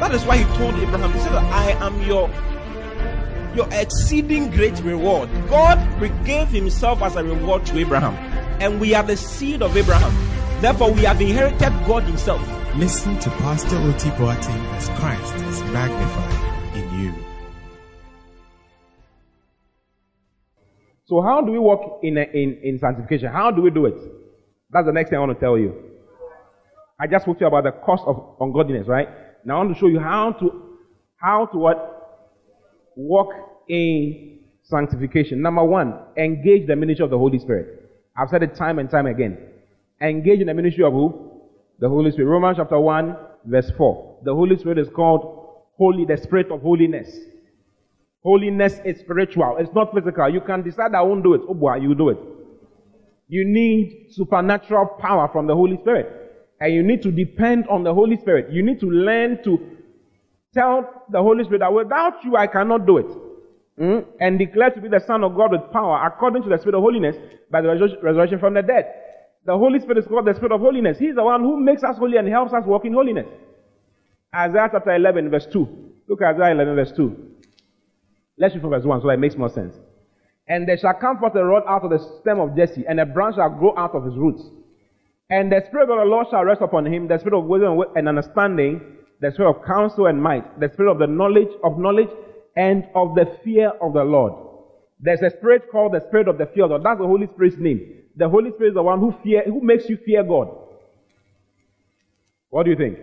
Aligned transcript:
that 0.00 0.14
is 0.14 0.24
why 0.24 0.38
He 0.38 0.44
told 0.56 0.74
Abraham, 0.74 1.12
He 1.12 1.18
said, 1.20 1.32
I 1.32 1.70
am 1.84 2.02
your 2.02 2.30
your 3.56 3.68
exceeding 3.72 4.50
great 4.50 4.78
reward. 4.82 5.30
God 5.48 5.78
gave 6.24 6.48
Himself 6.48 7.02
as 7.02 7.16
a 7.16 7.24
reward 7.24 7.64
to 7.66 7.78
Abraham, 7.78 8.14
and 8.60 8.78
we 8.80 8.94
are 8.94 9.02
the 9.02 9.16
seed 9.16 9.62
of 9.62 9.76
Abraham. 9.76 10.12
Therefore, 10.60 10.92
we 10.92 11.02
have 11.02 11.20
inherited 11.20 11.72
God 11.86 12.02
Himself. 12.04 12.40
Listen 12.76 13.18
to 13.20 13.30
Pastor 13.30 13.76
Oti 13.78 14.10
Boateng 14.10 14.64
as 14.74 14.88
Christ 15.00 15.34
is 15.46 15.62
magnified 15.72 16.76
in 16.76 17.00
you. 17.00 17.14
So, 21.06 21.22
how 21.22 21.40
do 21.40 21.52
we 21.52 21.58
walk 21.58 22.00
in, 22.02 22.18
in, 22.18 22.58
in 22.62 22.78
sanctification? 22.78 23.32
How 23.32 23.50
do 23.50 23.62
we 23.62 23.70
do 23.70 23.86
it? 23.86 23.96
That's 24.70 24.86
the 24.86 24.92
next 24.92 25.08
thing 25.08 25.16
I 25.16 25.20
want 25.20 25.38
to 25.38 25.40
tell 25.40 25.56
you. 25.56 25.74
I 26.98 27.06
just 27.06 27.24
spoke 27.24 27.38
to 27.38 27.44
you 27.44 27.48
about 27.48 27.64
the 27.64 27.72
cost 27.72 28.02
of 28.06 28.36
ungodliness, 28.40 28.86
right? 28.88 29.08
Now 29.46 29.54
I 29.54 29.64
want 29.64 29.74
to 29.74 29.80
show 29.80 29.86
you 29.86 30.00
how 30.00 30.32
to 30.32 30.62
how 31.18 31.46
to 31.46 31.56
what 31.56 32.28
walk 32.96 33.28
in 33.68 34.40
sanctification. 34.64 35.40
Number 35.40 35.62
one, 35.62 35.94
engage 36.16 36.66
the 36.66 36.74
ministry 36.74 37.04
of 37.04 37.10
the 37.10 37.18
Holy 37.18 37.38
Spirit. 37.38 37.88
I've 38.18 38.28
said 38.28 38.42
it 38.42 38.56
time 38.56 38.80
and 38.80 38.90
time 38.90 39.06
again. 39.06 39.38
Engage 40.02 40.40
in 40.40 40.48
the 40.48 40.54
ministry 40.54 40.82
of 40.82 40.92
who? 40.92 41.42
The 41.78 41.88
Holy 41.88 42.10
Spirit. 42.10 42.28
Romans 42.28 42.56
chapter 42.58 42.80
1, 42.80 43.16
verse 43.44 43.70
4. 43.78 44.18
The 44.24 44.34
Holy 44.34 44.58
Spirit 44.58 44.78
is 44.78 44.88
called 44.88 45.62
holy, 45.78 46.04
the 46.04 46.16
spirit 46.16 46.50
of 46.50 46.62
holiness. 46.62 47.08
Holiness 48.24 48.80
is 48.84 48.98
spiritual. 48.98 49.58
It's 49.60 49.72
not 49.72 49.94
physical. 49.94 50.28
You 50.28 50.40
can 50.40 50.62
decide 50.62 50.92
I 50.92 51.02
won't 51.02 51.22
do 51.22 51.34
it. 51.34 51.42
Oh 51.48 51.54
boy, 51.54 51.76
you 51.76 51.94
do 51.94 52.08
it. 52.08 52.18
You 53.28 53.44
need 53.46 54.08
supernatural 54.10 54.86
power 55.00 55.28
from 55.32 55.46
the 55.46 55.54
Holy 55.54 55.76
Spirit. 55.76 56.25
And 56.60 56.72
you 56.72 56.82
need 56.82 57.02
to 57.02 57.12
depend 57.12 57.66
on 57.68 57.84
the 57.84 57.92
Holy 57.92 58.16
Spirit. 58.16 58.50
You 58.50 58.62
need 58.62 58.80
to 58.80 58.86
learn 58.86 59.42
to 59.44 59.58
tell 60.54 61.04
the 61.10 61.20
Holy 61.20 61.44
Spirit 61.44 61.60
that 61.60 61.72
without 61.72 62.24
you 62.24 62.36
I 62.36 62.46
cannot 62.46 62.86
do 62.86 62.98
it. 62.98 63.06
Mm? 63.78 64.06
And 64.20 64.38
declare 64.38 64.70
to 64.70 64.80
be 64.80 64.88
the 64.88 65.00
Son 65.06 65.22
of 65.22 65.36
God 65.36 65.52
with 65.52 65.70
power 65.70 66.06
according 66.06 66.42
to 66.44 66.48
the 66.48 66.56
Spirit 66.58 66.76
of 66.76 66.82
holiness 66.82 67.16
by 67.50 67.60
the 67.60 67.68
resurrection 68.02 68.38
from 68.38 68.54
the 68.54 68.62
dead. 68.62 68.86
The 69.44 69.56
Holy 69.56 69.78
Spirit 69.80 69.98
is 69.98 70.06
called 70.06 70.26
the 70.26 70.34
Spirit 70.34 70.52
of 70.52 70.60
holiness. 70.60 70.98
He's 70.98 71.14
the 71.14 71.22
one 71.22 71.42
who 71.42 71.60
makes 71.60 71.84
us 71.84 71.98
holy 71.98 72.16
and 72.16 72.26
helps 72.26 72.52
us 72.54 72.64
walk 72.66 72.84
in 72.84 72.94
holiness. 72.94 73.26
Isaiah 74.34 74.68
chapter 74.72 74.94
11 74.94 75.30
verse 75.30 75.46
2. 75.52 75.92
Look 76.08 76.22
at 76.22 76.34
Isaiah 76.34 76.52
11 76.52 76.74
verse 76.74 76.92
2. 76.96 77.16
Let's 78.38 78.54
read 78.54 78.62
from 78.62 78.70
verse 78.70 78.84
1 78.84 79.00
so 79.02 79.06
that 79.08 79.14
it 79.14 79.20
makes 79.20 79.36
more 79.36 79.50
sense. 79.50 79.74
And 80.48 80.66
there 80.68 80.78
shall 80.78 80.94
come 80.94 81.18
forth 81.18 81.34
a 81.34 81.44
rod 81.44 81.64
out 81.68 81.84
of 81.84 81.90
the 81.90 81.98
stem 82.20 82.38
of 82.38 82.56
Jesse, 82.56 82.84
and 82.88 83.00
a 83.00 83.06
branch 83.06 83.36
shall 83.36 83.50
grow 83.50 83.74
out 83.76 83.94
of 83.94 84.04
his 84.04 84.14
roots. 84.14 84.42
And 85.28 85.50
the 85.50 85.62
Spirit 85.66 85.90
of 85.90 85.98
the 85.98 86.04
Lord 86.04 86.28
shall 86.30 86.44
rest 86.44 86.62
upon 86.62 86.86
him, 86.86 87.08
the 87.08 87.18
Spirit 87.18 87.38
of 87.38 87.46
wisdom 87.46 87.80
and 87.96 88.08
understanding, 88.08 88.80
the 89.20 89.32
Spirit 89.32 89.50
of 89.50 89.64
counsel 89.66 90.06
and 90.06 90.22
might, 90.22 90.60
the 90.60 90.70
Spirit 90.72 90.92
of 90.92 90.98
the 90.98 91.06
knowledge 91.06 91.48
of 91.64 91.78
knowledge 91.78 92.10
and 92.56 92.84
of 92.94 93.14
the 93.14 93.26
fear 93.42 93.72
of 93.82 93.92
the 93.92 94.04
Lord. 94.04 94.32
There's 94.98 95.20
a 95.20 95.30
spirit 95.30 95.70
called 95.70 95.92
the 95.92 96.00
Spirit 96.08 96.28
of 96.28 96.38
the 96.38 96.46
fear 96.46 96.64
of 96.64 96.70
God. 96.70 96.84
That's 96.84 97.00
the 97.00 97.06
Holy 97.06 97.26
Spirit's 97.26 97.56
name. 97.58 98.02
The 98.16 98.28
Holy 98.28 98.50
Spirit 98.52 98.70
is 98.70 98.74
the 98.74 98.82
one 98.82 98.98
who 98.98 99.14
fear, 99.22 99.42
who 99.44 99.60
makes 99.60 99.88
you 99.88 99.98
fear 99.98 100.22
God. 100.24 100.48
What 102.48 102.64
do 102.64 102.70
you 102.70 102.76
think? 102.76 102.98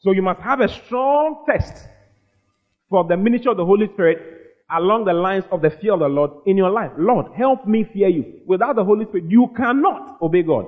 So 0.00 0.10
you 0.10 0.20
must 0.20 0.40
have 0.40 0.60
a 0.60 0.68
strong 0.68 1.44
test 1.48 1.86
for 2.90 3.04
the 3.04 3.16
ministry 3.16 3.50
of 3.50 3.56
the 3.56 3.64
Holy 3.64 3.86
Spirit 3.86 4.41
along 4.72 5.04
the 5.04 5.12
lines 5.12 5.44
of 5.52 5.62
the 5.62 5.70
fear 5.70 5.94
of 5.94 6.00
the 6.00 6.08
Lord 6.08 6.30
in 6.46 6.56
your 6.56 6.70
life. 6.70 6.90
Lord, 6.98 7.32
help 7.36 7.66
me 7.66 7.84
fear 7.92 8.08
you. 8.08 8.40
Without 8.46 8.76
the 8.76 8.84
Holy 8.84 9.04
Spirit, 9.04 9.24
you 9.28 9.48
cannot 9.56 10.18
obey 10.22 10.42
God. 10.42 10.66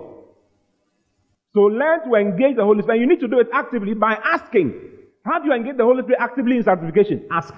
So 1.55 1.61
learn 1.61 2.05
to 2.09 2.15
engage 2.15 2.57
the 2.57 2.65
Holy 2.65 2.83
Spirit. 2.83 3.01
You 3.01 3.07
need 3.07 3.21
to 3.21 3.29
do 3.29 3.39
it 3.39 3.49
actively 3.53 3.95
by 3.95 4.19
asking. 4.25 4.75
How 5.25 5.39
do 5.39 5.47
you 5.47 5.55
engage 5.55 5.77
the 5.77 5.85
Holy 5.85 6.03
Spirit 6.03 6.19
actively 6.21 6.57
in 6.57 6.65
sanctification? 6.65 7.27
Ask. 7.31 7.55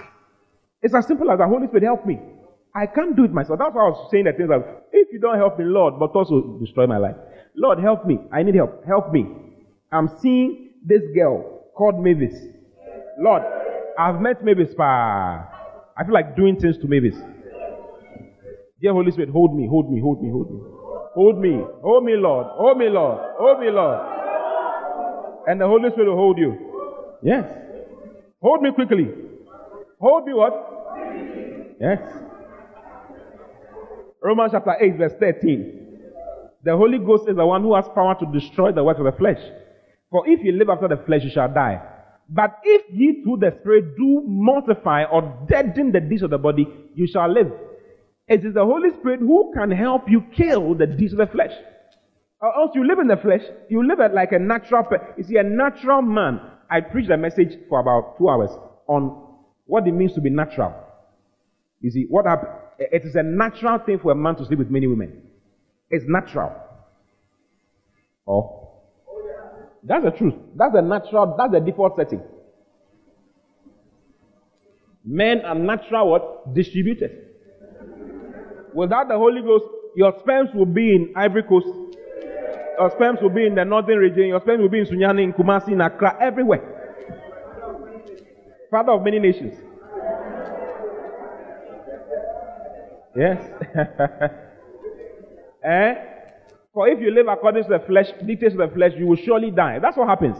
It's 0.81 0.93
as 0.93 1.07
simple 1.07 1.29
as 1.31 1.39
the 1.39 1.47
Holy 1.47 1.67
Spirit 1.67 1.83
help 1.83 2.05
me. 2.05 2.19
I 2.75 2.85
can't 2.85 3.15
do 3.15 3.23
it 3.23 3.33
myself. 3.33 3.57
That's 3.59 3.73
why 3.73 3.85
I 3.85 3.89
was 3.89 4.07
saying 4.11 4.25
that 4.25 4.37
things 4.37 4.49
like, 4.49 4.63
if 4.93 5.07
you 5.11 5.19
don't 5.19 5.37
help 5.37 5.57
me, 5.57 5.65
Lord, 5.65 5.95
but 5.99 6.11
also 6.11 6.59
destroy 6.59 6.85
my 6.85 6.97
life. 6.97 7.15
Lord, 7.55 7.79
help 7.79 8.05
me. 8.05 8.19
I 8.31 8.43
need 8.43 8.55
help. 8.55 8.85
Help 8.85 9.11
me. 9.11 9.25
I'm 9.91 10.09
seeing 10.21 10.73
this 10.85 11.01
girl 11.15 11.63
called 11.75 11.99
Mavis. 11.99 12.35
Lord, 13.17 13.41
I've 13.97 14.21
met 14.21 14.45
Mavis. 14.45 14.75
Pa. 14.75 15.56
I 15.97 16.03
feel 16.03 16.13
like 16.13 16.35
doing 16.35 16.59
things 16.59 16.77
to 16.77 16.87
Mavis. 16.87 17.15
Dear 18.79 18.93
Holy 18.93 19.11
Spirit, 19.11 19.29
hold 19.31 19.55
me, 19.55 19.67
hold 19.67 19.91
me, 19.91 19.99
hold 19.99 20.21
me, 20.21 20.29
hold 20.29 20.51
me. 20.51 20.59
Hold 21.15 21.39
me, 21.39 21.65
hold 21.81 22.03
me, 22.03 22.13
Lord, 22.15 22.45
hold 22.51 22.77
me, 22.77 22.89
Lord, 22.89 23.19
hold 23.39 23.59
me, 23.59 23.71
Lord. 23.71 23.99
And 25.47 25.59
the 25.59 25.65
Holy 25.65 25.89
Spirit 25.89 26.09
will 26.09 26.15
hold 26.15 26.37
you. 26.37 26.55
Yes. 27.23 27.45
Hold 28.39 28.61
me 28.61 28.71
quickly. 28.71 29.07
Hold 29.99 30.25
me 30.25 30.33
what? 30.33 30.53
Yes. 31.79 31.99
Romans 34.21 34.51
chapter 34.51 34.75
8, 34.79 34.97
verse 34.97 35.13
13. 35.19 36.01
The 36.63 36.75
Holy 36.75 36.99
Ghost 36.99 37.27
is 37.27 37.35
the 37.35 37.45
one 37.45 37.63
who 37.63 37.73
has 37.75 37.85
power 37.95 38.15
to 38.19 38.39
destroy 38.39 38.71
the 38.71 38.83
works 38.83 38.99
of 38.99 39.05
the 39.05 39.13
flesh. 39.13 39.39
For 40.11 40.27
if 40.27 40.43
you 40.43 40.51
live 40.51 40.69
after 40.69 40.87
the 40.87 40.97
flesh, 41.05 41.23
you 41.23 41.31
shall 41.31 41.51
die. 41.51 41.81
But 42.29 42.59
if 42.63 42.83
ye 42.91 43.23
through 43.23 43.37
the 43.37 43.57
Spirit 43.61 43.95
do 43.95 44.23
mortify 44.25 45.05
or 45.05 45.45
deaden 45.49 45.91
the 45.91 46.01
deeds 46.01 46.23
of 46.23 46.29
the 46.29 46.37
body, 46.37 46.67
you 46.93 47.07
shall 47.07 47.31
live. 47.31 47.51
It 48.27 48.43
is 48.43 48.53
the 48.53 48.65
Holy 48.65 48.89
Spirit 48.99 49.21
who 49.21 49.53
can 49.55 49.71
help 49.71 50.09
you 50.09 50.23
kill 50.35 50.75
the 50.75 50.85
deeds 50.85 51.13
of 51.13 51.19
the 51.19 51.27
flesh. 51.27 51.53
Or 52.41 52.53
else 52.55 52.71
you 52.75 52.85
live 52.85 52.99
in 52.99 53.07
the 53.07 53.17
flesh, 53.17 53.41
you 53.69 53.87
live 53.87 53.99
like 54.13 54.31
a 54.33 54.39
natural. 54.39 54.85
You 55.17 55.23
see, 55.23 55.37
a 55.37 55.43
natural 55.43 56.01
man. 56.01 56.41
I 56.69 56.81
preached 56.81 57.09
a 57.09 57.17
message 57.17 57.57
for 57.69 57.79
about 57.79 58.17
two 58.17 58.27
hours 58.27 58.49
on 58.87 59.23
what 59.65 59.87
it 59.87 59.93
means 59.93 60.13
to 60.13 60.21
be 60.21 60.29
natural. 60.29 60.73
You 61.79 61.91
see, 61.91 62.05
what 62.09 62.25
happened? 62.25 62.51
It 62.79 63.03
is 63.05 63.15
a 63.15 63.23
natural 63.23 63.79
thing 63.79 63.99
for 63.99 64.11
a 64.11 64.15
man 64.15 64.35
to 64.35 64.45
sleep 64.45 64.59
with 64.59 64.69
many 64.69 64.87
women. 64.87 65.23
It's 65.89 66.05
natural. 66.07 66.51
Oh. 68.27 68.66
That's 69.87 70.03
the 70.03 70.11
truth. 70.11 70.33
That's 70.55 70.73
the 70.73 70.81
natural, 70.81 71.35
that's 71.37 71.53
the 71.53 71.61
default 71.61 71.95
setting. 71.95 72.21
Men 75.05 75.41
are 75.45 75.55
natural 75.55 76.11
what? 76.11 76.53
Distributed. 76.53 77.23
Without 78.73 79.07
the 79.07 79.15
Holy 79.17 79.41
Ghost, 79.41 79.63
your 79.95 80.13
sperms 80.19 80.49
will 80.53 80.65
be 80.65 80.93
in 80.93 81.13
Ivory 81.15 81.43
Coast. 81.43 81.67
Your 82.77 82.91
sperms 82.91 83.19
will 83.21 83.29
be 83.29 83.45
in 83.45 83.55
the 83.55 83.63
northern 83.63 83.97
region. 83.97 84.27
Your 84.27 84.41
sperms 84.41 84.61
will 84.61 84.69
be 84.69 84.79
in 84.79 84.85
Sunyani, 84.85 85.23
in 85.23 85.33
Kumasi, 85.33 85.69
in 85.69 85.79
Accra, 85.79 86.17
everywhere. 86.19 86.61
Father 88.69 88.91
of 88.91 89.01
many 89.03 89.19
nations. 89.19 89.53
Yes. 93.15 93.41
eh? 95.63 95.95
For 96.77 96.87
if 96.87 97.01
you 97.01 97.09
live 97.09 97.25
according 97.27 97.63
to 97.63 97.69
the 97.69 97.79
flesh, 97.87 98.05
dictates 98.23 98.53
of 98.53 98.59
the 98.59 98.67
flesh, 98.67 98.91
you 98.95 99.07
will 99.07 99.15
surely 99.15 99.49
die. 99.49 99.79
That's 99.79 99.97
what 99.97 100.07
happens. 100.07 100.37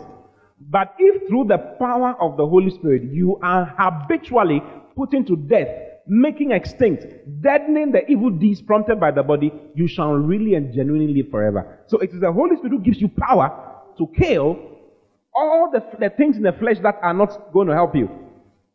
But 0.70 0.94
if 1.00 1.28
through 1.28 1.46
the 1.46 1.58
power 1.80 2.16
of 2.22 2.38
the 2.38 2.46
Holy 2.46 2.70
Spirit 2.70 3.06
you 3.12 3.40
are 3.42 3.74
habitually 3.75 4.62
putting 4.95 5.25
to 5.25 5.36
death, 5.36 5.68
making 6.06 6.51
extinct, 6.51 7.07
deadening 7.42 7.92
the 7.92 8.06
evil 8.07 8.30
deeds 8.30 8.62
prompted 8.62 9.00
by 9.00 9.10
the 9.10 9.24
body, 9.24 9.51
you 9.74 9.88
shall 9.88 10.12
really 10.12 10.54
and 10.54 10.72
genuinely 10.75 11.12
live 11.12 11.31
forever. 11.31 11.80
So 11.88 11.98
it 11.98 12.12
is 12.12 12.19
the 12.19 12.31
Holy 12.31 12.56
Spirit 12.57 12.74
who 12.74 12.81
gives 12.81 13.01
you 13.01 13.07
power 13.07 13.81
to 13.98 14.06
kill 14.16 14.60
all 15.33 15.72
the, 15.72 15.83
the 16.00 16.12
things 16.12 16.38
in 16.38 16.44
the 16.44 16.54
flesh 16.54 16.78
that 16.83 17.00
are 17.01 17.16
not 17.16 17.51
going 17.51 17.68
to 17.68 17.74
help 17.74 17.95
you. 17.95 18.12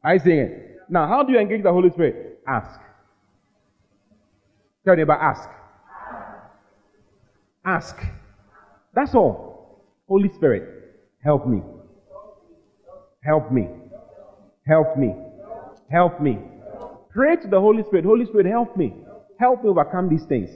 I 0.03 0.19
say 0.19 0.39
it. 0.41 0.79
Now, 0.89 1.07
how 1.07 1.23
do 1.23 1.33
you 1.33 1.39
engage 1.39 1.63
the 1.63 1.71
Holy 1.73 1.91
Spirit? 1.91 2.41
Ask. 2.45 2.81
Tell 4.85 4.97
your 4.97 4.97
neighbor, 4.97 5.13
ask. 5.13 5.49
Ask. 7.65 7.97
That's 8.95 9.15
all. 9.15 9.85
Holy 10.09 10.29
Spirit, 10.35 10.97
help 11.25 11.47
me. 11.47 11.63
Help 13.25 13.53
me. 13.53 13.69
Help 14.67 14.97
me. 14.99 15.15
Help 15.91 16.21
me. 16.21 16.39
Pray 17.11 17.37
to 17.37 17.49
the 17.49 17.61
Holy 17.61 17.83
Spirit. 17.85 18.05
Holy 18.05 18.27
Spirit, 18.27 18.47
help 18.47 18.77
me. 18.77 18.95
Help 19.39 19.63
me 19.63 19.71
overcome 19.71 20.09
these 20.09 20.25
things. 20.25 20.51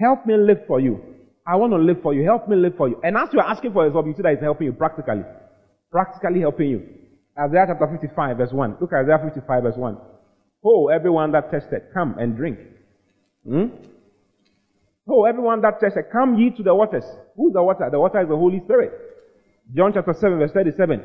Help 0.00 0.26
me 0.26 0.36
live 0.36 0.58
for 0.66 0.80
you. 0.80 1.00
I 1.46 1.56
want 1.56 1.72
to 1.72 1.78
live 1.78 2.02
for 2.02 2.14
you. 2.14 2.24
Help 2.24 2.48
me 2.48 2.56
live 2.56 2.76
for 2.76 2.88
you. 2.88 3.00
And 3.02 3.16
as 3.16 3.28
you 3.32 3.40
are 3.40 3.48
asking 3.48 3.72
for 3.72 3.86
yourself, 3.86 4.06
you 4.06 4.14
see 4.14 4.22
that 4.22 4.34
it's 4.34 4.42
helping 4.42 4.66
you 4.66 4.72
practically. 4.72 5.22
Practically 5.90 6.40
helping 6.40 6.70
you. 6.70 6.88
Isaiah 7.38 7.66
chapter 7.68 7.86
55, 7.86 8.36
verse 8.36 8.52
1. 8.52 8.76
Look 8.80 8.92
at 8.92 9.04
Isaiah 9.04 9.20
55, 9.24 9.62
verse 9.62 9.76
1. 9.76 9.96
Oh, 10.64 10.88
everyone 10.88 11.32
that 11.32 11.50
tested, 11.50 11.82
come 11.94 12.16
and 12.18 12.36
drink. 12.36 12.58
Hmm? 13.46 13.66
Everyone 15.26 15.60
that 15.62 15.80
tested, 15.80 16.04
come 16.12 16.38
ye 16.38 16.50
to 16.56 16.62
the 16.62 16.74
waters. 16.74 17.04
Who's 17.36 17.52
the 17.52 17.62
water? 17.62 17.88
The 17.90 17.98
water 17.98 18.22
is 18.22 18.28
the 18.28 18.36
Holy 18.36 18.60
Spirit. 18.64 18.92
John 19.74 19.92
chapter 19.92 20.12
7, 20.12 20.38
verse 20.38 20.52
37. 20.52 21.02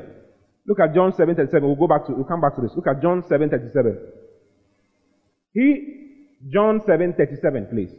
Look 0.66 0.80
at 0.80 0.94
John 0.94 1.14
7, 1.16 1.34
37. 1.34 1.66
We'll 1.66 1.76
go 1.76 1.88
back 1.88 2.06
to, 2.06 2.12
we'll 2.12 2.24
come 2.24 2.40
back 2.40 2.54
to 2.56 2.60
this. 2.60 2.72
Look 2.76 2.86
at 2.86 3.00
John 3.00 3.24
7, 3.28 3.48
37. 3.48 3.98
He, 5.54 6.28
John 6.52 6.80
7, 6.84 7.14
37, 7.14 7.66
please. 7.70 7.90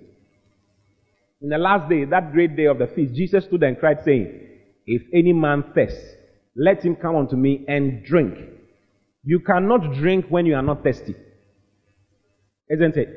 In 1.41 1.49
the 1.49 1.57
last 1.57 1.89
day, 1.89 2.05
that 2.05 2.31
great 2.31 2.55
day 2.55 2.65
of 2.65 2.77
the 2.79 2.87
feast, 2.87 3.15
Jesus 3.15 3.45
stood 3.45 3.63
and 3.63 3.79
cried, 3.79 4.03
saying, 4.03 4.39
If 4.85 5.01
any 5.13 5.33
man 5.33 5.63
thirst, 5.73 5.97
let 6.55 6.83
him 6.83 6.95
come 6.95 7.15
unto 7.15 7.35
me 7.35 7.65
and 7.67 8.03
drink. 8.03 8.35
You 9.23 9.39
cannot 9.39 9.93
drink 9.95 10.25
when 10.29 10.45
you 10.45 10.55
are 10.55 10.61
not 10.61 10.83
thirsty. 10.83 11.15
Isn't 12.69 12.97
it? 12.97 13.09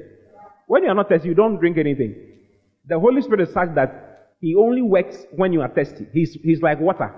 When 0.67 0.85
you 0.85 0.89
are 0.89 0.95
not 0.95 1.09
thirsty, 1.09 1.29
you 1.29 1.35
don't 1.35 1.59
drink 1.59 1.77
anything. 1.79 2.32
The 2.87 2.99
Holy 2.99 3.23
Spirit 3.23 3.49
is 3.49 3.55
such 3.55 3.75
that 3.75 4.35
He 4.41 4.55
only 4.55 4.83
works 4.83 5.17
when 5.33 5.53
you 5.53 5.61
are 5.63 5.69
thirsty. 5.69 6.07
He's, 6.13 6.35
he's 6.43 6.61
like 6.63 6.81
water. 6.81 7.15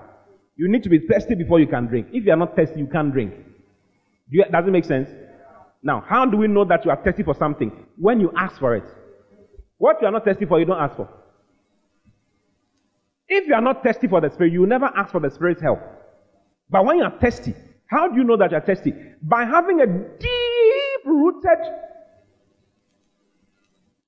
You 0.57 0.69
need 0.71 0.83
to 0.85 0.89
be 0.89 1.01
thirsty 1.01 1.35
before 1.35 1.59
you 1.59 1.67
can 1.67 1.87
drink. 1.87 2.09
If 2.13 2.25
you 2.25 2.33
are 2.33 2.37
not 2.37 2.55
thirsty, 2.55 2.79
you 2.79 2.87
can't 2.87 3.13
drink. 3.13 3.35
You, 4.29 4.45
does 4.51 4.67
it 4.67 4.71
make 4.71 4.85
sense? 4.85 5.09
Now, 5.83 6.05
how 6.07 6.25
do 6.25 6.37
we 6.37 6.49
know 6.49 6.65
that 6.65 6.85
you 6.85 6.91
are 6.91 7.03
thirsty 7.03 7.23
for 7.23 7.35
something? 7.35 7.71
When 7.99 8.21
you 8.21 8.33
ask 8.37 8.59
for 8.59 8.75
it. 8.77 8.85
What 9.79 9.97
you 10.01 10.07
are 10.07 10.13
not 10.13 10.25
thirsty 10.25 10.47
for, 10.47 10.59
you 10.61 10.65
don't 10.65 10.81
ask 10.81 10.97
for. 10.97 11.09
If 13.29 13.47
you 13.47 13.55
are 13.55 13.61
not 13.61 13.83
thirsty 13.83 14.07
for 14.07 14.21
the 14.21 14.31
Spirit, 14.31 14.53
you 14.53 14.61
will 14.61 14.69
never 14.69 14.87
ask 14.97 15.13
for 15.13 15.21
the 15.21 15.31
Spirit's 15.31 15.61
help. 15.61 15.81
But 16.71 16.85
when 16.85 16.99
you 16.99 17.05
are 17.05 17.19
thirsty, 17.21 17.55
how 17.87 18.09
do 18.09 18.17
you 18.17 18.25
know 18.25 18.37
that 18.37 18.51
you 18.51 18.57
are 18.57 18.65
thirsty? 18.65 18.93
By 19.23 19.45
having 19.45 19.81
a 19.81 19.87
deep 19.87 21.07
rooted 21.07 21.59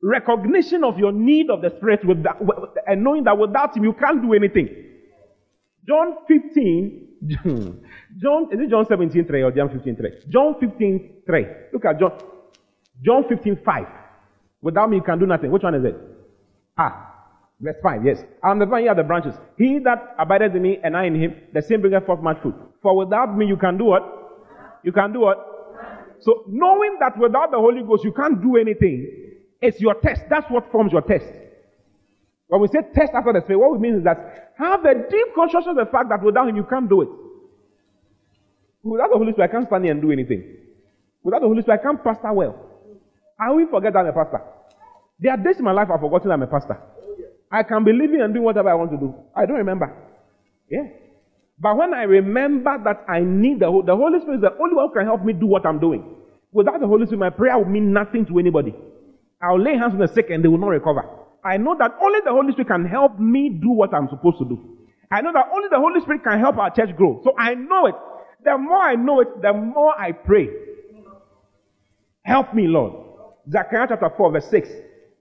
recognition 0.07 0.85
of 0.85 0.99
your 0.99 1.13
need 1.13 1.51
of 1.51 1.63
the 1.63 1.71
Spirit 1.77 2.05
with 2.07 2.23
that, 2.23 2.37
and 2.87 3.03
knowing 3.03 3.25
that 3.25 3.37
without 3.37 3.77
Him 3.77 3.85
you 3.85 3.93
can't 3.93 4.23
do 4.23 4.33
anything. 4.35 4.69
John 5.87 6.17
15, 6.29 7.09
John, 8.19 8.49
is 8.53 8.61
it 8.61 8.71
John 8.71 8.87
17, 8.87 9.27
3 9.27 9.43
or 9.43 9.51
John 9.53 9.69
15, 9.71 9.97
3? 9.97 10.11
John 10.29 10.55
15, 10.61 11.23
3. 11.27 11.47
Look 11.73 11.85
at 11.85 11.99
John, 11.99 12.13
John 13.03 13.25
15, 13.29 13.61
5. 13.65 13.85
Without 14.63 14.91
me 14.91 14.97
you 14.97 15.03
can 15.03 15.19
do 15.19 15.27
nothing. 15.27 15.51
Which 15.51 15.63
one 15.63 15.75
is 15.75 15.85
it? 15.85 15.97
Ah, 16.79 17.15
verse 17.61 17.77
5, 17.83 18.05
yes. 18.05 18.23
Am 18.45 18.59
the 18.59 18.67
vine, 18.67 18.89
are 18.89 18.95
the 18.95 19.03
branches. 19.03 19.35
He 19.59 19.79
that 19.81 20.15
abideth 20.19 20.55
in 20.55 20.63
me 20.63 20.79
and 20.83 20.97
I 20.97 21.07
in 21.07 21.15
him, 21.15 21.35
the 21.53 21.63
same 21.63 21.81
bringeth 21.81 22.07
forth 22.07 22.21
much 22.23 22.41
fruit. 22.43 22.55
For 22.83 22.97
without 22.97 23.37
me 23.37 23.47
you 23.47 23.57
can 23.57 23.79
do 23.79 23.85
what? 23.87 24.03
You 24.83 24.93
can 24.93 25.13
do 25.13 25.21
what? 25.21 25.39
So 26.21 26.45
knowing 26.49 26.97
that 27.01 27.19
without 27.19 27.51
the 27.51 27.59
Holy 27.59 27.83
Ghost 27.83 28.05
you 28.05 28.13
can't 28.13 28.41
do 28.41 28.57
anything, 28.57 29.26
it's 29.61 29.81
your 29.81 29.95
test. 29.95 30.23
That's 30.29 30.51
what 30.51 30.71
forms 30.71 30.93
your 30.93 31.03
test. 31.03 31.27
When 32.49 32.61
we 32.61 32.69
say 32.69 32.81
test 32.95 33.13
after 33.15 33.33
the 33.33 33.41
Spirit, 33.43 33.59
what 33.59 33.73
we 33.73 33.79
mean 33.79 33.97
is 33.97 34.05
that 34.05 34.53
have 34.57 34.85
a 34.85 34.95
deep 34.95 35.35
consciousness 35.35 35.77
of 35.77 35.77
the 35.77 35.91
fact 35.91 36.09
that 36.11 36.23
without 36.23 36.49
Him 36.49 36.57
you 36.57 36.65
can't 36.65 36.89
do 36.89 37.03
it. 37.03 37.09
Without 38.83 39.11
the 39.11 39.19
Holy 39.19 39.33
Spirit, 39.33 39.51
I 39.51 39.53
can't 39.53 39.67
stand 39.67 39.85
here 39.85 39.93
and 39.93 40.01
do 40.01 40.13
anything. 40.13 40.57
Without 41.23 41.41
the 41.41 41.49
Holy 41.49 41.63
Spirit, 41.63 41.81
I 41.81 41.83
can't 41.83 42.05
pastor 42.05 42.33
well. 42.33 42.55
I 43.39 43.51
will 43.51 43.67
forget 43.67 43.93
that 43.93 43.99
I'm 44.01 44.07
a 44.07 44.13
pastor. 44.13 44.41
There 45.19 45.33
are 45.33 45.37
days 45.37 45.59
in 45.59 45.65
my 45.65 45.73
life 45.73 45.89
I've 45.93 46.01
forgotten 46.01 46.31
I'm 46.31 46.43
a 46.43 46.47
pastor. 46.47 46.79
I 47.51 47.63
can 47.63 47.85
be 47.85 47.93
living 47.93 48.21
and 48.21 48.33
doing 48.33 48.45
whatever 48.45 48.71
I 48.71 48.75
want 48.75 48.91
to 48.93 48.97
do. 48.97 49.15
I 49.35 49.47
don't 49.47 49.57
remember. 49.57 49.93
Yeah. 50.71 50.85
But 51.59 51.77
when 51.77 51.95
I 51.95 52.03
remember 52.03 52.79
that 52.85 53.05
I 53.09 53.21
need 53.21 53.61
the, 53.61 53.83
the 53.85 53.97
Holy 53.97 54.21
Spirit 54.21 54.37
is 54.37 54.43
the 54.43 54.53
only 54.61 54.75
one 54.75 54.89
who 54.89 54.95
can 54.95 55.05
help 55.05 55.25
me 55.25 55.33
do 55.33 55.47
what 55.47 55.65
I'm 55.67 55.81
doing. 55.81 56.05
Without 56.53 56.81
the 56.81 56.87
Holy 56.87 57.07
Spirit, 57.07 57.21
my 57.21 57.31
prayer 57.31 57.59
would 57.59 57.69
mean 57.69 57.93
nothing 57.93 58.27
to 58.27 58.39
anybody. 58.39 58.75
I'll 59.47 59.61
lay 59.61 59.77
hands 59.77 59.93
on 59.93 59.99
the 59.99 60.09
sick 60.09 60.31
and 60.31 60.43
they 60.43 60.49
will 60.49 60.59
not 60.59 60.69
recover. 60.69 61.05
I 61.45 61.57
know 61.59 61.77
that 61.79 61.93
only 62.03 62.21
the 62.25 62.33
Holy 62.33 62.53
Spirit 62.53 62.69
can 62.69 62.85
help 62.85 63.19
me 63.21 63.61
do 63.63 63.71
what 63.71 63.95
I'm 63.95 64.09
supposed 64.09 64.39
to 64.39 64.45
do. 64.45 64.77
I 65.11 65.21
know 65.21 65.33
that 65.33 65.47
only 65.55 65.69
the 65.71 65.79
Holy 65.79 66.01
Spirit 66.01 66.25
can 66.25 66.41
help 66.41 66.57
our 66.59 66.71
church 66.75 66.97
grow. 66.97 67.21
So 67.23 67.33
I 67.39 67.55
know 67.55 67.87
it. 67.87 67.95
The 68.45 68.59
more 68.59 68.83
I 68.83 68.97
know 68.97 69.21
it, 69.21 69.29
the 69.41 69.53
more 69.53 69.95
I 69.99 70.13
pray. 70.13 70.49
Help 72.23 72.55
me, 72.55 72.67
Lord. 72.67 72.93
Zechariah 73.51 73.87
chapter 73.89 74.11
4, 74.17 74.33
verse 74.33 74.51
6. 74.51 74.69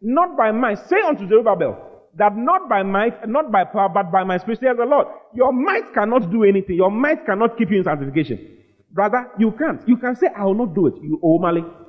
Not 0.01 0.35
by 0.35 0.51
might, 0.51 0.79
say 0.89 0.99
unto 1.01 1.27
Zerubbabel, 1.27 1.77
that 2.15 2.35
not 2.35 2.67
by 2.69 2.81
might, 2.81 3.27
not 3.27 3.51
by 3.51 3.63
power, 3.63 3.89
but 3.89 4.11
by 4.11 4.23
my 4.23 4.37
spirit, 4.37 4.59
says 4.59 4.77
the 4.77 4.85
Lord. 4.85 5.07
Your 5.33 5.53
might 5.53 5.93
cannot 5.93 6.31
do 6.31 6.43
anything. 6.43 6.77
Your 6.77 6.89
might 6.89 7.25
cannot 7.25 7.57
keep 7.57 7.69
you 7.69 7.79
in 7.79 7.83
sanctification. 7.83 8.57
Brother, 8.91 9.29
you 9.37 9.51
can't. 9.51 9.87
You 9.87 9.97
can 9.97 10.15
say, 10.15 10.27
I 10.35 10.45
will 10.45 10.55
not 10.55 10.73
do 10.73 10.87
it. 10.87 10.95
You 11.01 11.19
oh, 11.21 11.37
Omali. 11.39 11.84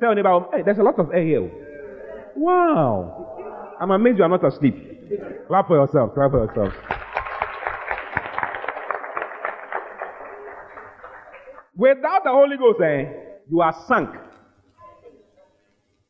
Tell 0.00 0.14
neighbor, 0.14 0.46
hey, 0.52 0.62
there's 0.62 0.78
a 0.78 0.82
lot 0.82 0.98
of 0.98 1.10
air 1.12 1.24
here. 1.24 1.50
Wow. 2.36 3.74
I'm 3.80 3.90
amazed 3.90 4.18
you 4.18 4.24
are 4.24 4.28
not 4.28 4.44
asleep. 4.44 4.74
Clap 5.48 5.68
for 5.68 5.76
yourself. 5.76 6.14
Clap 6.14 6.30
for 6.30 6.44
yourself. 6.44 6.74
Without 11.76 12.24
the 12.24 12.30
Holy 12.30 12.56
Ghost, 12.56 12.80
eh, 12.82 13.04
you 13.50 13.60
are 13.60 13.74
sunk. 13.86 14.10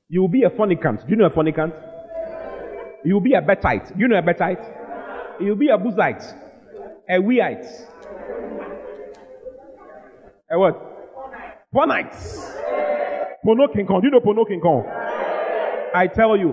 You 0.08 0.20
will 0.20 0.28
be 0.28 0.44
a 0.44 0.50
fornicant. 0.50 1.04
Do 1.04 1.10
you 1.10 1.16
know 1.16 1.26
a 1.26 1.30
fornicant? 1.30 1.74
You 3.04 3.14
will 3.14 3.20
be 3.20 3.34
a 3.34 3.42
betite. 3.42 3.88
Do 3.88 3.98
you 3.98 4.08
know 4.08 4.18
a 4.18 4.22
betite? 4.22 4.60
You 5.40 5.48
will 5.48 5.56
be 5.56 5.68
a 5.68 5.76
buzite. 5.76 6.24
A 7.08 7.20
weite. 7.20 7.66
A 10.50 10.58
what? 10.58 10.80
Pornite. 11.74 12.95
Pono 13.46 13.72
King 13.72 13.86
Kong. 13.86 14.00
Do 14.00 14.08
you 14.08 14.10
know 14.10 14.20
Pono 14.20 14.46
King 14.46 14.60
Kong? 14.60 14.84
I 15.94 16.08
tell 16.08 16.36
you, 16.36 16.52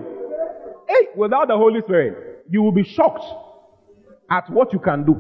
hey, 0.88 1.08
without 1.16 1.48
the 1.48 1.58
Holy 1.58 1.82
Spirit, 1.82 2.46
you 2.50 2.62
will 2.62 2.72
be 2.72 2.84
shocked 2.84 3.26
at 4.30 4.50
what 4.50 4.72
you 4.72 4.80
can 4.80 5.04
do. 5.04 5.16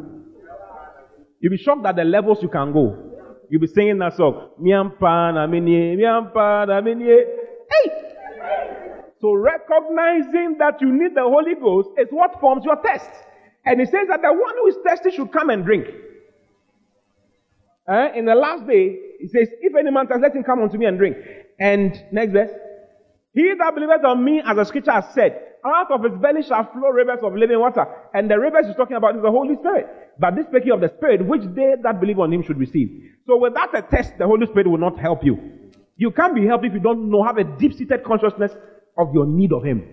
You'll 1.39 1.51
be 1.51 1.57
shocked 1.57 1.85
at 1.85 1.95
the 1.95 2.03
levels 2.03 2.37
you 2.41 2.49
can 2.49 2.71
go. 2.71 2.95
You'll 3.49 3.61
be 3.61 3.67
singing 3.67 3.97
that 3.99 4.15
song. 4.15 4.51
Miampa 4.61 5.33
na 5.33 5.47
minye, 5.47 5.97
miampa 5.97 6.67
na 6.67 6.81
minye. 6.81 7.17
Hey! 7.69 7.91
So 9.19 9.33
recognizing 9.33 10.57
that 10.59 10.79
you 10.79 10.91
need 10.91 11.15
the 11.15 11.23
Holy 11.23 11.55
Ghost 11.55 11.89
is 11.97 12.07
what 12.11 12.39
forms 12.39 12.65
your 12.65 12.77
test. 12.81 13.09
And 13.65 13.79
he 13.79 13.85
says 13.85 14.07
that 14.09 14.21
the 14.21 14.31
one 14.31 14.55
who 14.61 14.67
is 14.67 14.75
thirsty 14.85 15.11
should 15.11 15.31
come 15.31 15.49
and 15.49 15.65
drink. 15.65 15.87
Uh, 17.87 18.07
in 18.15 18.25
the 18.25 18.35
last 18.35 18.67
day, 18.67 18.99
he 19.19 19.27
says, 19.27 19.47
if 19.61 19.73
any 19.75 19.91
man 19.91 20.07
thirst, 20.07 20.21
let 20.21 20.35
him 20.35 20.43
come 20.43 20.61
unto 20.61 20.77
me 20.77 20.85
and 20.85 20.97
drink. 20.97 21.17
And 21.59 21.93
next 22.11 22.31
verse. 22.33 22.51
He 23.33 23.53
that 23.57 23.73
believeth 23.73 24.05
on 24.05 24.23
me, 24.23 24.41
as 24.45 24.55
the 24.55 24.63
scripture 24.63 24.91
has 24.91 25.05
said, 25.13 25.39
out 25.65 25.91
of 25.91 26.03
his 26.03 26.13
belly 26.21 26.43
shall 26.43 26.69
flow 26.71 26.89
rivers 26.89 27.19
of 27.23 27.33
living 27.35 27.59
water. 27.59 27.85
And 28.13 28.29
the 28.29 28.37
rivers 28.37 28.67
he's 28.67 28.75
talking 28.75 28.97
about 28.97 29.15
is 29.15 29.21
the 29.21 29.31
Holy 29.31 29.55
Spirit. 29.55 29.87
But 30.19 30.35
this 30.35 30.45
speaking 30.45 30.71
of 30.71 30.81
the 30.81 30.89
Spirit, 30.97 31.25
which 31.25 31.41
they 31.55 31.73
that 31.81 31.99
believe 31.99 32.19
on 32.19 32.31
him 32.31 32.43
should 32.43 32.59
receive. 32.59 32.89
So 33.25 33.37
without 33.37 33.75
a 33.75 33.81
test, 33.81 34.13
the 34.19 34.27
Holy 34.27 34.45
Spirit 34.45 34.67
will 34.67 34.77
not 34.77 34.99
help 34.99 35.23
you. 35.23 35.37
You 35.95 36.11
can't 36.11 36.35
be 36.35 36.45
helped 36.45 36.65
if 36.65 36.73
you 36.73 36.79
don't 36.79 37.09
know, 37.09 37.23
have 37.23 37.37
a 37.37 37.43
deep-seated 37.43 38.03
consciousness 38.03 38.51
of 38.97 39.13
your 39.13 39.25
need 39.25 39.53
of 39.53 39.63
him. 39.63 39.83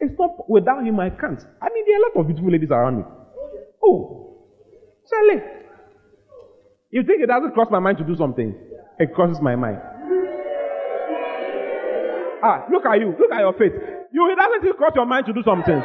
It's 0.00 0.14
not 0.18 0.48
without 0.48 0.84
him 0.84 0.98
I 0.98 1.10
can't. 1.10 1.40
I 1.60 1.68
mean, 1.72 1.84
there 1.86 1.96
are 1.96 1.98
a 1.98 2.02
lot 2.08 2.20
of 2.20 2.26
beautiful 2.26 2.50
ladies 2.50 2.70
around 2.70 2.98
me. 2.98 3.04
Oh, 3.84 4.46
Charlie. 5.08 5.42
You 6.90 7.02
think 7.02 7.22
it 7.22 7.26
doesn't 7.26 7.52
cross 7.52 7.68
my 7.70 7.80
mind 7.80 7.98
to 7.98 8.04
do 8.04 8.16
something? 8.16 8.54
It 8.98 9.12
crosses 9.14 9.40
my 9.42 9.56
mind. 9.56 9.78
Ah, 12.42 12.66
look 12.70 12.86
at 12.86 13.00
you. 13.00 13.14
Look 13.18 13.32
at 13.32 13.40
your 13.40 13.52
face. 13.54 13.72
You, 14.12 14.30
it 14.30 14.36
doesn't 14.36 14.76
cross 14.76 14.92
your 14.94 15.06
mind 15.06 15.26
to 15.26 15.32
do 15.32 15.42
something. 15.42 15.80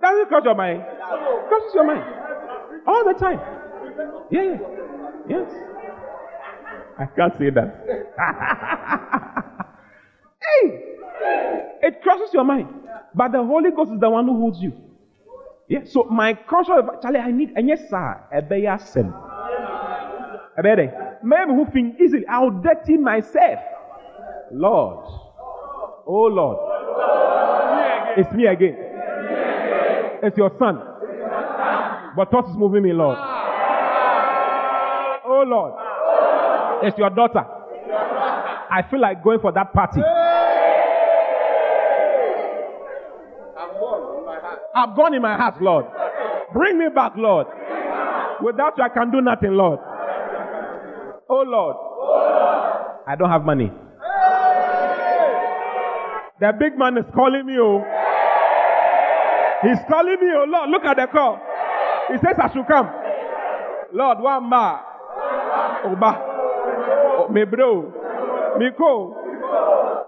Doesn't 0.00 0.28
cross 0.28 0.44
your 0.44 0.54
mind. 0.54 0.82
Crosses 1.48 1.74
your 1.74 1.86
mind. 1.86 2.04
All 2.86 3.04
the 3.04 3.14
time. 3.18 3.40
Yeah, 4.30 4.42
yeah. 4.42 4.58
Yes. 5.28 5.50
I 6.98 7.06
can't 7.06 7.32
say 7.38 7.50
that. 7.50 7.84
hey! 10.42 10.80
It 11.82 12.02
crosses 12.02 12.30
your 12.32 12.44
mind. 12.44 12.68
But 13.14 13.32
the 13.32 13.42
Holy 13.44 13.70
Ghost 13.70 13.92
is 13.92 14.00
the 14.00 14.10
one 14.10 14.26
who 14.26 14.38
holds 14.38 14.60
you. 14.60 14.72
Yeah. 15.68 15.84
So 15.84 16.04
my 16.04 16.34
conscience, 16.34 16.88
Charlie, 17.02 17.20
I 17.20 17.30
need, 17.30 17.52
and 17.56 17.68
yes, 17.68 17.88
sir, 17.88 18.20
a 18.32 18.78
sem. 18.84 19.14
Maybe 21.24 21.50
who 21.52 21.66
think 21.72 22.00
easily, 22.00 22.26
I'll 22.26 22.50
dirty 22.50 22.96
myself. 22.96 23.60
Lord. 24.52 25.04
Oh 26.06 26.28
Lord. 26.30 26.58
It's 28.18 28.32
me 28.32 28.46
again. 28.46 28.76
It's 30.22 30.36
your 30.36 30.50
son. 30.58 30.78
But 32.16 32.30
thought 32.30 32.48
is 32.50 32.56
moving 32.56 32.82
me, 32.82 32.92
Lord. 32.92 33.16
Oh 35.24 35.44
Lord. 35.46 35.72
It's 36.84 36.98
your 36.98 37.10
daughter. 37.10 37.44
I 38.70 38.82
feel 38.90 39.00
like 39.00 39.22
going 39.22 39.40
for 39.40 39.52
that 39.52 39.72
party. 39.72 40.00
I've 44.74 44.96
gone 44.96 45.14
in 45.14 45.22
my 45.22 45.36
heart, 45.36 45.60
Lord. 45.62 45.84
Bring 46.52 46.78
me 46.78 46.86
back, 46.94 47.12
Lord. 47.16 47.46
Without 48.42 48.76
you, 48.76 48.84
I 48.84 48.88
can 48.88 49.10
do 49.10 49.20
nothing, 49.20 49.52
Lord. 49.52 49.78
Oh 51.28 51.42
Lord. 51.46 51.76
I 53.06 53.14
don't 53.16 53.30
have 53.30 53.44
money. 53.44 53.70
The 56.42 56.52
big 56.58 56.76
man 56.76 56.98
is 56.98 57.04
calling 57.14 57.46
me, 57.46 57.54
oh. 57.60 57.78
He's 59.62 59.78
calling 59.88 60.18
me, 60.20 60.26
oh 60.34 60.44
Lord. 60.48 60.70
Look 60.70 60.84
at 60.84 60.96
the 60.96 61.06
call. 61.06 61.38
He 62.10 62.18
says 62.18 62.34
I 62.36 62.52
should 62.52 62.66
come. 62.66 62.90
Lord, 63.92 64.18
one 64.18 64.50
ma. 64.50 64.80
Oba. 65.84 66.18
Oh, 66.18 67.28
me 67.30 67.44
bro. 67.44 68.56
Me 68.58 68.70
ko. 68.76 69.14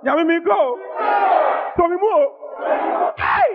Yami 0.05 0.27
me 0.27 0.41
go. 0.45 0.81
So 1.77 1.87
me 1.87 1.97
move. 2.03 2.31
Hey! 3.17 3.51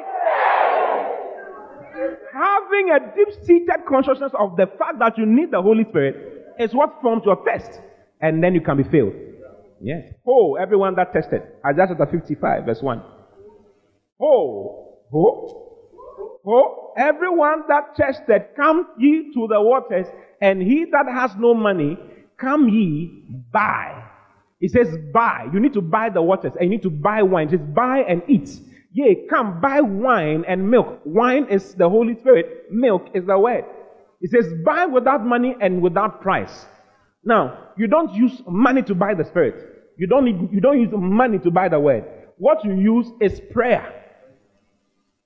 Having 2.32 2.92
a 2.92 3.00
deep-seated 3.14 3.86
consciousness 3.90 4.32
of 4.40 4.56
the 4.56 4.68
fact 4.80 5.00
that 5.00 5.18
you 5.18 5.26
need 5.26 5.52
the 5.52 5.62
Holy 5.62 5.84
Spirit 5.84 6.56
is 6.58 6.74
what 6.74 7.02
forms 7.02 7.24
your 7.26 7.44
test. 7.44 7.82
And 8.22 8.42
then 8.42 8.56
you 8.56 8.62
can 8.62 8.78
be 8.78 8.84
filled. 8.84 9.29
Yes. 9.82 10.14
Oh, 10.28 10.56
everyone 10.56 10.96
that 10.96 11.14
tested. 11.14 11.42
Isaiah 11.66 11.88
chapter 11.90 12.06
55, 12.06 12.66
verse 12.66 12.82
1. 12.82 13.02
Oh, 14.22 15.00
oh, 15.14 15.80
oh, 16.46 16.94
everyone 16.98 17.64
that 17.70 17.96
tested, 17.96 18.48
come 18.56 18.88
ye 18.98 19.32
to 19.34 19.48
the 19.50 19.62
waters, 19.62 20.08
and 20.42 20.62
he 20.62 20.86
that 20.92 21.06
has 21.12 21.32
no 21.38 21.54
money, 21.54 21.98
come 22.38 22.68
ye 22.68 23.24
buy. 23.52 24.04
It 24.60 24.72
says 24.72 24.98
buy. 25.14 25.48
You 25.54 25.60
need 25.60 25.74
to 25.74 25.82
buy 25.82 26.10
the 26.10 26.22
waters, 26.22 26.54
and 26.60 26.66
you 26.66 26.70
need 26.72 26.84
to 26.84 26.90
buy 26.90 27.22
wine. 27.24 27.48
It 27.48 27.52
says 27.52 27.68
buy 27.74 28.00
and 28.00 28.22
eat. 28.28 28.50
Yea, 28.92 29.28
come 29.30 29.62
buy 29.62 29.82
wine 29.82 30.44
and 30.48 30.70
milk. 30.70 31.00
Wine 31.06 31.48
is 31.50 31.76
the 31.76 31.88
Holy 31.88 32.16
Spirit. 32.16 32.66
Milk 32.72 33.08
is 33.14 33.26
the 33.26 33.38
word. 33.38 33.64
It 34.20 34.32
says 34.32 34.52
buy 34.66 34.86
without 34.86 35.26
money 35.26 35.56
and 35.62 35.82
without 35.82 36.22
price. 36.22 36.66
Now, 37.24 37.70
you 37.78 37.88
don't 37.88 38.14
use 38.14 38.42
money 38.48 38.82
to 38.84 38.96
buy 38.96 39.14
the 39.14 39.24
Spirit. 39.24 39.69
You 40.00 40.08
don't 40.08 40.24
need, 40.24 40.50
you 40.54 40.62
don't 40.62 40.80
use 40.80 40.90
money 40.94 41.40
to 41.40 41.52
buy 41.52 41.68
the 41.68 41.78
word. 41.78 42.06
What 42.38 42.64
you 42.64 42.72
use 42.74 43.08
is 43.20 43.42
prayer. 43.52 43.86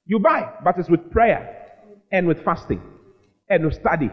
You 0.08 0.18
buy, 0.18 0.52
but 0.64 0.80
it's 0.80 0.90
with 0.90 1.12
prayer 1.12 1.70
and 2.12 2.28
with 2.28 2.44
fasting 2.44 2.82
and 3.48 3.66
with 3.66 3.76
study. 3.76 4.10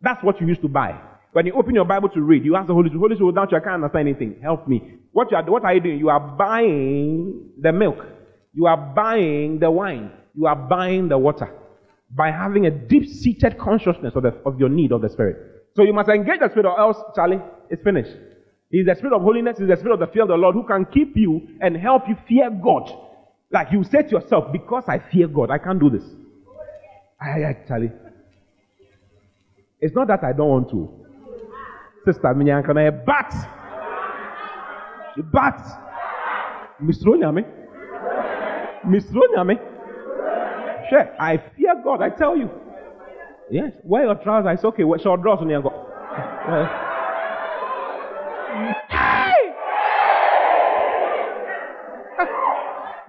That's 0.00 0.20
what 0.24 0.40
you 0.40 0.48
use 0.48 0.58
to 0.58 0.68
buy. 0.68 1.00
When 1.34 1.46
you 1.46 1.52
open 1.52 1.76
your 1.76 1.84
Bible 1.84 2.08
to 2.10 2.20
read, 2.20 2.44
you 2.44 2.56
ask 2.56 2.66
the 2.66 2.74
Holy 2.74 2.88
Spirit, 2.88 3.00
Holy 3.00 3.14
Spirit, 3.14 3.26
without 3.28 3.52
you, 3.52 3.58
I 3.58 3.60
can't 3.60 3.74
understand 3.74 4.08
anything. 4.08 4.40
Help 4.42 4.66
me. 4.66 4.96
What, 5.12 5.30
you 5.30 5.36
are, 5.36 5.44
what 5.44 5.64
are 5.64 5.72
you 5.72 5.80
doing? 5.80 5.98
You 5.98 6.08
are 6.08 6.20
buying 6.20 7.50
the 7.60 7.72
milk. 7.72 7.98
You 8.52 8.66
are 8.66 8.76
buying 8.76 9.60
the 9.60 9.70
wine. 9.70 10.10
You 10.34 10.46
are 10.46 10.56
buying 10.56 11.08
the 11.08 11.16
water 11.16 11.48
by 12.10 12.32
having 12.32 12.66
a 12.66 12.70
deep-seated 12.70 13.56
consciousness 13.56 14.14
of, 14.16 14.24
the, 14.24 14.34
of 14.44 14.58
your 14.58 14.68
need 14.68 14.90
of 14.90 15.00
the 15.00 15.08
Spirit. 15.08 15.62
So 15.76 15.84
you 15.84 15.92
must 15.92 16.08
engage 16.08 16.40
the 16.40 16.48
Spirit 16.50 16.66
or 16.66 16.78
else, 16.78 16.96
Charlie, 17.14 17.40
it's 17.70 17.82
finished. 17.84 18.10
He's 18.72 18.86
the 18.86 18.94
Spirit 18.94 19.14
of 19.14 19.20
holiness. 19.22 19.58
He's 19.58 19.68
the 19.68 19.76
Spirit 19.76 19.94
of 19.94 20.00
the 20.00 20.06
fear 20.06 20.22
of 20.22 20.28
the 20.28 20.34
Lord 20.34 20.54
who 20.54 20.66
can 20.66 20.86
keep 20.86 21.14
you 21.14 21.46
and 21.60 21.76
help 21.76 22.08
you 22.08 22.16
fear 22.26 22.50
God. 22.50 22.90
Like 23.50 23.70
you 23.70 23.84
say 23.84 24.02
to 24.02 24.08
yourself, 24.08 24.50
because 24.50 24.84
I 24.88 24.98
fear 24.98 25.28
God, 25.28 25.50
I 25.50 25.58
can't 25.58 25.78
do 25.78 25.90
this. 25.90 26.02
I, 27.20 27.54
Charlie. 27.68 27.92
It's 29.78 29.94
not 29.94 30.08
that 30.08 30.24
I 30.24 30.32
don't 30.32 30.48
want 30.48 30.70
to. 30.70 30.88
Sister 32.06 32.34
Minyankana, 32.34 33.04
but, 33.04 33.32
but, 35.30 35.58
Mr. 36.82 37.08
Onyame, 37.08 37.44
Mr. 38.86 39.12
Onyame, 39.12 39.58
sure, 40.88 41.14
I 41.20 41.36
fear 41.56 41.74
God, 41.84 42.00
I 42.00 42.08
tell 42.08 42.36
you. 42.36 42.50
Yes, 43.50 43.72
wear 43.84 44.04
your 44.04 44.14
trousers, 44.14 44.54
it's 44.54 44.64
okay, 44.64 44.82
short 45.02 45.20
drawers 45.20 45.40
on 45.42 45.50
your 45.50 45.62
go. 45.62 46.78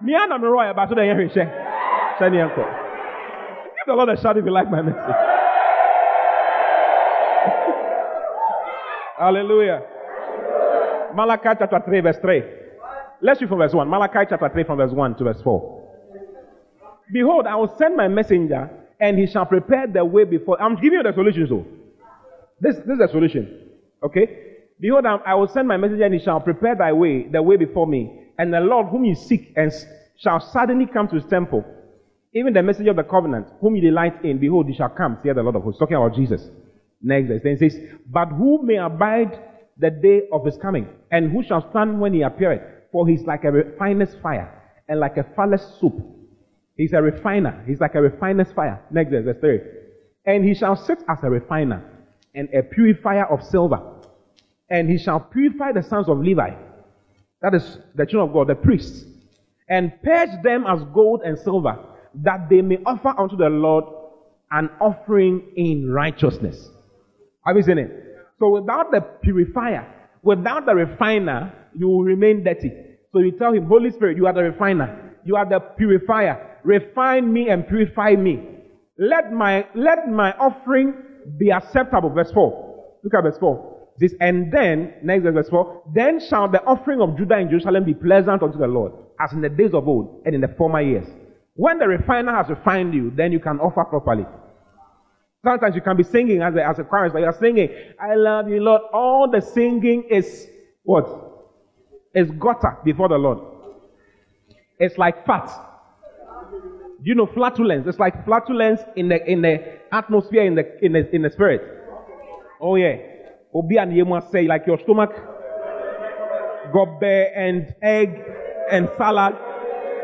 Me 0.03 0.13
and 0.19 0.33
I'm 0.33 0.43
royal, 0.43 0.73
but 0.73 0.87
today. 0.87 1.07
Send 2.19 2.35
your 2.35 2.49
Give 2.49 2.65
the 3.87 3.93
Lord 3.93 4.09
a 4.09 4.21
shout 4.21 4.37
if 4.37 4.43
you 4.43 4.51
like 4.51 4.69
my 4.69 4.81
message. 4.81 4.99
Hallelujah. 9.17 9.81
Malachi 11.15 11.49
chapter 11.57 11.81
3, 11.85 12.01
verse 12.01 12.17
3. 12.21 12.43
Let's 13.21 13.39
read 13.39 13.49
from 13.49 13.59
verse 13.59 13.73
1. 13.73 13.89
Malachi 13.89 14.25
chapter 14.29 14.49
3, 14.49 14.63
from 14.65 14.77
verse 14.79 14.91
1 14.91 15.15
to 15.15 15.23
verse 15.23 15.41
4. 15.41 15.83
Behold, 17.13 17.47
I 17.47 17.55
will 17.55 17.73
send 17.77 17.95
my 17.95 18.09
messenger, 18.09 18.69
and 18.99 19.17
he 19.17 19.25
shall 19.25 19.45
prepare 19.45 19.87
the 19.87 20.03
way 20.03 20.25
before. 20.25 20.61
I'm 20.61 20.75
giving 20.75 20.99
you 20.99 21.03
the 21.03 21.13
solution, 21.13 21.47
so. 21.47 21.65
This, 22.59 22.75
this 22.75 22.95
is 22.95 22.99
the 22.99 23.07
solution. 23.09 23.69
Okay? 24.03 24.27
Behold, 24.81 25.05
I 25.05 25.35
will 25.35 25.47
send 25.47 25.69
my 25.69 25.77
messenger, 25.77 26.03
and 26.03 26.13
he 26.13 26.19
shall 26.19 26.41
prepare 26.41 26.75
thy 26.75 26.91
way, 26.91 27.25
the 27.31 27.41
way 27.41 27.55
before 27.55 27.87
me. 27.87 28.22
And 28.37 28.53
the 28.53 28.59
Lord 28.59 28.87
whom 28.87 29.05
you 29.05 29.15
seek 29.15 29.53
and 29.55 29.71
shall 30.17 30.39
suddenly 30.39 30.85
come 30.85 31.07
to 31.09 31.15
his 31.15 31.25
temple. 31.25 31.63
Even 32.33 32.53
the 32.53 32.63
messenger 32.63 32.91
of 32.91 32.97
the 32.97 33.03
covenant, 33.03 33.47
whom 33.61 33.75
you 33.75 33.81
delight 33.81 34.23
in, 34.25 34.39
behold, 34.39 34.67
he 34.67 34.73
shall 34.73 34.89
come, 34.89 35.17
saith 35.21 35.35
the 35.35 35.43
Lord 35.43 35.55
of 35.55 35.63
hosts. 35.63 35.79
Talking 35.79 35.97
about 35.97 36.15
Jesus. 36.15 36.49
Next 37.01 37.27
verse. 37.27 37.41
Then 37.43 37.57
says, 37.57 37.77
But 38.07 38.29
who 38.29 38.63
may 38.63 38.77
abide 38.77 39.39
the 39.77 39.91
day 39.91 40.23
of 40.31 40.45
his 40.45 40.57
coming? 40.57 40.87
And 41.11 41.31
who 41.31 41.43
shall 41.43 41.69
stand 41.69 41.99
when 41.99 42.13
he 42.13 42.21
appeareth? 42.23 42.61
For 42.91 43.07
he's 43.07 43.23
like 43.23 43.43
a 43.43 43.51
refiner's 43.51 44.15
fire, 44.21 44.61
and 44.87 44.99
like 44.99 45.17
a 45.17 45.25
fuller's 45.35 45.65
soup. 45.79 45.93
He's 46.75 46.93
a 46.93 47.01
refiner. 47.01 47.63
He's 47.67 47.79
like 47.79 47.95
a 47.95 48.01
refiner's 48.01 48.51
fire. 48.53 48.83
Next 48.89 49.11
verse, 49.11 49.25
verse 49.25 49.37
3. 49.39 49.59
And 50.25 50.43
he 50.43 50.55
shall 50.55 50.75
sit 50.75 50.99
as 51.07 51.19
a 51.21 51.29
refiner, 51.29 51.83
and 52.33 52.49
a 52.53 52.63
purifier 52.63 53.31
of 53.31 53.43
silver. 53.43 53.79
And 54.69 54.89
he 54.89 54.97
shall 54.97 55.19
purify 55.19 55.71
the 55.71 55.83
sons 55.83 56.09
of 56.09 56.17
Levi. 56.19 56.49
That 57.43 57.53
is 57.53 57.77
the 57.93 58.05
children 58.05 58.29
of 58.29 58.33
God, 58.33 58.47
the 58.47 58.55
priests. 58.55 59.05
And 59.69 59.91
purge 60.01 60.41
them 60.43 60.65
as 60.65 60.81
gold 60.93 61.21
and 61.23 61.37
silver, 61.37 61.77
that 62.15 62.49
they 62.49 62.61
may 62.61 62.79
offer 62.85 63.09
unto 63.09 63.35
the 63.37 63.49
Lord 63.49 63.83
an 64.51 64.69
offering 64.79 65.51
in 65.55 65.91
righteousness. 65.91 66.69
Have 67.45 67.57
you 67.57 67.63
seen 67.63 67.77
it? 67.77 67.91
So 68.39 68.49
without 68.49 68.91
the 68.91 69.01
purifier, 69.21 69.85
without 70.21 70.65
the 70.65 70.73
refiner, 70.73 71.53
you 71.75 71.87
will 71.87 72.03
remain 72.03 72.43
dirty. 72.43 72.71
So 73.11 73.19
you 73.19 73.31
tell 73.37 73.53
him, 73.53 73.65
Holy 73.65 73.91
Spirit, 73.91 74.17
you 74.17 74.25
are 74.25 74.33
the 74.33 74.43
refiner. 74.43 75.15
You 75.25 75.35
are 75.35 75.47
the 75.47 75.59
purifier. 75.59 76.59
Refine 76.63 77.31
me 77.31 77.49
and 77.49 77.67
purify 77.67 78.15
me. 78.15 78.47
Let 78.97 79.33
my, 79.33 79.67
let 79.75 80.07
my 80.09 80.31
offering 80.33 80.93
be 81.37 81.51
acceptable. 81.51 82.09
Verse 82.09 82.31
4. 82.31 82.99
Look 83.03 83.13
at 83.13 83.23
verse 83.23 83.37
4. 83.39 83.72
This, 83.99 84.13
and 84.19 84.51
then, 84.51 84.95
next 85.03 85.23
verse 85.23 85.49
4, 85.49 85.83
then 85.93 86.19
shall 86.19 86.49
the 86.49 86.63
offering 86.63 87.01
of 87.01 87.15
Judah 87.17 87.35
and 87.35 87.49
Jerusalem 87.49 87.83
be 87.85 87.93
pleasant 87.93 88.41
unto 88.41 88.57
the 88.57 88.67
Lord, 88.67 88.93
as 89.19 89.33
in 89.33 89.41
the 89.41 89.49
days 89.49 89.73
of 89.73 89.87
old 89.87 90.23
and 90.25 90.33
in 90.33 90.41
the 90.41 90.47
former 90.57 90.81
years. 90.81 91.07
When 91.55 91.77
the 91.77 91.87
refiner 91.87 92.33
has 92.33 92.49
refined 92.49 92.93
you, 92.93 93.11
then 93.15 93.31
you 93.31 93.39
can 93.39 93.59
offer 93.59 93.85
properly. 93.85 94.25
Sometimes 95.45 95.75
you 95.75 95.81
can 95.81 95.97
be 95.97 96.03
singing 96.03 96.41
as 96.41 96.55
a, 96.55 96.65
as 96.65 96.79
a 96.79 96.83
choir, 96.83 97.09
but 97.09 97.19
you're 97.19 97.37
singing, 97.39 97.69
I 98.01 98.15
love 98.15 98.49
you, 98.49 98.61
Lord. 98.61 98.81
All 98.93 99.29
the 99.29 99.41
singing 99.41 100.03
is 100.09 100.47
what? 100.83 101.05
Is 102.15 102.31
gutter 102.31 102.77
before 102.83 103.09
the 103.09 103.17
Lord. 103.17 103.39
It's 104.79 104.97
like 104.97 105.25
fat. 105.25 105.51
You 107.01 107.15
know 107.15 107.25
flatulence? 107.25 107.85
It's 107.87 107.99
like 107.99 108.25
flatulence 108.25 108.79
in 108.95 109.09
the 109.09 109.23
in 109.29 109.41
the 109.41 109.77
atmosphere 109.91 110.45
in 110.45 110.55
the 110.55 110.83
in 110.83 110.93
the 110.93 111.13
in 111.13 111.21
the 111.21 111.29
spirit. 111.29 111.61
Oh 112.61 112.75
yeah. 112.75 112.95
Obi 113.53 113.77
and 113.77 113.91
Yema 113.91 114.29
say 114.31 114.47
like 114.47 114.65
your 114.65 114.79
stomach 114.79 115.11
gobe 116.73 117.03
and 117.35 117.73
egg 117.81 118.21
and 118.71 118.89
salad 118.97 119.35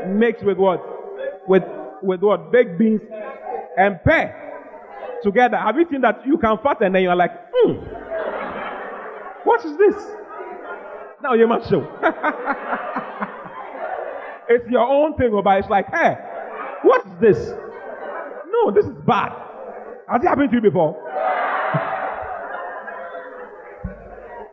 mixed 0.07 0.43
with 0.45 0.57
what? 0.57 0.81
With 1.47 1.63
with 2.01 2.21
what? 2.21 2.51
Baked 2.51 2.77
beans 2.77 3.01
and 3.77 3.99
pear 4.03 4.35
together. 5.23 5.57
Have 5.57 5.75
you 5.77 5.87
seen 5.89 6.01
that 6.01 6.25
you 6.25 6.37
can 6.37 6.57
fart 6.59 6.81
and 6.81 6.93
then 6.93 7.03
you're 7.03 7.15
like, 7.15 7.31
hmm, 7.53 7.73
what 9.43 9.65
is 9.65 9.77
this? 9.77 9.95
Now 11.21 11.33
you 11.33 11.47
must 11.47 11.69
show. 11.69 11.81
it's 14.49 14.69
your 14.69 14.87
own 14.87 15.15
thing, 15.17 15.31
but 15.43 15.57
it's 15.57 15.69
like, 15.69 15.87
hey, 15.91 16.15
what 16.83 17.05
is 17.05 17.11
this? 17.19 17.49
No, 18.47 18.71
this 18.71 18.85
is 18.85 18.93
bad. 19.05 19.33
Has 20.07 20.23
it 20.23 20.27
happened 20.27 20.49
to 20.51 20.55
you 20.57 20.61
before? 20.61 20.95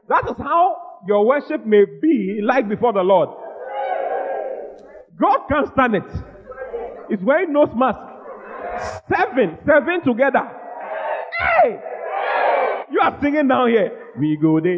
That 0.08 0.24
is 0.30 0.36
how 0.38 0.76
your 1.06 1.26
worship 1.26 1.64
may 1.66 1.84
be 2.00 2.40
like 2.42 2.68
before 2.68 2.92
the 2.92 3.02
Lord. 3.02 3.28
God 5.20 5.40
can't 5.48 5.68
stand 5.72 5.94
it. 5.96 6.04
It's 7.08 7.22
wearing 7.22 7.52
nose 7.52 7.68
mask. 7.74 7.98
Seven, 9.08 9.58
seven 9.66 10.02
together. 10.04 10.42
Hey! 11.38 11.80
You 12.90 13.00
are 13.00 13.18
singing 13.22 13.48
down 13.48 13.68
here. 13.68 13.90
We 14.18 14.36
go 14.40 14.60
there. 14.60 14.76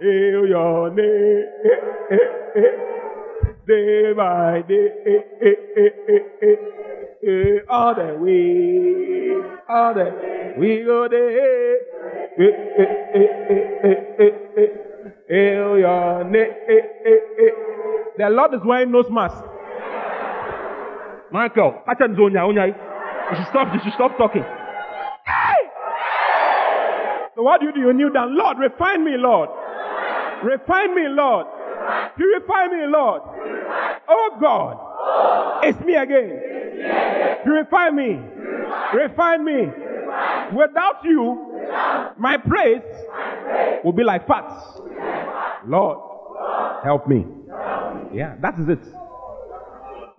Hail 0.00 0.46
your 0.46 0.90
name. 0.90 1.46
Day 3.66 4.12
by 4.12 4.62
day. 4.68 4.90
eh, 7.26 7.58
all 7.68 7.94
the 7.94 8.14
way, 8.20 9.42
all 9.68 9.94
the 9.94 10.54
we 10.58 10.82
go 10.84 11.08
there. 11.08 11.78
The 12.36 12.50
Lord 18.30 18.54
is 18.54 18.60
wearing 18.64 18.90
nose 18.90 19.08
mask. 19.10 19.36
Michael, 21.30 21.74
acha 21.86 22.08
nzonya 22.08 22.44
onya. 22.44 22.66
You 22.66 22.74
should 23.36 23.46
stop. 23.48 23.72
You 23.72 23.80
should 23.84 23.92
stop 23.94 24.18
talking. 24.18 24.42
Hey! 24.42 25.68
So 27.36 27.42
what 27.42 27.60
do 27.60 27.66
you 27.66 27.72
do? 27.72 27.80
You 27.80 27.92
kneel 27.92 28.10
down. 28.12 28.36
Lord, 28.36 28.58
refine 28.58 29.04
me, 29.04 29.16
Lord. 29.16 29.48
Refine 30.42 30.94
me, 30.94 31.08
Lord. 31.08 31.46
Purify 32.16 32.66
me, 32.68 32.86
Lord. 32.86 33.22
Oh 34.08 34.36
God, 34.40 34.78
it's 35.64 35.78
me 35.84 35.94
again. 35.94 36.40
Purify 37.44 37.90
me. 37.90 38.18
Refine 38.94 39.44
me. 39.44 39.68
Without 40.54 41.04
you, 41.04 41.62
my 42.18 42.36
praise 42.36 42.82
will 43.84 43.92
be 43.92 44.04
like 44.04 44.26
fats. 44.26 44.80
Lord, 45.66 45.98
help 46.84 47.08
me. 47.08 47.24
Yeah, 48.12 48.36
that 48.40 48.58
is 48.58 48.68
it. 48.68 48.84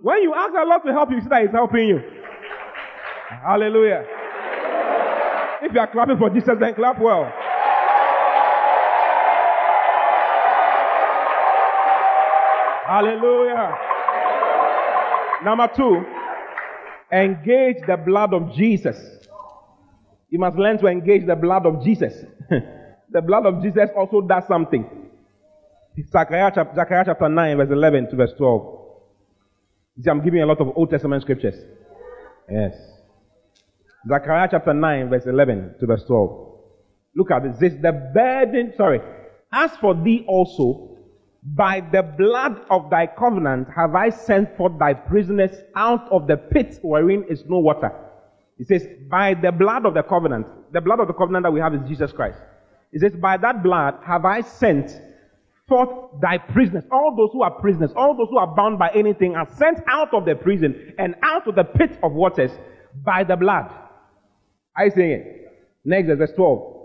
When 0.02 0.22
you 0.22 0.34
ask 0.36 0.54
the 0.54 0.64
Lord 0.66 0.82
to 0.86 0.92
help 0.92 1.10
you, 1.10 1.18
you 1.18 1.22
see 1.22 1.30
that 1.30 1.42
He's 1.42 1.52
helping 1.52 1.88
you. 1.88 2.00
Hallelujah. 3.44 4.06
If 5.62 5.74
you 5.74 5.80
are 5.80 5.88
clapping 5.88 6.18
for 6.18 6.30
Jesus, 6.30 6.56
then 6.60 6.75
clap 6.75 7.00
well. 7.00 7.32
Hallelujah. 12.86 13.78
Number 15.44 15.68
two, 15.75 16.04
engage 17.12 17.78
the 17.88 17.98
blood 17.98 18.34
of 18.34 18.54
Jesus. 18.54 18.98
You 20.36 20.39
must 20.39 20.58
learn 20.58 20.77
to 20.80 20.88
engage 20.88 21.25
the 21.25 21.36
blood 21.38 21.65
of 21.65 21.82
Jesus. 21.82 22.13
the 23.10 23.22
blood 23.22 23.46
of 23.46 23.63
Jesus 23.63 23.89
also 23.96 24.20
does 24.20 24.46
something. 24.50 24.86
Zechariah 26.12 26.51
chapter, 26.54 26.86
chapter 27.06 27.30
9, 27.30 27.56
verse 27.56 27.70
11 27.72 28.10
to 28.10 28.18
verse 28.18 28.34
12. 28.38 28.82
See, 30.04 30.10
I'm 30.10 30.22
giving 30.22 30.42
a 30.42 30.46
lot 30.46 30.60
of 30.60 30.74
Old 30.75 30.89
Testament 30.89 31.22
scriptures. 31.22 31.56
Yes. 32.51 32.75
Zechariah 34.10 34.50
chapter 34.51 34.74
9, 34.74 35.10
verse 35.10 35.25
11 35.25 35.75
to 35.80 35.86
verse 35.86 36.04
12. 36.04 36.60
Look 37.15 37.32
at 37.32 37.44
this. 37.44 37.58
This 37.58 37.82
the 37.82 37.94
burden, 38.13 38.74
sorry. 38.75 39.00
As 39.54 39.72
for 39.77 39.96
thee 39.96 40.25
also, 40.27 40.98
by 41.44 41.80
the 41.94 42.04
blood 42.04 42.60
of 42.70 42.89
thy 42.89 43.08
covenant 43.08 43.70
have 43.74 43.96
I 43.96 44.10
sent 44.10 44.58
forth 44.58 44.77
thy 44.80 44.96
prisoners 44.96 45.56
out 45.77 46.12
of 46.12 46.27
the 46.27 46.36
pit 46.36 46.80
wherein 46.82 47.24
is 47.30 47.46
no 47.48 47.60
water. 47.60 48.04
He 48.57 48.63
says, 48.63 48.88
by 49.09 49.33
the 49.33 49.51
blood 49.51 49.85
of 49.85 49.93
the 49.93 50.03
covenant. 50.03 50.47
The 50.71 50.81
blood 50.81 51.00
of 51.00 51.07
the 51.07 51.13
covenant 51.13 51.43
that 51.43 51.51
we 51.51 51.59
have 51.59 51.74
is 51.74 51.81
Jesus 51.88 52.12
Christ. 52.12 52.39
He 52.91 53.00
says, 53.00 53.13
by 53.13 53.38
that 53.38 53.63
blood 53.63 53.95
have 54.05 54.24
I 54.24 54.41
sent 54.41 54.91
forth 55.67 56.21
thy 56.21 56.38
prisoners. 56.38 56.83
All 56.91 57.15
those 57.15 57.31
who 57.33 57.41
are 57.41 57.51
prisoners, 57.59 57.91
all 57.95 58.15
those 58.15 58.29
who 58.29 58.38
are 58.38 58.55
bound 58.55 58.79
by 58.79 58.91
anything 58.95 59.35
are 59.35 59.47
sent 59.57 59.79
out 59.88 60.13
of 60.13 60.25
the 60.25 60.35
prison 60.35 60.93
and 60.97 61.15
out 61.24 61.47
of 61.47 61.55
the 61.55 61.63
pit 61.63 61.97
of 62.03 62.13
waters 62.13 62.51
by 63.03 63.24
the 63.24 63.35
blood. 63.35 63.71
I 64.75 64.89
say 64.89 65.13
it. 65.13 65.41
Next, 65.83 66.07
verse 66.07 66.31
12. 66.35 66.75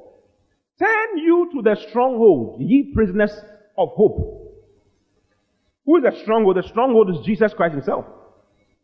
Turn 0.78 1.18
you 1.18 1.50
to 1.54 1.62
the 1.62 1.76
stronghold, 1.88 2.60
ye 2.60 2.92
prisoners 2.94 3.32
of 3.76 3.90
hope. 3.90 4.40
Who 5.84 5.96
is 5.98 6.02
the 6.02 6.22
stronghold? 6.22 6.56
The 6.56 6.68
stronghold 6.68 7.10
is 7.10 7.24
Jesus 7.24 7.52
Christ 7.52 7.74
Himself. 7.74 8.06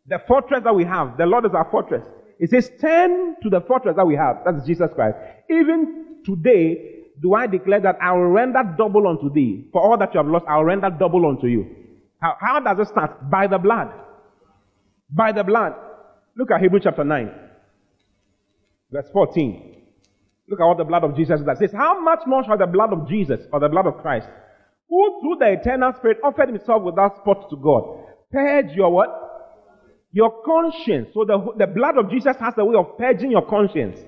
The 0.06 0.20
fortress 0.28 0.62
that 0.64 0.74
we 0.74 0.84
have, 0.84 1.16
the 1.16 1.26
Lord 1.26 1.46
is 1.46 1.52
our 1.54 1.68
fortress. 1.70 2.04
It 2.38 2.50
says, 2.50 2.70
Turn 2.80 3.36
to 3.42 3.50
the 3.50 3.60
fortress 3.62 3.96
that 3.96 4.06
we 4.06 4.14
have. 4.14 4.42
That's 4.44 4.66
Jesus 4.66 4.90
Christ. 4.94 5.16
Even 5.50 6.20
today, 6.24 6.96
do 7.22 7.34
I 7.34 7.46
declare 7.46 7.80
that 7.80 7.96
I 8.00 8.12
will 8.12 8.28
render 8.28 8.62
double 8.76 9.08
unto 9.08 9.32
thee. 9.32 9.68
For 9.72 9.80
all 9.80 9.96
that 9.98 10.12
you 10.12 10.18
have 10.18 10.26
lost, 10.26 10.44
I 10.48 10.56
will 10.58 10.64
render 10.64 10.90
double 10.90 11.26
unto 11.26 11.46
you. 11.46 11.66
How, 12.20 12.36
how 12.40 12.60
does 12.60 12.78
it 12.78 12.88
start? 12.90 13.30
By 13.30 13.46
the 13.46 13.58
blood. 13.58 13.88
By 15.10 15.32
the 15.32 15.44
blood. 15.44 15.72
Look 16.36 16.50
at 16.50 16.60
Hebrews 16.60 16.82
chapter 16.84 17.04
9, 17.04 17.32
verse 18.92 19.06
14. 19.10 19.76
Look 20.48 20.60
at 20.60 20.66
what 20.66 20.76
the 20.76 20.84
blood 20.84 21.02
of 21.02 21.16
Jesus 21.16 21.40
does. 21.40 21.60
It 21.60 21.70
says, 21.70 21.76
How 21.76 22.00
much 22.00 22.20
more 22.26 22.44
shall 22.44 22.58
the 22.58 22.66
blood 22.66 22.92
of 22.92 23.08
Jesus 23.08 23.40
or 23.52 23.60
the 23.60 23.68
blood 23.68 23.86
of 23.86 23.96
Christ, 23.98 24.28
who 24.88 25.20
through 25.20 25.36
the 25.40 25.52
eternal 25.52 25.92
Spirit 25.94 26.18
offered 26.22 26.50
himself 26.50 26.82
without 26.82 27.16
spot 27.16 27.48
to 27.50 27.56
God, 27.56 28.04
purge 28.30 28.72
your 28.76 28.92
what? 28.92 29.25
Your 30.16 30.32
conscience. 30.46 31.10
So 31.12 31.26
the, 31.26 31.36
the 31.58 31.66
blood 31.66 31.98
of 31.98 32.10
Jesus 32.10 32.38
has 32.38 32.54
the 32.54 32.64
way 32.64 32.74
of 32.74 32.96
purging 32.96 33.30
your 33.30 33.44
conscience 33.44 34.00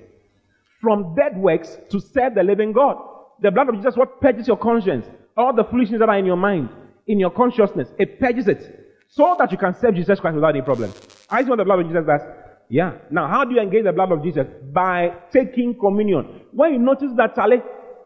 from 0.81 1.15
dead 1.15 1.37
works 1.37 1.77
to 1.91 2.01
serve 2.01 2.35
the 2.35 2.43
living 2.43 2.73
God. 2.73 2.97
The 3.43 3.51
blood 3.51 3.69
of 3.69 3.75
Jesus 3.75 3.95
what 3.95 4.19
purges 4.19 4.49
your 4.49 4.57
conscience. 4.57 5.07
All 5.37 5.55
the 5.55 5.65
foolishness 5.65 5.99
that 6.01 6.09
are 6.09 6.17
in 6.19 6.25
your 6.25 6.39
mind, 6.39 6.71
in 7.09 7.21
your 7.21 7.31
consciousness, 7.31 7.89
it 7.99 8.19
purges 8.19 8.49
it. 8.49 8.87
So 9.11 9.37
that 9.39 9.53
you 9.53 9.59
can 9.59 9.75
serve 9.79 9.97
Jesus 9.97 10.19
Christ 10.19 10.35
without 10.35 10.57
any 10.57 10.63
problem. 10.63 10.95
I 11.29 11.43
see 11.43 11.51
what 11.51 11.59
the 11.59 11.65
blood 11.67 11.81
of 11.81 11.89
Jesus 11.89 12.07
does. 12.07 12.23
Yeah. 12.71 12.93
Now, 13.11 13.29
how 13.29 13.45
do 13.45 13.55
you 13.55 13.61
engage 13.61 13.85
the 13.85 13.93
blood 13.93 14.11
of 14.11 14.23
Jesus? 14.23 14.47
By 14.73 15.13
taking 15.31 15.79
communion. 15.79 16.41
When 16.53 16.73
you 16.73 16.79
notice 16.79 17.11
that, 17.19 17.35
Charlie, 17.35 17.61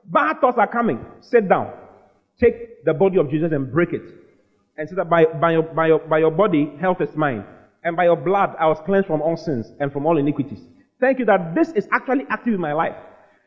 bad 0.06 0.40
thoughts 0.40 0.58
are 0.58 0.66
coming, 0.66 1.06
sit 1.20 1.48
down. 1.48 1.72
Take 2.40 2.84
the 2.84 2.94
body 2.94 3.18
of 3.18 3.30
Jesus 3.30 3.52
and 3.52 3.70
break 3.70 3.92
it. 3.92 4.02
And 4.76 4.88
say 4.88 4.96
that 4.96 5.08
by, 5.08 5.26
by, 5.26 5.52
your, 5.52 5.62
by, 5.62 5.86
your, 5.86 6.00
by 6.00 6.18
your 6.18 6.32
body, 6.32 6.72
health 6.80 7.00
is 7.00 7.14
mine. 7.14 7.44
And 7.84 7.96
by 7.96 8.04
your 8.04 8.16
blood, 8.16 8.54
I 8.58 8.66
was 8.66 8.78
cleansed 8.86 9.08
from 9.08 9.22
all 9.22 9.36
sins 9.36 9.72
and 9.80 9.92
from 9.92 10.06
all 10.06 10.18
iniquities. 10.18 10.60
Thank 11.00 11.18
you 11.18 11.24
that 11.26 11.54
this 11.54 11.70
is 11.72 11.88
actually 11.92 12.24
active 12.30 12.54
in 12.54 12.60
my 12.60 12.72
life. 12.72 12.94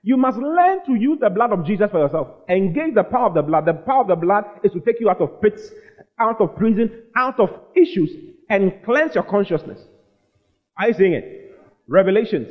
You 0.04 0.18
must 0.18 0.38
learn 0.38 0.86
to 0.86 0.96
use 0.96 1.20
the 1.20 1.30
blood 1.30 1.52
of 1.52 1.66
Jesus 1.66 1.90
for 1.90 2.00
yourself. 2.00 2.28
Engage 2.50 2.94
the 2.94 3.04
power 3.04 3.28
of 3.28 3.34
the 3.34 3.42
blood. 3.42 3.66
The 3.66 3.74
power 3.74 4.02
of 4.02 4.08
the 4.08 4.16
blood 4.16 4.44
is 4.64 4.72
to 4.74 4.80
take 4.82 5.00
you 5.00 5.10
out 5.10 5.22
of 5.22 5.42
pits, 5.42 5.72
out 6.20 6.40
of 6.42 6.56
prison, 6.56 6.92
out 7.16 7.40
of 7.40 7.50
issues, 7.76 8.12
and 8.50 8.74
cleanse 8.84 9.16
your 9.16 9.24
consciousness. 9.24 9.80
Are 10.78 10.90
you 10.90 10.94
seeing 10.94 11.14
it? 11.14 11.56
Revelations 11.88 12.50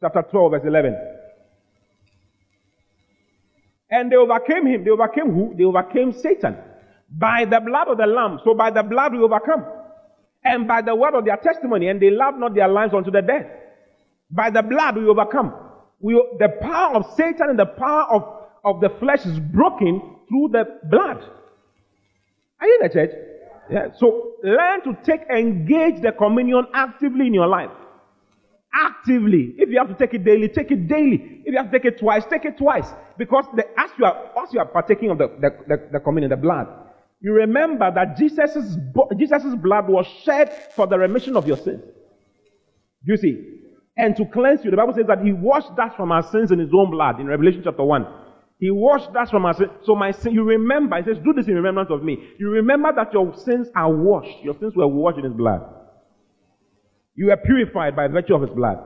chapter 0.00 0.22
12, 0.30 0.50
verse 0.52 0.62
11. 0.64 0.96
And 3.90 4.10
they 4.10 4.16
overcame 4.16 4.66
him. 4.66 4.84
They 4.84 4.90
overcame 4.90 5.32
who? 5.32 5.54
They 5.56 5.64
overcame 5.64 6.12
Satan. 6.12 6.56
By 7.10 7.44
the 7.44 7.60
blood 7.60 7.88
of 7.88 7.98
the 7.98 8.06
Lamb. 8.06 8.40
So 8.44 8.54
by 8.54 8.70
the 8.70 8.82
blood 8.82 9.12
we 9.12 9.18
overcome. 9.18 9.64
And 10.46 10.68
by 10.68 10.82
the 10.82 10.94
word 10.94 11.14
of 11.14 11.24
their 11.24 11.36
testimony. 11.36 11.88
And 11.88 12.00
they 12.00 12.10
loved 12.10 12.38
not 12.38 12.54
their 12.54 12.68
lives 12.68 12.94
unto 12.94 13.10
the 13.10 13.22
death. 13.22 13.46
By 14.30 14.50
the 14.50 14.62
blood 14.62 14.96
we 14.96 15.06
overcome. 15.06 15.54
We, 16.00 16.12
the 16.38 16.48
power 16.60 16.96
of 16.96 17.14
Satan 17.16 17.50
and 17.50 17.58
the 17.58 17.66
power 17.66 18.04
of, 18.12 18.22
of 18.64 18.80
the 18.80 18.90
flesh 19.00 19.24
is 19.24 19.38
broken 19.38 20.00
through 20.28 20.50
the 20.52 20.64
blood. 20.90 21.22
Are 22.60 22.66
you 22.66 22.78
in 22.80 22.88
the 22.88 22.92
church? 22.92 23.10
Yeah. 23.70 23.88
So 23.98 24.34
learn 24.42 24.82
to 24.84 24.96
take, 25.04 25.22
engage 25.30 26.02
the 26.02 26.12
communion 26.12 26.66
actively 26.74 27.26
in 27.26 27.34
your 27.34 27.46
life. 27.48 27.70
Actively. 28.72 29.54
If 29.56 29.70
you 29.70 29.78
have 29.78 29.88
to 29.88 29.94
take 29.94 30.14
it 30.14 30.24
daily, 30.24 30.48
take 30.48 30.70
it 30.70 30.86
daily. 30.86 31.42
If 31.44 31.52
you 31.52 31.56
have 31.56 31.70
to 31.70 31.78
take 31.78 31.86
it 31.86 31.98
twice, 31.98 32.24
take 32.30 32.44
it 32.44 32.58
twice. 32.58 32.86
Because 33.16 33.46
the, 33.54 33.64
as 33.78 33.90
you 33.98 34.04
are, 34.04 34.30
as 34.42 34.52
you 34.52 34.60
are 34.60 34.66
partaking 34.66 35.10
of 35.10 35.18
the, 35.18 35.28
the, 35.40 35.50
the, 35.66 35.88
the 35.92 36.00
communion, 36.00 36.30
the 36.30 36.36
blood, 36.36 36.66
you 37.26 37.32
remember 37.32 37.90
that 37.92 38.16
Jesus' 38.16 38.76
Jesus's 39.18 39.56
blood 39.56 39.88
was 39.88 40.06
shed 40.22 40.70
for 40.76 40.86
the 40.86 40.96
remission 40.96 41.36
of 41.36 41.44
your 41.44 41.56
sins. 41.56 41.82
You 43.02 43.16
see? 43.16 43.62
And 43.96 44.14
to 44.14 44.26
cleanse 44.26 44.64
you, 44.64 44.70
the 44.70 44.76
Bible 44.76 44.94
says 44.94 45.06
that 45.08 45.22
he 45.22 45.32
washed 45.32 45.76
us 45.76 45.92
from 45.96 46.12
our 46.12 46.22
sins 46.30 46.52
in 46.52 46.60
his 46.60 46.70
own 46.72 46.88
blood 46.88 47.18
in 47.18 47.26
Revelation 47.26 47.62
chapter 47.64 47.82
1. 47.82 48.06
He 48.60 48.70
washed 48.70 49.08
us 49.16 49.28
from 49.28 49.44
our 49.44 49.54
sins. 49.54 49.70
So 49.82 49.96
my 49.96 50.12
sin, 50.12 50.34
you 50.34 50.44
remember, 50.44 50.98
he 50.98 51.02
says, 51.02 51.16
do 51.24 51.32
this 51.32 51.48
in 51.48 51.56
remembrance 51.56 51.90
of 51.90 52.04
me. 52.04 52.16
You 52.38 52.48
remember 52.48 52.92
that 52.94 53.12
your 53.12 53.34
sins 53.38 53.66
are 53.74 53.92
washed. 53.92 54.44
Your 54.44 54.54
sins 54.60 54.74
were 54.76 54.86
washed 54.86 55.18
in 55.18 55.24
his 55.24 55.34
blood. 55.34 55.62
You 57.16 57.26
were 57.26 57.38
purified 57.38 57.96
by 57.96 58.06
virtue 58.06 58.36
of 58.36 58.42
his 58.42 58.50
blood. 58.50 58.76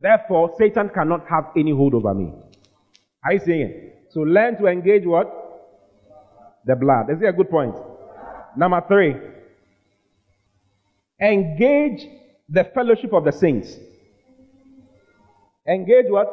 Therefore, 0.00 0.54
Satan 0.60 0.90
cannot 0.94 1.26
have 1.28 1.46
any 1.56 1.72
hold 1.72 1.94
over 1.94 2.14
me. 2.14 2.34
Are 3.24 3.32
you 3.32 3.40
seeing 3.44 3.62
it? 3.62 4.06
So 4.10 4.20
learn 4.20 4.58
to 4.58 4.66
engage 4.66 5.04
what? 5.06 5.39
The 6.70 6.76
blood. 6.76 7.10
Is 7.10 7.20
it 7.20 7.26
a 7.26 7.32
good 7.32 7.50
point? 7.50 7.74
Number 8.56 8.80
three. 8.86 9.16
Engage 11.20 12.06
the 12.48 12.62
fellowship 12.72 13.12
of 13.12 13.24
the 13.24 13.32
saints. 13.32 13.74
Engage 15.68 16.06
what? 16.08 16.28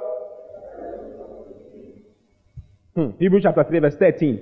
Hmm. 2.94 3.18
Hebrews 3.18 3.42
chapter 3.44 3.64
3, 3.64 3.80
verse 3.80 3.96
13. 3.96 4.40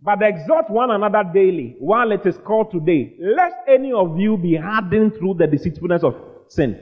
But 0.00 0.22
exhort 0.22 0.70
one 0.70 0.92
another 0.92 1.24
daily 1.34 1.74
while 1.80 2.12
it 2.12 2.24
is 2.24 2.36
called 2.46 2.70
today, 2.70 3.16
lest 3.18 3.56
any 3.66 3.92
of 3.92 4.20
you 4.20 4.36
be 4.36 4.54
hardened 4.54 5.16
through 5.16 5.34
the 5.40 5.48
deceitfulness 5.48 6.04
of 6.04 6.14
sin. 6.46 6.78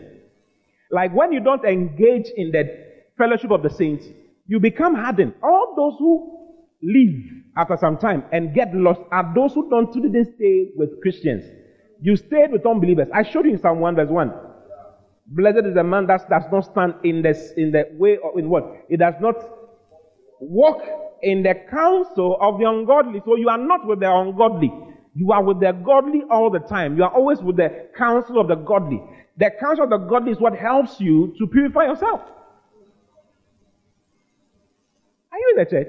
Like 0.90 1.14
when 1.14 1.32
you 1.32 1.40
don't 1.40 1.64
engage 1.64 2.26
in 2.36 2.50
the 2.50 2.64
fellowship 3.16 3.50
of 3.50 3.62
the 3.62 3.70
saints, 3.70 4.04
you 4.46 4.60
become 4.60 4.94
hardened. 4.94 5.32
All 5.42 5.72
those 5.74 5.98
who 5.98 6.39
leave 6.82 7.42
after 7.56 7.76
some 7.76 7.98
time 7.98 8.24
and 8.32 8.54
get 8.54 8.74
lost 8.74 9.00
are 9.10 9.32
those 9.34 9.54
who 9.54 9.68
don't 9.70 9.92
didn't 9.92 10.34
stay 10.36 10.70
with 10.76 11.00
Christians. 11.02 11.44
You 12.00 12.16
stayed 12.16 12.52
with 12.52 12.64
unbelievers. 12.64 13.08
I 13.12 13.22
showed 13.22 13.44
you 13.44 13.52
in 13.52 13.60
Psalm 13.60 13.80
1 13.80 13.96
verse 13.96 14.08
1. 14.08 14.32
Blessed 15.26 15.66
is 15.66 15.74
the 15.74 15.84
man 15.84 16.06
that 16.06 16.28
does 16.28 16.44
not 16.50 16.64
stand 16.64 16.94
in 17.04 17.22
the, 17.22 17.30
in 17.56 17.70
the 17.70 17.88
way 17.92 18.18
of, 18.24 18.38
in 18.38 18.48
what? 18.48 18.64
It 18.88 18.96
does 18.96 19.14
not 19.20 19.36
walk 20.40 20.82
in 21.22 21.42
the 21.42 21.54
counsel 21.70 22.36
of 22.40 22.58
the 22.58 22.68
ungodly. 22.68 23.20
So 23.24 23.36
you 23.36 23.48
are 23.48 23.58
not 23.58 23.86
with 23.86 24.00
the 24.00 24.10
ungodly. 24.10 24.72
You 25.14 25.32
are 25.32 25.42
with 25.42 25.60
the 25.60 25.72
godly 25.72 26.22
all 26.30 26.50
the 26.50 26.58
time. 26.60 26.96
You 26.96 27.04
are 27.04 27.10
always 27.10 27.40
with 27.40 27.56
the 27.56 27.88
counsel 27.96 28.40
of 28.40 28.48
the 28.48 28.54
godly. 28.56 29.02
The 29.36 29.50
counsel 29.60 29.84
of 29.84 29.90
the 29.90 29.98
godly 29.98 30.32
is 30.32 30.40
what 30.40 30.56
helps 30.56 31.00
you 31.00 31.34
to 31.38 31.46
purify 31.46 31.84
yourself. 31.84 32.20
Are 35.32 35.38
you 35.38 35.54
in 35.56 35.64
the 35.64 35.70
church? 35.70 35.88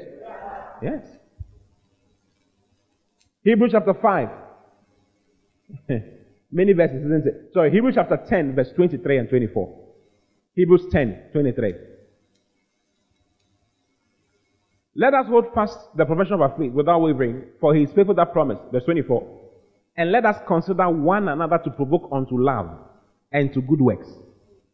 Yes. 0.81 1.03
Hebrews 3.43 3.71
chapter 3.73 3.93
5. 3.93 4.29
Many 6.51 6.73
verses, 6.73 7.05
isn't 7.05 7.27
it? 7.27 7.51
Sorry, 7.53 7.71
Hebrews 7.71 7.95
chapter 7.95 8.19
10, 8.27 8.55
verse 8.55 8.69
23 8.75 9.17
and 9.17 9.29
24. 9.29 9.79
Hebrews 10.55 10.83
10, 10.91 11.29
23. 11.31 11.73
Let 14.95 15.13
us 15.13 15.27
hold 15.27 15.45
fast 15.53 15.77
the 15.95 16.05
profession 16.05 16.33
of 16.33 16.41
our 16.41 16.53
faith 16.57 16.73
without 16.73 16.99
wavering, 16.99 17.45
for 17.61 17.73
he 17.73 17.83
is 17.83 17.91
faithful 17.93 18.15
that 18.15 18.33
promise. 18.33 18.59
Verse 18.71 18.83
24. 18.83 19.39
And 19.97 20.11
let 20.11 20.25
us 20.25 20.35
consider 20.47 20.89
one 20.89 21.29
another 21.29 21.59
to 21.63 21.69
provoke 21.71 22.09
unto 22.11 22.37
love 22.37 22.69
and 23.31 23.53
to 23.53 23.61
good 23.61 23.79
works. 23.79 24.07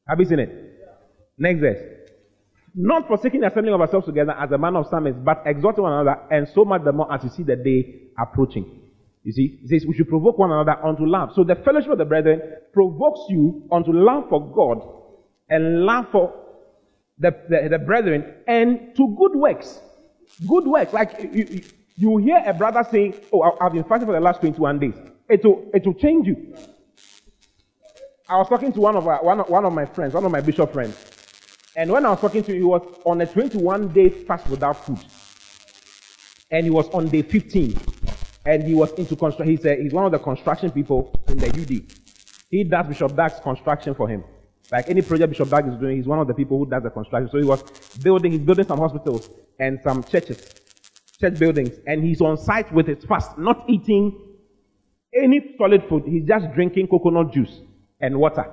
Have 0.07 0.19
you 0.19 0.25
seen 0.25 0.39
it? 0.39 0.79
Next 1.37 1.59
verse. 1.59 1.96
Not 2.79 3.07
forsaking 3.07 3.41
the 3.41 3.47
assembling 3.47 3.73
of 3.73 3.81
ourselves 3.81 4.05
together 4.05 4.33
as 4.33 4.51
a 4.51 4.57
man 4.57 4.75
of 4.75 4.85
some 4.91 5.07
is, 5.07 5.15
but 5.25 5.41
exhorting 5.47 5.81
one 5.83 5.93
another, 5.93 6.21
and 6.29 6.47
so 6.53 6.63
much 6.63 6.83
the 6.83 6.91
more 6.91 7.11
as 7.11 7.23
you 7.23 7.31
see 7.31 7.41
the 7.41 7.55
day 7.55 8.11
approaching. 8.19 8.81
You 9.23 9.31
see, 9.31 9.59
it 9.63 9.69
says 9.69 9.85
we 9.87 9.95
should 9.95 10.07
provoke 10.07 10.37
one 10.37 10.51
another 10.51 10.77
unto 10.85 11.03
love. 11.03 11.31
So 11.33 11.43
the 11.43 11.55
fellowship 11.55 11.93
of 11.93 11.97
the 11.97 12.05
brethren 12.05 12.39
provokes 12.73 13.21
you 13.29 13.67
unto 13.71 13.91
love 13.91 14.25
for 14.29 14.51
God 14.53 14.87
and 15.49 15.85
love 15.85 16.05
for 16.11 16.33
the, 17.17 17.31
the, 17.49 17.67
the 17.71 17.79
brethren 17.79 18.35
and 18.47 18.95
to 18.95 19.15
good 19.17 19.35
works. 19.35 19.81
Good 20.47 20.67
works. 20.67 20.93
Like 20.93 21.19
you, 21.33 21.63
you 21.95 22.17
hear 22.17 22.43
a 22.45 22.53
brother 22.53 22.85
saying, 22.91 23.15
Oh, 23.33 23.41
I've 23.59 23.73
been 23.73 23.85
fasting 23.85 24.05
for 24.05 24.13
the 24.13 24.19
last 24.19 24.39
21 24.41 24.79
days. 24.79 24.93
It 25.27 25.43
will, 25.43 25.65
it 25.73 25.83
will 25.83 25.95
change 25.95 26.27
you. 26.27 26.55
I 28.29 28.37
was 28.37 28.47
talking 28.47 28.71
to 28.71 28.79
one 28.79 28.95
of, 28.95 29.07
our, 29.07 29.23
one, 29.23 29.39
one 29.39 29.65
of 29.65 29.73
my 29.73 29.85
friends, 29.85 30.13
one 30.13 30.25
of 30.25 30.31
my 30.31 30.41
bishop 30.41 30.71
friends. 30.71 31.16
And 31.77 31.91
when 31.91 32.07
I 32.07 32.09
was 32.09 32.19
talking 32.19 32.41
to 32.43 32.51
him, 32.51 32.57
he 32.57 32.63
was 32.63 32.81
on 33.05 33.21
a 33.21 33.27
21 33.27 33.93
day 33.93 34.09
fast 34.09 34.49
without 34.49 34.83
food. 34.83 34.97
And 36.49 36.65
he 36.65 36.71
was 36.71 36.89
on 36.89 37.07
day 37.07 37.21
15 37.21 37.77
and 38.47 38.63
he 38.63 38.73
was 38.73 38.91
into 38.93 39.15
construction. 39.15 39.59
A, 39.63 39.83
he's 39.83 39.93
one 39.93 40.05
of 40.05 40.11
the 40.11 40.17
construction 40.17 40.71
people 40.71 41.13
in 41.27 41.37
the 41.37 41.47
UD. 41.47 41.93
He 42.49 42.63
does 42.63 42.87
Bishop 42.87 43.15
Dag's 43.15 43.39
construction 43.41 43.93
for 43.93 44.07
him. 44.07 44.23
Like 44.71 44.89
any 44.89 45.03
project 45.03 45.29
Bishop 45.29 45.49
Dag 45.49 45.67
is 45.67 45.75
doing, 45.79 45.97
he's 45.97 46.07
one 46.07 46.17
of 46.17 46.27
the 46.27 46.33
people 46.33 46.57
who 46.57 46.65
does 46.65 46.81
the 46.81 46.89
construction. 46.89 47.29
So 47.29 47.37
he 47.37 47.45
was 47.45 47.61
building, 48.01 48.31
he's 48.31 48.41
building 48.41 48.65
some 48.65 48.79
hospitals 48.79 49.29
and 49.59 49.79
some 49.83 50.03
churches, 50.03 50.55
church 51.21 51.37
buildings, 51.37 51.77
and 51.85 52.03
he's 52.03 52.21
on 52.21 52.37
site 52.37 52.73
with 52.73 52.87
his 52.87 53.03
fast, 53.05 53.37
not 53.37 53.63
eating 53.69 54.19
any 55.13 55.53
solid 55.59 55.83
food. 55.87 56.03
He's 56.07 56.25
just 56.25 56.51
drinking 56.53 56.87
coconut 56.87 57.33
juice 57.33 57.61
and 58.01 58.17
water. 58.17 58.51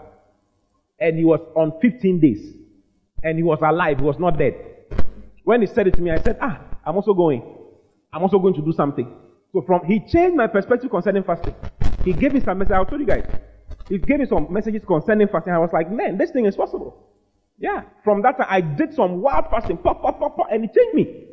And 1.00 1.16
he 1.16 1.24
was 1.24 1.40
on 1.56 1.80
15 1.80 2.20
days. 2.20 2.63
And 3.24 3.36
he 3.36 3.42
was 3.42 3.58
alive, 3.62 3.98
he 3.98 4.04
was 4.04 4.18
not 4.18 4.38
dead. 4.38 4.54
When 5.42 5.60
he 5.60 5.66
said 5.66 5.88
it 5.88 5.94
to 5.94 6.02
me, 6.02 6.10
I 6.10 6.20
said, 6.22 6.38
Ah, 6.40 6.60
I'm 6.86 6.94
also 6.94 7.14
going. 7.14 7.42
I'm 8.12 8.22
also 8.22 8.38
going 8.38 8.54
to 8.54 8.62
do 8.62 8.72
something. 8.72 9.12
So 9.52 9.62
from 9.62 9.84
he 9.86 10.00
changed 10.00 10.36
my 10.36 10.46
perspective 10.46 10.90
concerning 10.90 11.24
fasting. 11.24 11.54
He 12.04 12.12
gave 12.12 12.34
me 12.34 12.40
some 12.40 12.58
message. 12.58 12.72
I'll 12.72 12.86
told 12.86 13.00
you 13.00 13.06
guys. 13.06 13.24
He 13.88 13.98
gave 13.98 14.20
me 14.20 14.26
some 14.26 14.52
messages 14.52 14.82
concerning 14.86 15.28
fasting. 15.28 15.52
I 15.52 15.58
was 15.58 15.70
like, 15.72 15.90
man, 15.90 16.18
this 16.18 16.30
thing 16.30 16.46
is 16.46 16.56
possible. 16.56 17.10
Yeah. 17.58 17.82
From 18.02 18.22
that 18.22 18.36
time, 18.38 18.46
I 18.50 18.60
did 18.60 18.94
some 18.94 19.20
wild 19.20 19.46
fasting, 19.50 19.78
pop, 19.78 20.02
pop, 20.02 20.18
pop, 20.18 20.36
pop, 20.36 20.46
and 20.50 20.64
it 20.64 20.74
changed 20.74 20.94
me. 20.94 21.24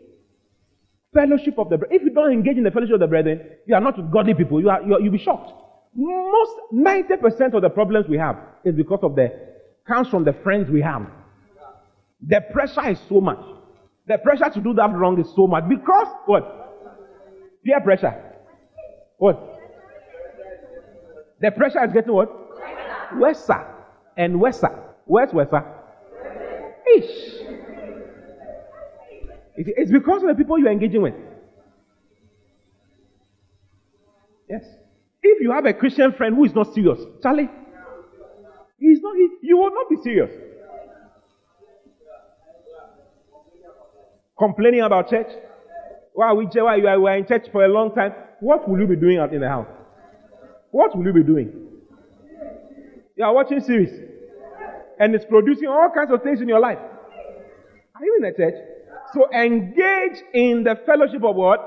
Fellowship 1.14 1.58
of 1.58 1.70
the 1.70 1.78
brethren. 1.78 2.00
If 2.00 2.04
you 2.04 2.14
don't 2.14 2.32
engage 2.32 2.58
in 2.58 2.64
the 2.64 2.72
fellowship 2.72 2.96
of 2.96 3.00
the 3.02 3.08
brethren, 3.08 3.42
you 3.66 3.76
are 3.76 3.82
not 3.82 4.12
godly 4.12 4.34
people. 4.34 4.62
You 4.62 4.70
are, 4.70 4.82
you 4.82 4.94
are, 4.94 5.02
you'll 5.02 5.12
be 5.12 5.18
shocked. 5.18 5.52
Most 5.96 6.52
90% 6.74 7.54
of 7.54 7.62
the 7.62 7.70
problems 7.70 8.08
we 8.08 8.18
have 8.18 8.38
is 8.64 8.76
because 8.76 9.00
of 9.04 9.16
the 9.16 9.30
comes 9.86 10.08
from 10.08 10.24
the 10.24 10.34
friends 10.44 10.70
we 10.70 10.82
have. 10.82 11.06
The 12.28 12.42
pressure 12.52 12.90
is 12.90 13.00
so 13.10 13.20
much. 13.22 13.40
The 14.08 14.18
pressure 14.18 14.50
to 14.54 14.62
do 14.62 14.74
that 14.74 14.92
wrong 14.94 15.20
is 15.20 15.28
so 15.36 15.48
much 15.48 15.64
because 15.70 16.08
what? 16.26 16.44
Peer 17.64 17.80
pressure. 17.82 18.14
What? 19.18 19.40
The 21.40 21.52
pressure 21.52 21.84
is 21.86 21.94
getting 21.94 22.14
what? 22.14 22.30
Worse 23.18 23.50
and 24.18 24.40
worse. 24.40 24.64
Where's 25.06 25.34
worse? 25.34 25.50
Ish. 26.96 27.42
It's 29.56 29.92
because 29.92 30.24
of 30.24 30.30
the 30.30 30.36
people 30.36 30.58
you're 30.60 30.72
engaging 30.72 31.02
with. 31.02 31.14
Yes. 34.50 34.64
If 35.24 35.42
you 35.42 35.52
have 35.52 35.66
a 35.66 35.74
Christian 35.74 36.14
friend 36.14 36.36
who 36.36 36.46
is 36.46 36.54
not 36.54 36.74
serious, 36.74 37.00
Charlie, 37.22 37.50
he's 38.80 39.00
not, 39.02 39.16
he, 39.16 39.30
you 39.44 39.58
will 39.58 39.70
not 39.70 39.90
be 39.90 39.98
serious. 40.04 40.32
Complaining 44.42 44.82
about 44.82 45.08
church, 45.08 45.28
why 46.14 46.34
we 46.34 46.46
why 46.46 46.76
you 46.78 46.88
are 46.88 47.16
in 47.16 47.28
church 47.28 47.46
for 47.52 47.64
a 47.64 47.68
long 47.68 47.94
time, 47.94 48.12
what 48.40 48.68
will 48.68 48.80
you 48.80 48.88
be 48.88 48.96
doing 48.96 49.20
out 49.20 49.32
in 49.36 49.40
the 49.40 49.48
house? 49.48 49.68
What 50.72 50.98
will 50.98 51.06
you 51.06 51.14
be 51.14 51.22
doing? 51.22 51.54
You 53.16 53.24
are 53.24 53.36
watching 53.36 53.60
series, 53.60 53.92
and 55.00 55.14
it's 55.14 55.26
producing 55.26 55.68
all 55.68 55.92
kinds 55.96 56.12
of 56.12 56.24
things 56.24 56.42
in 56.42 56.48
your 56.48 56.60
life. 56.60 56.80
Are 56.80 58.04
you 58.04 58.16
in 58.18 58.24
the 58.24 58.36
church? 58.36 58.56
So 59.14 59.30
engage 59.32 60.24
in 60.34 60.64
the 60.64 60.76
fellowship 60.88 61.24
of 61.24 61.36
what? 61.36 61.60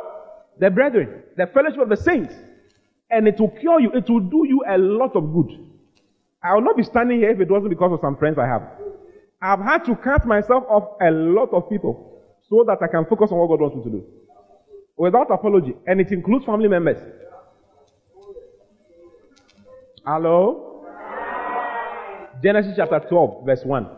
The 0.58 0.68
brethren, 0.68 1.22
the 1.36 1.46
fellowship 1.46 1.78
of 1.78 1.88
the 1.88 1.96
saints, 1.96 2.34
and 3.08 3.28
it 3.28 3.38
will 3.38 3.50
cure 3.50 3.78
you. 3.78 3.92
It 3.92 4.10
will 4.10 4.18
do 4.18 4.46
you 4.48 4.64
a 4.68 4.78
lot 4.78 5.14
of 5.14 5.32
good. 5.32 5.64
I 6.42 6.54
will 6.54 6.62
not 6.62 6.76
be 6.76 6.82
standing 6.82 7.20
here 7.20 7.30
if 7.30 7.38
it 7.38 7.48
wasn't 7.48 7.70
because 7.70 7.92
of 7.92 8.00
some 8.00 8.16
friends 8.16 8.36
I 8.36 8.48
have. 8.48 8.62
I've 9.40 9.60
had 9.60 9.84
to 9.84 9.94
cut 9.94 10.26
myself 10.26 10.64
off 10.68 10.96
a 11.00 11.12
lot 11.12 11.50
of 11.52 11.70
people 11.70 12.13
so 12.48 12.64
that 12.66 12.78
I 12.82 12.88
can 12.88 13.06
focus 13.06 13.30
on 13.32 13.38
what 13.38 13.48
God 13.48 13.60
wants 13.60 13.76
me 13.76 13.84
to 13.84 13.90
do 13.90 14.04
without 14.96 15.30
apology, 15.30 15.74
and 15.86 16.00
it 16.00 16.10
includes 16.12 16.44
family 16.44 16.68
members. 16.68 16.98
Hello? 20.06 20.84
Genesis 22.42 22.74
chapter 22.76 23.00
12, 23.08 23.46
verse 23.46 23.60
1. 23.64 23.88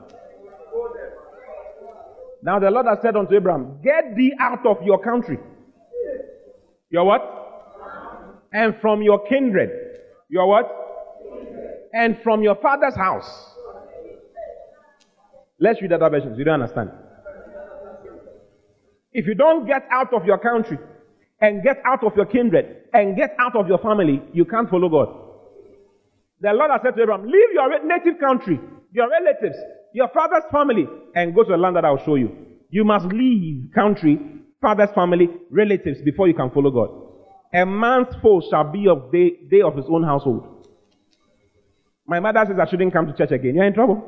Now 2.43 2.61
the 2.61 2.71
Lord 2.71 2.87
has 2.87 2.99
said 3.03 3.17
unto 3.17 3.35
Abraham, 3.35 3.81
Get 3.83 4.15
thee 4.17 4.33
out 4.39 4.65
of 4.67 4.83
your 4.83 5.03
country. 5.03 5.39
Your 6.91 7.05
what? 7.05 7.23
And 8.53 8.77
from 8.81 9.03
your 9.03 9.27
kindred. 9.27 9.71
Your 10.29 10.47
what? 10.49 10.71
And 11.93 12.17
from 12.23 12.43
your 12.43 12.55
father's 12.57 12.95
house. 12.95 13.29
Let's 15.59 15.83
read 15.83 15.93
other 15.93 16.11
versions. 16.11 16.39
You 16.39 16.45
don't 16.45 16.63
understand. 16.63 16.91
If 19.17 19.27
you 19.27 19.35
don't 19.35 19.67
get 19.67 19.89
out 19.91 20.13
of 20.13 20.27
your 20.27 20.37
country 20.37 20.77
and 21.41 21.63
get 21.63 21.79
out 21.87 22.05
of 22.05 22.15
your 22.17 22.27
kindred 22.27 22.83
and 22.93 23.17
get 23.17 23.35
out 23.39 23.57
of 23.57 23.67
your 23.67 23.79
family, 23.79 24.23
you 24.35 24.45
can't 24.45 24.69
follow 24.69 24.91
God. 24.91 25.09
The 26.43 26.53
Lord 26.53 26.71
has 26.71 26.83
said 26.85 26.97
to 26.97 27.03
Abraham, 27.03 27.25
leave 27.25 27.51
your 27.55 27.83
native 27.83 28.21
country, 28.21 28.61
your 28.93 29.09
relatives, 29.09 29.57
your 29.95 30.09
father's 30.09 30.45
family, 30.53 30.87
and 31.15 31.35
go 31.35 31.45
to 31.45 31.53
the 31.53 31.57
land 31.57 31.77
that 31.77 31.87
I'll 31.87 32.05
show 32.05 32.17
you. 32.17 32.31
You 32.69 32.85
must 32.85 33.07
leave 33.07 33.73
country, 33.75 34.21
father's 34.61 34.91
family, 34.95 35.31
relatives 35.51 36.03
before 36.05 36.29
you 36.29 36.35
can 36.35 36.51
follow 36.51 36.71
God. 36.71 36.91
A 37.55 37.65
man's 37.65 38.15
foe 38.21 38.43
shall 38.51 38.71
be 38.71 38.87
of 38.87 39.11
day, 39.11 39.31
day 39.51 39.63
of 39.63 39.77
his 39.77 39.87
own 39.89 40.05
household. 40.05 40.69
My 42.07 42.21
mother 42.21 42.45
says 42.47 42.59
I 42.61 42.69
shouldn't 42.69 42.93
come 42.93 43.07
to 43.07 43.15
church 43.15 43.31
again. 43.31 43.55
You're 43.55 43.65
in 43.65 43.73
trouble. 43.73 44.03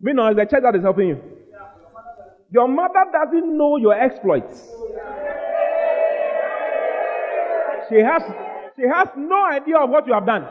Meanwhile, 0.00 0.34
the 0.34 0.46
church 0.46 0.62
that 0.62 0.76
is 0.76 0.82
helping 0.82 1.08
you. 1.08 1.20
Your 2.52 2.66
mother 2.66 3.04
doesn't 3.12 3.56
know 3.56 3.76
your 3.76 3.94
exploits. 3.94 4.68
She 7.88 7.96
has, 7.96 8.22
she 8.76 8.86
has 8.86 9.08
no 9.16 9.46
idea 9.46 9.78
of 9.78 9.90
what 9.90 10.06
you 10.06 10.14
have 10.14 10.26
done. 10.26 10.46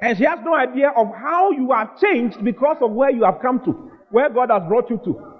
And 0.00 0.16
she 0.16 0.24
has 0.24 0.38
no 0.42 0.54
idea 0.54 0.90
of 0.90 1.08
how 1.14 1.50
you 1.50 1.70
have 1.72 1.98
changed 1.98 2.42
because 2.42 2.76
of 2.80 2.92
where 2.92 3.10
you 3.10 3.24
have 3.24 3.40
come 3.40 3.60
to, 3.64 3.72
where 4.10 4.28
God 4.30 4.50
has 4.50 4.62
brought 4.68 4.90
you 4.90 5.00
to. 5.04 5.34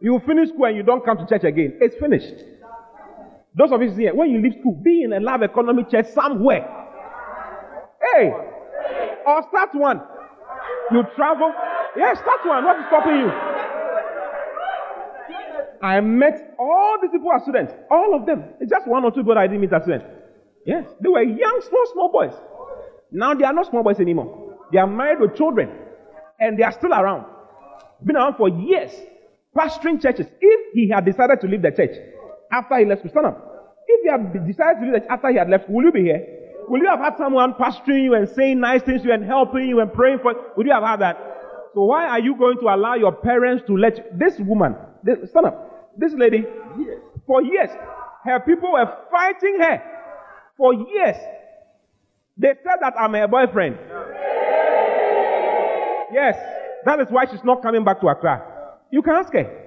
You 0.00 0.20
finish 0.26 0.48
school 0.50 0.66
and 0.66 0.76
you 0.76 0.82
don't 0.82 1.04
come 1.04 1.18
to 1.18 1.26
church 1.26 1.44
again. 1.44 1.78
It's 1.80 1.96
finished. 1.96 2.34
Those 3.56 3.70
of 3.70 3.82
you 3.82 3.90
here, 3.90 4.14
when 4.14 4.30
you 4.30 4.42
leave 4.42 4.54
school, 4.60 4.80
be 4.82 5.02
in 5.02 5.12
a 5.12 5.20
love 5.20 5.42
economy 5.42 5.84
church 5.90 6.08
somewhere. 6.08 6.68
Hey! 8.00 8.30
Or 9.26 9.42
start 9.48 9.70
one. 9.74 10.02
You 10.90 11.04
travel. 11.16 11.52
Yeah, 11.96 12.14
start 12.14 12.40
one. 12.44 12.64
What 12.64 12.78
is 12.80 12.86
stopping 12.88 13.16
you? 13.16 13.53
I 15.84 16.00
met 16.00 16.54
all 16.58 16.96
these 17.02 17.10
people 17.10 17.30
as 17.36 17.42
students. 17.42 17.74
All 17.90 18.14
of 18.14 18.24
them. 18.24 18.42
It's 18.58 18.70
just 18.70 18.86
one 18.86 19.04
or 19.04 19.10
two 19.10 19.20
people 19.20 19.36
I 19.36 19.46
didn't 19.46 19.60
meet 19.60 19.72
as 19.74 19.82
students. 19.82 20.06
Yes. 20.64 20.86
They 20.98 21.10
were 21.10 21.22
young, 21.22 21.60
small, 21.68 21.86
small 21.92 22.10
boys. 22.10 22.32
Now 23.12 23.34
they 23.34 23.44
are 23.44 23.52
not 23.52 23.66
small 23.68 23.82
boys 23.82 24.00
anymore. 24.00 24.56
They 24.72 24.78
are 24.78 24.86
married 24.86 25.20
with 25.20 25.36
children. 25.36 25.68
And 26.40 26.58
they 26.58 26.62
are 26.62 26.72
still 26.72 26.94
around. 26.94 27.26
Been 28.02 28.16
around 28.16 28.36
for 28.36 28.48
years. 28.48 28.92
Pastoring 29.54 30.00
churches. 30.00 30.26
If 30.40 30.72
he 30.72 30.88
had 30.88 31.04
decided 31.04 31.42
to 31.42 31.46
leave 31.46 31.60
the 31.60 31.70
church 31.70 31.96
after 32.50 32.78
he 32.78 32.86
left, 32.86 33.06
stand 33.06 33.26
up. 33.26 33.76
If 33.86 34.04
he 34.04 34.10
had 34.10 34.46
decided 34.46 34.80
to 34.80 34.84
leave 34.86 34.94
the 34.94 35.00
church 35.00 35.08
after 35.10 35.28
he 35.32 35.36
had 35.36 35.50
left, 35.50 35.68
will 35.68 35.84
you 35.84 35.92
be 35.92 36.00
here? 36.00 36.26
Will 36.66 36.80
you 36.80 36.88
have 36.88 37.00
had 37.00 37.18
someone 37.18 37.52
pastoring 37.60 38.04
you 38.04 38.14
and 38.14 38.26
saying 38.26 38.58
nice 38.58 38.80
things 38.82 39.02
to 39.02 39.08
you 39.08 39.12
and 39.12 39.22
helping 39.22 39.68
you 39.68 39.80
and 39.80 39.92
praying 39.92 40.20
for 40.22 40.32
you? 40.32 40.40
Would 40.56 40.66
you 40.66 40.72
have 40.72 40.82
had 40.82 41.00
that? 41.02 41.18
So 41.74 41.84
why 41.84 42.08
are 42.08 42.20
you 42.20 42.38
going 42.38 42.56
to 42.60 42.68
allow 42.74 42.94
your 42.94 43.12
parents 43.12 43.64
to 43.66 43.76
let 43.76 43.98
you, 43.98 44.04
this 44.16 44.38
woman, 44.38 44.76
this, 45.02 45.28
stand 45.28 45.46
up, 45.46 45.73
this 45.98 46.12
lady, 46.14 46.44
for 47.26 47.42
years, 47.42 47.70
her 48.24 48.40
people 48.40 48.72
were 48.72 48.86
fighting 49.10 49.58
her 49.60 49.82
for 50.56 50.74
years. 50.74 51.16
They 52.36 52.54
said 52.62 52.78
that 52.80 52.94
I'm 52.98 53.12
her 53.14 53.28
boyfriend. 53.28 53.78
Yes, 56.12 56.36
that 56.84 57.00
is 57.00 57.06
why 57.10 57.26
she's 57.30 57.44
not 57.44 57.62
coming 57.62 57.84
back 57.84 58.00
to 58.00 58.08
Accra. 58.08 58.42
You 58.90 59.02
can 59.02 59.14
ask 59.14 59.32
her. 59.32 59.62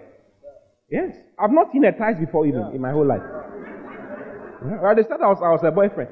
Yes, 0.90 1.16
I've 1.38 1.52
not 1.52 1.72
seen 1.72 1.84
her 1.84 1.92
twice 1.92 2.18
before 2.20 2.46
even 2.48 2.72
in 2.74 2.82
my 2.82 2.92
whole 2.92 3.06
life. 3.06 3.22
Yeah. 4.66 4.94
They 4.96 5.04
said 5.04 5.22
I 5.22 5.28
was, 5.28 5.40
I 5.44 5.52
was 5.52 5.62
her 5.62 5.72
boyfriend. 5.72 6.10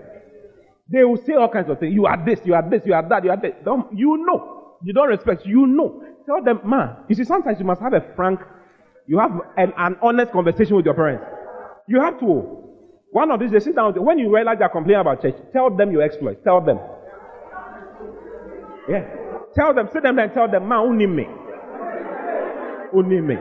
They 0.92 1.04
will 1.04 1.18
say 1.18 1.34
all 1.34 1.50
kinds 1.50 1.70
of 1.70 1.80
things. 1.80 1.94
You 1.94 2.06
are 2.06 2.24
this, 2.24 2.40
you 2.46 2.54
are 2.54 2.70
this, 2.70 2.82
you 2.86 2.94
are 2.94 3.08
that, 3.08 3.24
you 3.24 3.32
are 3.32 3.38
that. 3.38 3.66
Don't, 3.66 3.98
you 3.98 4.18
know. 4.18 4.78
You 4.84 4.94
don't 4.94 5.08
respect. 5.08 5.46
You 5.46 5.66
know. 5.66 6.04
Tell 6.26 6.44
them, 6.44 6.60
man. 6.66 6.98
You 7.08 7.16
see, 7.16 7.24
sometimes 7.24 7.60
you 7.60 7.66
must 7.66 7.82
have 7.82 7.94
a 7.94 8.02
frank, 8.16 8.40
you 9.08 9.20
have 9.20 9.32
an, 9.58 9.74
an 9.78 9.98
honest 10.02 10.32
conversation 10.32 10.76
with 10.76 10.86
your 10.86 10.96
parents. 10.96 11.26
You 11.88 12.02
have 12.02 12.20
to. 12.20 12.64
One 13.12 13.32
of 13.32 13.40
these, 13.40 13.52
they 13.52 13.60
sit 13.60 13.76
down. 13.76 13.94
When 13.94 14.20
you 14.20 14.34
realize 14.34 14.58
they're 14.60 14.70
complaining 14.70 15.02
about 15.02 15.22
church, 15.22 15.36
tell 15.54 15.70
them 15.76 15.92
your 15.92 16.02
exploits. 16.02 16.42
Tell 16.44 16.60
them. 16.62 16.80
Yeah. 18.90 19.06
Tell 19.56 19.74
them, 19.74 19.88
sit 19.94 20.04
them 20.04 20.20
and 20.20 20.34
tell 20.34 20.50
them, 20.52 20.68
man, 20.68 20.80
only 20.80 21.08
me. 21.08 21.26
Only 22.94 23.22
me. 23.22 23.36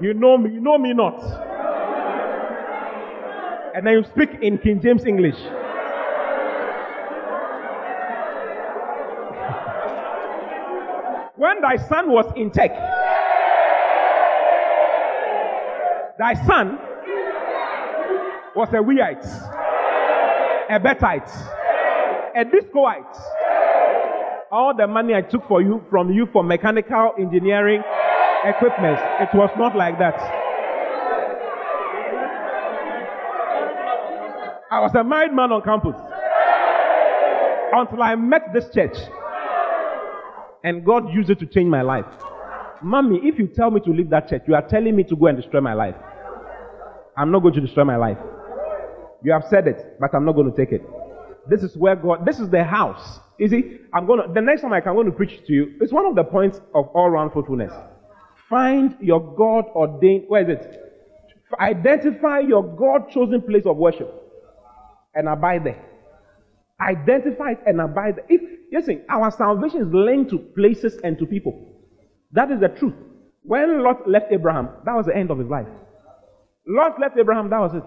You 0.00 0.14
know 0.14 0.38
me, 0.38 0.50
you 0.54 0.60
know 0.60 0.78
me 0.78 0.94
not. 0.94 1.20
And 3.74 3.86
then 3.86 3.94
you 3.94 4.04
speak 4.04 4.30
in 4.40 4.58
King 4.58 4.80
James 4.80 5.04
English. 5.04 5.36
Thy 11.62 11.76
son 11.88 12.10
was 12.10 12.26
in 12.36 12.50
tech, 12.50 12.70
thy 16.18 16.34
son 16.46 16.78
was 18.54 18.68
a 18.72 18.82
Weite, 18.82 19.24
a 20.68 20.78
Betite, 20.80 21.30
a 22.36 22.44
Discoite. 22.44 23.20
All 24.52 24.74
the 24.76 24.86
money 24.86 25.14
I 25.14 25.22
took 25.22 25.46
for 25.46 25.62
you 25.62 25.84
from 25.90 26.10
you 26.12 26.26
for 26.32 26.42
mechanical 26.42 27.12
engineering 27.18 27.82
equipment, 28.44 28.98
it 29.20 29.28
was 29.34 29.50
not 29.56 29.76
like 29.76 29.98
that. 29.98 30.18
I 34.72 34.78
was 34.80 34.94
a 34.94 35.02
married 35.02 35.32
man 35.32 35.52
on 35.52 35.62
campus 35.62 35.96
until 37.72 38.02
I 38.02 38.14
met 38.14 38.52
this 38.52 38.68
church. 38.72 38.96
And 40.64 40.84
God 40.84 41.12
used 41.12 41.30
it 41.30 41.38
to 41.40 41.46
change 41.46 41.68
my 41.68 41.82
life. 41.82 42.04
Mommy, 42.82 43.20
if 43.22 43.38
you 43.38 43.46
tell 43.46 43.70
me 43.70 43.80
to 43.80 43.90
leave 43.90 44.10
that 44.10 44.28
church, 44.28 44.42
you 44.46 44.54
are 44.54 44.66
telling 44.66 44.96
me 44.96 45.04
to 45.04 45.16
go 45.16 45.26
and 45.26 45.36
destroy 45.36 45.60
my 45.60 45.74
life. 45.74 45.94
I'm 47.16 47.30
not 47.30 47.40
going 47.40 47.54
to 47.54 47.60
destroy 47.60 47.84
my 47.84 47.96
life. 47.96 48.18
You 49.22 49.32
have 49.32 49.44
said 49.50 49.66
it, 49.66 49.96
but 50.00 50.14
I'm 50.14 50.24
not 50.24 50.32
going 50.32 50.50
to 50.50 50.56
take 50.56 50.72
it. 50.72 50.82
This 51.48 51.62
is 51.62 51.76
where 51.76 51.96
God, 51.96 52.24
this 52.24 52.40
is 52.40 52.48
the 52.48 52.64
house. 52.64 53.20
You 53.38 53.48
see, 53.48 53.78
I'm 53.92 54.06
going 54.06 54.26
to, 54.26 54.32
the 54.32 54.40
next 54.40 54.62
time 54.62 54.72
I 54.72 54.80
can, 54.80 54.90
I'm 54.90 54.94
going 54.96 55.06
to 55.06 55.12
preach 55.12 55.44
to 55.46 55.52
you, 55.52 55.74
it's 55.80 55.92
one 55.92 56.06
of 56.06 56.14
the 56.14 56.24
points 56.24 56.58
of 56.74 56.86
all 56.88 57.10
round 57.10 57.32
fruitfulness. 57.32 57.72
Find 58.48 58.96
your 59.00 59.34
God 59.34 59.64
ordained, 59.74 60.24
where 60.28 60.42
is 60.42 60.58
it? 60.58 60.76
Identify 61.58 62.40
your 62.40 62.62
God 62.62 63.10
chosen 63.10 63.42
place 63.42 63.64
of 63.66 63.76
worship 63.76 64.10
and 65.14 65.28
abide 65.28 65.64
there. 65.64 65.89
Identify 66.80 67.54
and 67.66 67.80
abide. 67.80 68.20
If, 68.28 68.40
listen, 68.72 69.04
our 69.08 69.30
salvation 69.30 69.82
is 69.82 69.88
linked 69.92 70.30
to 70.30 70.38
places 70.38 70.98
and 71.04 71.18
to 71.18 71.26
people. 71.26 71.66
That 72.32 72.50
is 72.50 72.60
the 72.60 72.68
truth. 72.68 72.94
When 73.42 73.82
Lot 73.82 74.08
left 74.08 74.26
Abraham, 74.30 74.68
that 74.84 74.94
was 74.94 75.06
the 75.06 75.16
end 75.16 75.30
of 75.30 75.38
his 75.38 75.48
life. 75.48 75.66
Lot 76.66 77.00
left 77.00 77.18
Abraham, 77.18 77.50
that 77.50 77.58
was 77.58 77.74
it. 77.74 77.82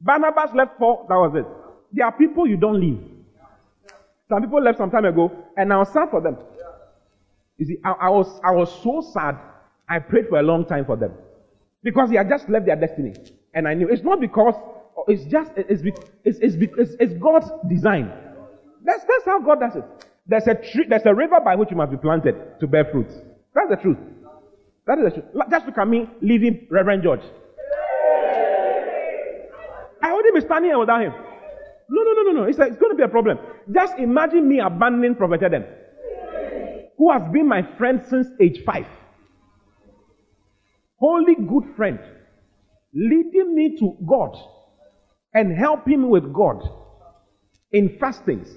Barnabas 0.00 0.50
left 0.54 0.78
Paul, 0.78 1.06
that 1.08 1.16
was 1.16 1.34
it. 1.34 1.46
There 1.92 2.06
are 2.06 2.12
people 2.12 2.46
you 2.46 2.56
don't 2.56 2.80
leave. 2.80 3.00
Some 4.28 4.42
people 4.42 4.62
left 4.62 4.78
some 4.78 4.90
time 4.90 5.06
ago, 5.06 5.32
and 5.56 5.72
I 5.72 5.78
was 5.78 5.92
sad 5.92 6.10
for 6.10 6.20
them. 6.20 6.36
You 7.56 7.66
see, 7.66 7.76
I, 7.84 7.92
I, 7.92 8.08
was, 8.10 8.40
I 8.44 8.52
was 8.52 8.70
so 8.82 9.02
sad. 9.12 9.38
I 9.88 9.98
prayed 9.98 10.28
for 10.28 10.38
a 10.38 10.42
long 10.42 10.66
time 10.66 10.84
for 10.84 10.96
them. 10.96 11.12
Because 11.82 12.10
they 12.10 12.16
had 12.16 12.28
just 12.28 12.48
left 12.48 12.66
their 12.66 12.76
destiny. 12.76 13.14
And 13.54 13.66
I 13.66 13.74
knew 13.74 13.88
it's 13.88 14.02
not 14.02 14.20
because 14.20 14.54
it's 15.06 15.24
just 15.26 15.52
it's, 15.56 15.82
it's, 16.24 16.38
it's, 16.42 16.96
it's, 16.98 17.14
God's 17.14 17.50
design. 17.68 18.10
That's, 18.84 19.02
that's 19.02 19.24
how 19.24 19.40
God 19.40 19.60
does 19.60 19.76
it. 19.76 19.84
There's 20.26 20.46
a 20.46 20.54
tree, 20.54 20.86
there's 20.88 21.06
a 21.06 21.14
river 21.14 21.40
by 21.44 21.56
which 21.56 21.70
you 21.70 21.76
must 21.76 21.90
be 21.90 21.96
planted 21.96 22.58
to 22.60 22.66
bear 22.66 22.84
fruit. 22.90 23.08
That's 23.54 23.70
the 23.70 23.76
truth. 23.76 23.98
That 24.86 24.98
is 24.98 25.04
the 25.04 25.10
truth. 25.10 25.24
Just 25.50 25.66
look 25.66 25.78
at 25.78 25.88
me 25.88 26.08
leaving 26.20 26.66
Reverend 26.70 27.02
George. 27.02 27.22
I 30.02 30.12
wouldn't 30.12 30.34
be 30.34 30.40
standing 30.40 30.70
here 30.70 30.78
without 30.78 31.02
him. 31.02 31.12
No, 31.90 32.02
no, 32.02 32.12
no, 32.12 32.22
no, 32.22 32.42
no. 32.42 32.48
It's, 32.48 32.58
like, 32.58 32.72
it's 32.72 32.80
going 32.80 32.92
to 32.92 32.96
be 32.96 33.02
a 33.02 33.08
problem. 33.08 33.38
Just 33.72 33.98
imagine 33.98 34.48
me 34.48 34.60
abandoning 34.60 35.14
Prophet 35.14 35.42
Eden, 35.42 35.64
who 36.96 37.10
has 37.10 37.22
been 37.32 37.48
my 37.48 37.62
friend 37.76 38.02
since 38.08 38.28
age 38.40 38.60
five. 38.64 38.86
Holy 40.96 41.34
good 41.34 41.64
friend, 41.76 41.98
leading 42.92 43.54
me 43.54 43.76
to 43.78 43.96
God 44.06 44.36
and 45.34 45.56
help 45.56 45.86
him 45.86 46.08
with 46.08 46.32
God 46.32 46.62
in 47.72 47.96
fastings. 47.98 48.48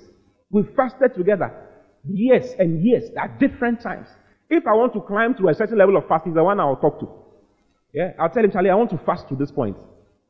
We 0.50 0.64
fasted 0.76 1.14
together 1.16 1.52
years 2.08 2.54
and 2.60 2.84
years 2.84 3.10
at 3.18 3.40
different 3.40 3.82
times. 3.82 4.08
If 4.50 4.68
I 4.68 4.74
want 4.74 4.94
to 4.94 5.02
climb 5.02 5.36
to 5.36 5.48
a 5.50 5.54
certain 5.54 5.78
level 5.78 5.96
of 5.98 6.08
fasting, 6.08 6.34
the 6.34 6.44
one 6.44 6.60
I'll 6.60 6.76
talk 6.76 7.00
to. 7.00 7.08
Yeah, 7.94 8.12
I'll 8.20 8.30
tell 8.30 8.44
him, 8.44 8.52
Charlie, 8.52 8.70
I 8.70 8.76
want 8.76 8.90
to 8.92 8.98
fast 9.00 9.28
to 9.30 9.36
this 9.36 9.52
point. 9.52 9.78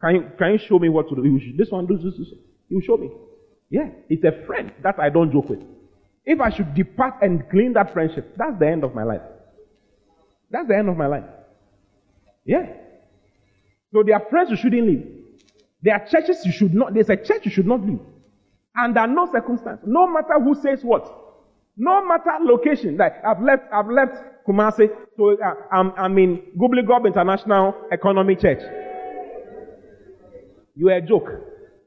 Can 0.02 0.16
you, 0.16 0.32
can 0.38 0.52
you 0.54 0.58
show 0.58 0.80
me 0.80 0.90
what 0.90 1.10
to 1.10 1.16
do? 1.16 1.40
This 1.58 1.70
one, 1.70 1.86
do 1.86 1.96
this, 1.98 2.18
this. 2.18 2.28
He 2.70 2.76
will 2.76 2.82
show 2.82 2.98
me. 2.98 3.12
Yeah, 3.70 3.90
it's 4.10 4.24
a 4.24 4.46
friend 4.46 4.72
that 4.84 5.00
I 5.00 5.10
don't 5.10 5.32
joke 5.32 5.50
with. 5.50 5.62
If 6.26 6.40
I 6.40 6.50
should 6.50 6.74
depart 6.74 7.16
and 7.22 7.48
clean 7.50 7.74
that 7.74 7.94
friendship, 7.94 8.36
that's 8.38 8.60
the 8.60 8.68
end 8.68 8.84
of 8.84 8.94
my 8.94 9.04
life. 9.04 9.22
That's 10.50 10.68
the 10.68 10.76
end 10.76 10.90
of 10.90 10.98
my 10.98 11.08
life. 11.08 11.24
Yeah. 12.46 12.66
So 13.94 14.04
there 14.06 14.16
are 14.16 14.30
friends 14.30 14.50
you 14.50 14.58
shouldn't 14.58 14.88
leave. 14.88 15.21
There 15.84 15.94
are 15.94 16.08
churches 16.08 16.46
you 16.46 16.52
should 16.52 16.74
not, 16.74 16.94
there's 16.94 17.10
a 17.10 17.18
church 17.18 17.46
you 17.46 17.52
should 17.52 17.68
not 17.68 17.86
leave. 17.86 18.00
Under 18.80 19.06
no 19.08 19.30
circumstance, 19.32 19.82
no 19.86 20.08
matter 20.08 20.40
who 20.42 20.56
says 20.56 20.84
what, 20.84 21.06
no 21.78 22.06
matter 22.06 22.32
location, 22.42 22.98
like 22.98 23.14
I've 23.26 23.42
left, 23.42 23.64
I've 23.74 23.88
left 23.90 24.14
Kumasi, 24.48 24.90
so 25.18 25.32
uh, 25.32 25.54
I'm, 25.72 25.92
I'm 25.98 26.18
in 26.18 26.42
Gobblegob 26.58 27.06
International 27.06 27.76
Economy 27.92 28.36
Church. 28.36 28.62
You 30.76 30.90
are 30.90 30.98
a 30.98 31.02
joke. 31.02 31.30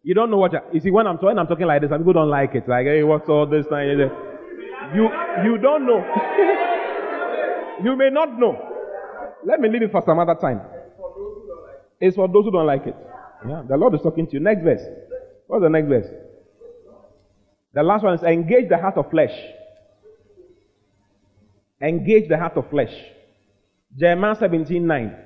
You 0.03 0.15
don't 0.15 0.31
know 0.31 0.37
what 0.37 0.53
you 0.73 0.81
see 0.81 0.91
when 0.91 1.07
I'm 1.07 1.17
talking. 1.19 1.39
I'm 1.39 1.47
talking 1.47 1.67
like 1.67 1.81
this, 1.81 1.91
and 1.91 2.01
people 2.01 2.13
don't 2.13 2.29
like 2.29 2.55
it. 2.55 2.69
Like, 2.69 2.87
hey, 2.87 3.03
what's 3.03 3.29
all 3.29 3.47
this 3.47 3.67
thing? 3.67 3.99
You 4.95 5.09
you 5.45 5.59
don't 5.59 5.87
know. 5.87 6.05
you 7.83 7.97
may 7.97 8.11
not 8.11 8.39
know. 8.39 8.55
Let 9.47 9.61
me 9.61 9.71
leave 9.71 9.83
it 9.83 9.93
for 9.93 10.03
some 10.05 10.19
other 10.19 10.35
time. 10.35 10.61
It's 12.01 12.17
for 12.17 12.29
those 12.29 12.45
who 12.45 12.51
don't 12.51 12.67
like 12.67 12.87
it. 12.87 12.97
Yeah, 13.47 13.63
the 13.69 13.77
Lord 13.77 13.95
is 13.95 14.01
talking 14.01 14.27
to 14.27 14.33
you. 14.33 14.41
Next 14.41 14.63
verse. 14.63 14.83
What's 15.47 15.63
the 15.63 15.69
next 15.69 15.89
verse? 15.89 16.07
The 17.75 17.83
last 17.83 18.05
one 18.05 18.15
is 18.15 18.23
engage 18.23 18.69
the 18.69 18.79
heart 18.79 18.97
of 18.97 19.11
flesh. 19.11 19.35
Engage 21.83 22.29
the 22.29 22.39
heart 22.39 22.57
of 22.57 22.71
flesh. 22.71 22.95
Jeremiah 23.97 24.37
17 24.37 24.87
9. 24.87 25.17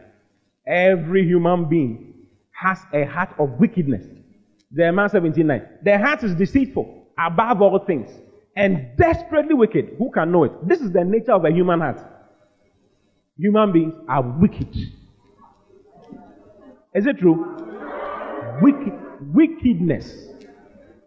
Every 0.66 1.24
human 1.24 1.68
being 1.68 2.14
has 2.50 2.78
a 2.92 3.04
heart 3.04 3.34
of 3.38 3.50
wickedness. 3.60 4.04
Jeremiah 4.74 5.08
17 5.08 5.46
9. 5.46 5.68
The 5.84 5.98
heart 5.98 6.24
is 6.24 6.34
deceitful 6.34 7.06
above 7.18 7.62
all 7.62 7.78
things 7.86 8.10
and 8.56 8.96
desperately 8.96 9.54
wicked. 9.54 9.94
Who 9.98 10.10
can 10.10 10.32
know 10.32 10.44
it? 10.44 10.66
This 10.66 10.80
is 10.80 10.90
the 10.90 11.04
nature 11.04 11.32
of 11.32 11.44
a 11.44 11.50
human 11.50 11.80
heart. 11.80 12.00
Human 13.38 13.72
beings 13.72 13.94
are 14.08 14.22
wicked. 14.22 14.74
Is 16.94 17.06
it 17.06 17.18
true? 17.18 17.67
Wicked, 18.60 18.92
wickedness. 19.34 20.28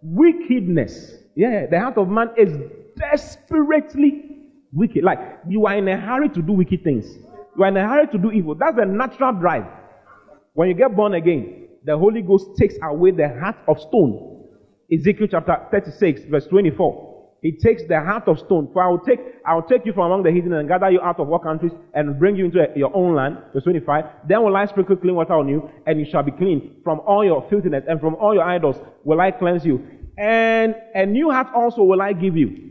Wickedness. 0.01 1.15
Yeah, 1.35 1.65
the 1.67 1.79
heart 1.79 1.97
of 1.97 2.09
man 2.09 2.29
is 2.37 2.57
desperately 2.97 4.37
wicked. 4.73 5.03
Like 5.03 5.19
you 5.47 5.65
are 5.65 5.77
in 5.77 5.87
a 5.87 5.97
hurry 5.97 6.29
to 6.29 6.41
do 6.41 6.53
wicked 6.53 6.83
things. 6.83 7.05
You 7.57 7.63
are 7.63 7.67
in 7.67 7.77
a 7.77 7.87
hurry 7.87 8.07
to 8.07 8.17
do 8.17 8.31
evil. 8.31 8.55
That's 8.55 8.75
the 8.75 8.85
natural 8.85 9.33
drive. 9.33 9.65
When 10.53 10.67
you 10.67 10.73
get 10.73 10.95
born 10.95 11.13
again, 11.13 11.67
the 11.85 11.97
Holy 11.97 12.21
Ghost 12.21 12.57
takes 12.57 12.75
away 12.83 13.11
the 13.11 13.29
heart 13.39 13.57
of 13.67 13.79
stone 13.79 14.31
Ezekiel 14.91 15.27
chapter 15.31 15.55
36, 15.71 16.23
verse 16.25 16.47
24. 16.47 17.10
He 17.41 17.51
takes 17.51 17.81
the 17.87 17.99
heart 17.99 18.27
of 18.27 18.37
stone. 18.37 18.69
For 18.71 18.83
I 18.83 18.87
will 18.87 18.99
take, 18.99 19.19
I 19.45 19.55
will 19.55 19.63
take 19.63 19.83
you 19.85 19.93
from 19.93 20.05
among 20.05 20.23
the 20.23 20.31
heathen 20.31 20.53
and 20.53 20.67
gather 20.67 20.91
you 20.91 21.01
out 21.01 21.19
of 21.19 21.29
all 21.29 21.39
countries 21.39 21.71
and 21.93 22.19
bring 22.19 22.35
you 22.35 22.45
into 22.45 22.59
your 22.75 22.95
own 22.95 23.15
land. 23.15 23.39
Verse 23.51 23.63
25. 23.63 24.05
Then 24.27 24.43
will 24.43 24.55
I 24.55 24.67
sprinkle 24.67 24.95
clean 24.95 25.15
water 25.15 25.33
on 25.33 25.47
you 25.49 25.67
and 25.87 25.99
you 25.99 26.05
shall 26.09 26.21
be 26.21 26.31
clean 26.31 26.75
from 26.83 26.99
all 26.99 27.25
your 27.25 27.47
filthiness 27.49 27.83
and 27.87 27.99
from 27.99 28.15
all 28.15 28.35
your 28.35 28.43
idols 28.43 28.75
will 29.03 29.19
I 29.19 29.31
cleanse 29.31 29.65
you. 29.65 29.83
And 30.19 30.75
a 30.93 31.05
new 31.07 31.31
heart 31.31 31.47
also 31.55 31.81
will 31.81 32.01
I 32.01 32.13
give 32.13 32.37
you. 32.37 32.69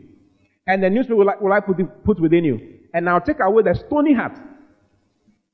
And 0.67 0.81
the 0.81 0.89
new 0.89 1.03
spirit 1.03 1.17
will 1.17 1.29
I, 1.29 1.35
will 1.41 1.51
I 1.51 1.59
put, 1.59 1.77
put 2.05 2.21
within 2.21 2.45
you. 2.45 2.59
And 2.93 3.09
I'll 3.09 3.19
take 3.19 3.41
away 3.41 3.63
the 3.63 3.75
stony 3.75 4.13
heart, 4.13 4.39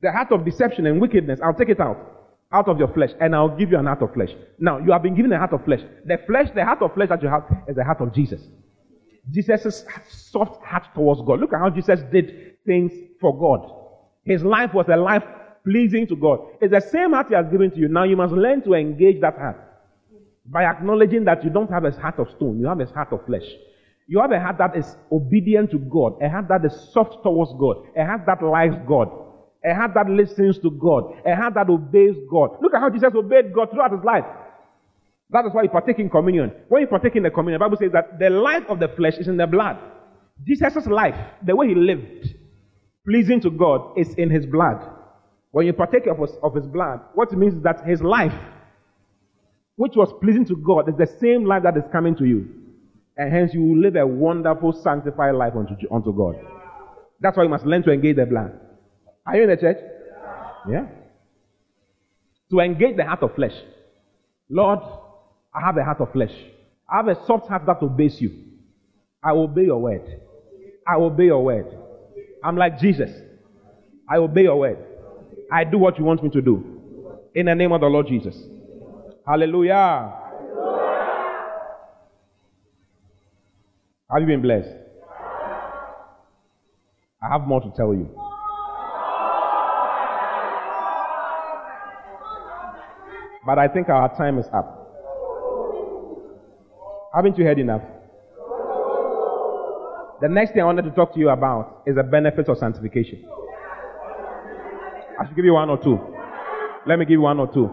the 0.02 0.12
heart 0.12 0.32
of 0.32 0.46
deception 0.46 0.86
and 0.86 1.02
wickedness. 1.02 1.40
I'll 1.44 1.56
take 1.56 1.70
it 1.70 1.80
out 1.80 2.18
out 2.52 2.70
of 2.70 2.80
your 2.80 2.88
flesh, 2.94 3.10
and 3.20 3.36
I'll 3.36 3.58
give 3.58 3.72
you 3.72 3.78
an 3.78 3.88
heart 3.88 4.02
of 4.02 4.14
flesh. 4.14 4.30
Now, 4.58 4.78
you 4.78 4.94
have 4.94 5.04
been 5.04 5.16
given 5.16 5.34
a 5.34 5.38
heart 5.38 5.52
of 5.52 5.66
flesh. 5.66 5.82
The 6.06 6.18
flesh, 6.26 6.48
the 6.56 6.64
heart 6.64 6.82
of 6.82 6.94
flesh 6.94 7.10
that 7.10 7.22
you 7.22 7.28
have 7.28 7.44
is 7.68 7.76
the 7.76 7.84
heart 7.84 8.00
of 8.00 8.14
Jesus. 8.14 8.40
Jesus' 9.32 9.86
soft 10.08 10.64
heart 10.64 10.88
towards 10.94 11.22
God. 11.22 11.40
Look 11.40 11.54
at 11.54 11.60
how 11.60 11.70
Jesus 11.70 12.02
did 12.12 12.58
things 12.66 12.92
for 13.20 13.38
God. 13.38 13.72
His 14.24 14.44
life 14.44 14.74
was 14.74 14.88
a 14.90 14.98
life 14.98 15.24
pleasing 15.64 16.08
to 16.08 16.16
God. 16.16 16.40
It's 16.62 16.72
the 16.72 16.82
same 16.82 17.14
heart 17.14 17.28
He 17.30 17.36
has 17.36 17.48
given 17.52 17.72
to 17.72 17.78
you. 17.78 17.88
Now 17.88 18.04
you 18.04 18.16
must 18.16 18.34
learn 18.34 18.62
to 18.64 18.74
engage 18.74 19.22
that 19.22 19.38
heart 19.38 19.64
by 20.46 20.64
acknowledging 20.64 21.26
that 21.26 21.44
you 21.44 21.50
don't 21.50 21.70
have 21.70 21.84
a 21.84 21.92
heart 21.92 22.20
of 22.20 22.30
stone, 22.32 22.60
you 22.60 22.68
have 22.68 22.80
a 22.80 22.86
heart 22.86 23.12
of 23.12 23.26
flesh. 23.26 23.46
You 24.08 24.22
have 24.22 24.32
a 24.32 24.40
heart 24.40 24.58
that 24.60 24.78
is 24.78 24.96
obedient 25.12 25.72
to 25.72 25.80
God, 25.80 26.22
a 26.22 26.30
heart 26.30 26.48
that 26.48 26.64
is 26.64 26.74
soft 26.94 27.24
towards 27.24 27.52
God, 27.60 27.84
a 27.98 28.06
heart 28.06 28.22
that 28.26 28.42
likes 28.42 28.76
God, 28.88 29.10
a 29.66 29.76
heart 29.76 29.92
that 29.96 30.10
listens 30.10 30.60
to 30.60 30.72
God, 30.72 31.12
a 31.26 31.36
heart 31.36 31.56
that 31.56 31.70
obeys 31.70 32.16
God. 32.32 32.56
Look 32.62 32.74
at 32.74 32.80
how 32.80 32.90
Jesus 32.90 33.14
obeyed 33.14 33.54
God 33.54 33.70
throughout 33.70 33.92
his 33.92 34.04
life. 34.06 34.24
That 35.30 35.46
is 35.46 35.52
why 35.54 35.64
you 35.64 35.70
partake 35.70 36.00
in 36.00 36.10
communion. 36.10 36.52
When 36.70 36.82
you 36.82 36.88
partake 36.88 37.16
in 37.16 37.24
the 37.24 37.30
communion, 37.30 37.60
the 37.60 37.66
Bible 37.66 37.78
says 37.78 37.92
that 37.92 38.20
the 38.20 38.30
life 38.30 38.64
of 38.70 38.80
the 38.80 38.88
flesh 38.88 39.18
is 39.18 39.28
in 39.28 39.38
the 39.38 39.48
blood. 39.48 39.78
Jesus' 40.46 40.86
life, 40.88 41.16
the 41.46 41.56
way 41.56 41.68
he 41.68 41.76
lived, 41.76 42.28
pleasing 43.06 43.42
to 43.42 43.50
God, 43.50 43.98
is 43.98 44.14
in 44.16 44.30
his 44.30 44.46
blood. 44.46 44.78
When 45.52 45.66
you 45.66 45.74
partake 45.74 46.08
of 46.08 46.20
his, 46.20 46.32
of 46.44 46.56
his 46.56 46.66
blood, 46.66 47.02
what 47.14 47.32
it 47.32 47.38
means 47.38 47.56
is 47.56 47.64
that 47.64 47.86
his 47.86 48.02
life, 48.02 48.34
which 49.76 49.94
was 49.96 50.14
pleasing 50.22 50.46
to 50.46 50.56
God, 50.56 50.88
is 50.88 50.96
the 50.98 51.08
same 51.20 51.46
life 51.46 51.64
that 51.64 51.76
is 51.76 51.84
coming 51.92 52.16
to 52.18 52.26
you. 52.26 52.48
And 53.18 53.34
hence 53.34 53.54
you 53.54 53.64
will 53.64 53.80
live 53.80 53.96
a 53.96 54.06
wonderful, 54.06 54.72
sanctified 54.72 55.36
life 55.36 55.54
unto, 55.56 55.74
unto 55.92 56.14
God. 56.14 56.36
That's 57.20 57.36
why 57.36 57.44
you 57.44 57.50
must 57.50 57.66
learn 57.66 57.84
to 57.84 57.92
engage 57.92 58.16
the 58.16 58.26
blood. 58.26 58.60
Are 59.26 59.36
you 59.36 59.44
in 59.44 59.50
the 59.50 59.58
church? 59.58 59.78
Yeah. 60.70 60.86
To 62.52 62.60
engage 62.60 62.96
the 62.96 63.06
heart 63.06 63.24
of 63.24 63.34
flesh. 63.36 63.56
Lord, 64.50 64.80
I 65.58 65.66
have 65.66 65.78
a 65.78 65.84
heart 65.84 66.00
of 66.02 66.12
flesh. 66.12 66.32
I 66.88 66.98
have 66.98 67.08
a 67.08 67.26
soft 67.26 67.48
heart 67.48 67.66
that 67.66 67.82
obeys 67.82 68.22
you. 68.22 68.32
I 69.24 69.32
obey 69.32 69.64
your 69.64 69.82
word. 69.82 70.22
I 70.88 70.96
obey 70.96 71.26
your 71.26 71.44
word. 71.44 71.66
I'm 72.44 72.56
like 72.56 72.80
Jesus. 72.80 73.10
I 74.08 74.18
obey 74.18 74.44
your 74.44 74.60
word. 74.60 74.78
I 75.52 75.64
do 75.64 75.80
what 75.80 75.98
you 75.98 76.06
want 76.06 76.24
me 76.24 76.30
to 76.30 76.42
do. 76.42 76.80
In 77.34 77.48
the 77.48 77.56
name 77.56 77.72
of 77.72 77.82
the 77.82 77.88
Lord 77.88 78.08
Jesus. 78.08 78.38
Hallelujah. 79.26 80.14
Have 84.12 84.22
you 84.22 84.28
been 84.28 84.42
blessed? 84.44 84.70
I 87.22 87.30
have 87.32 87.48
more 87.48 87.62
to 87.62 87.72
tell 87.76 87.96
you. 87.96 88.10
But 93.46 93.58
I 93.58 93.68
think 93.68 93.90
our 93.90 94.16
time 94.16 94.38
is 94.38 94.46
up. 94.54 94.77
Haven't 97.18 97.36
you 97.40 97.46
heard 97.46 97.58
enough? 97.58 97.82
The 100.22 100.30
next 100.30 100.52
thing 100.52 100.62
I 100.62 100.66
wanted 100.66 100.84
to 100.84 100.92
talk 100.92 101.16
to 101.16 101.20
you 101.20 101.30
about 101.30 101.82
is 101.88 101.96
the 101.96 102.04
benefits 102.04 102.48
of 102.48 102.60
sanctification. 102.60 103.28
I 105.20 105.26
should 105.26 105.36
give 105.36 105.46
you 105.46 105.56
one 105.56 105.68
or 105.72 105.82
two. 105.82 105.98
Let 106.86 107.00
me 107.00 107.06
give 107.06 107.14
you 107.14 107.22
one 107.22 107.40
or 107.40 107.52
two. 107.52 107.72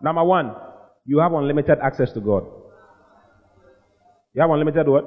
Number 0.00 0.22
one, 0.22 0.54
you 1.06 1.18
have 1.18 1.32
unlimited 1.32 1.78
access 1.82 2.12
to 2.12 2.20
God. 2.20 2.44
You 4.34 4.42
have 4.42 4.50
unlimited 4.50 4.86
what? 4.86 5.06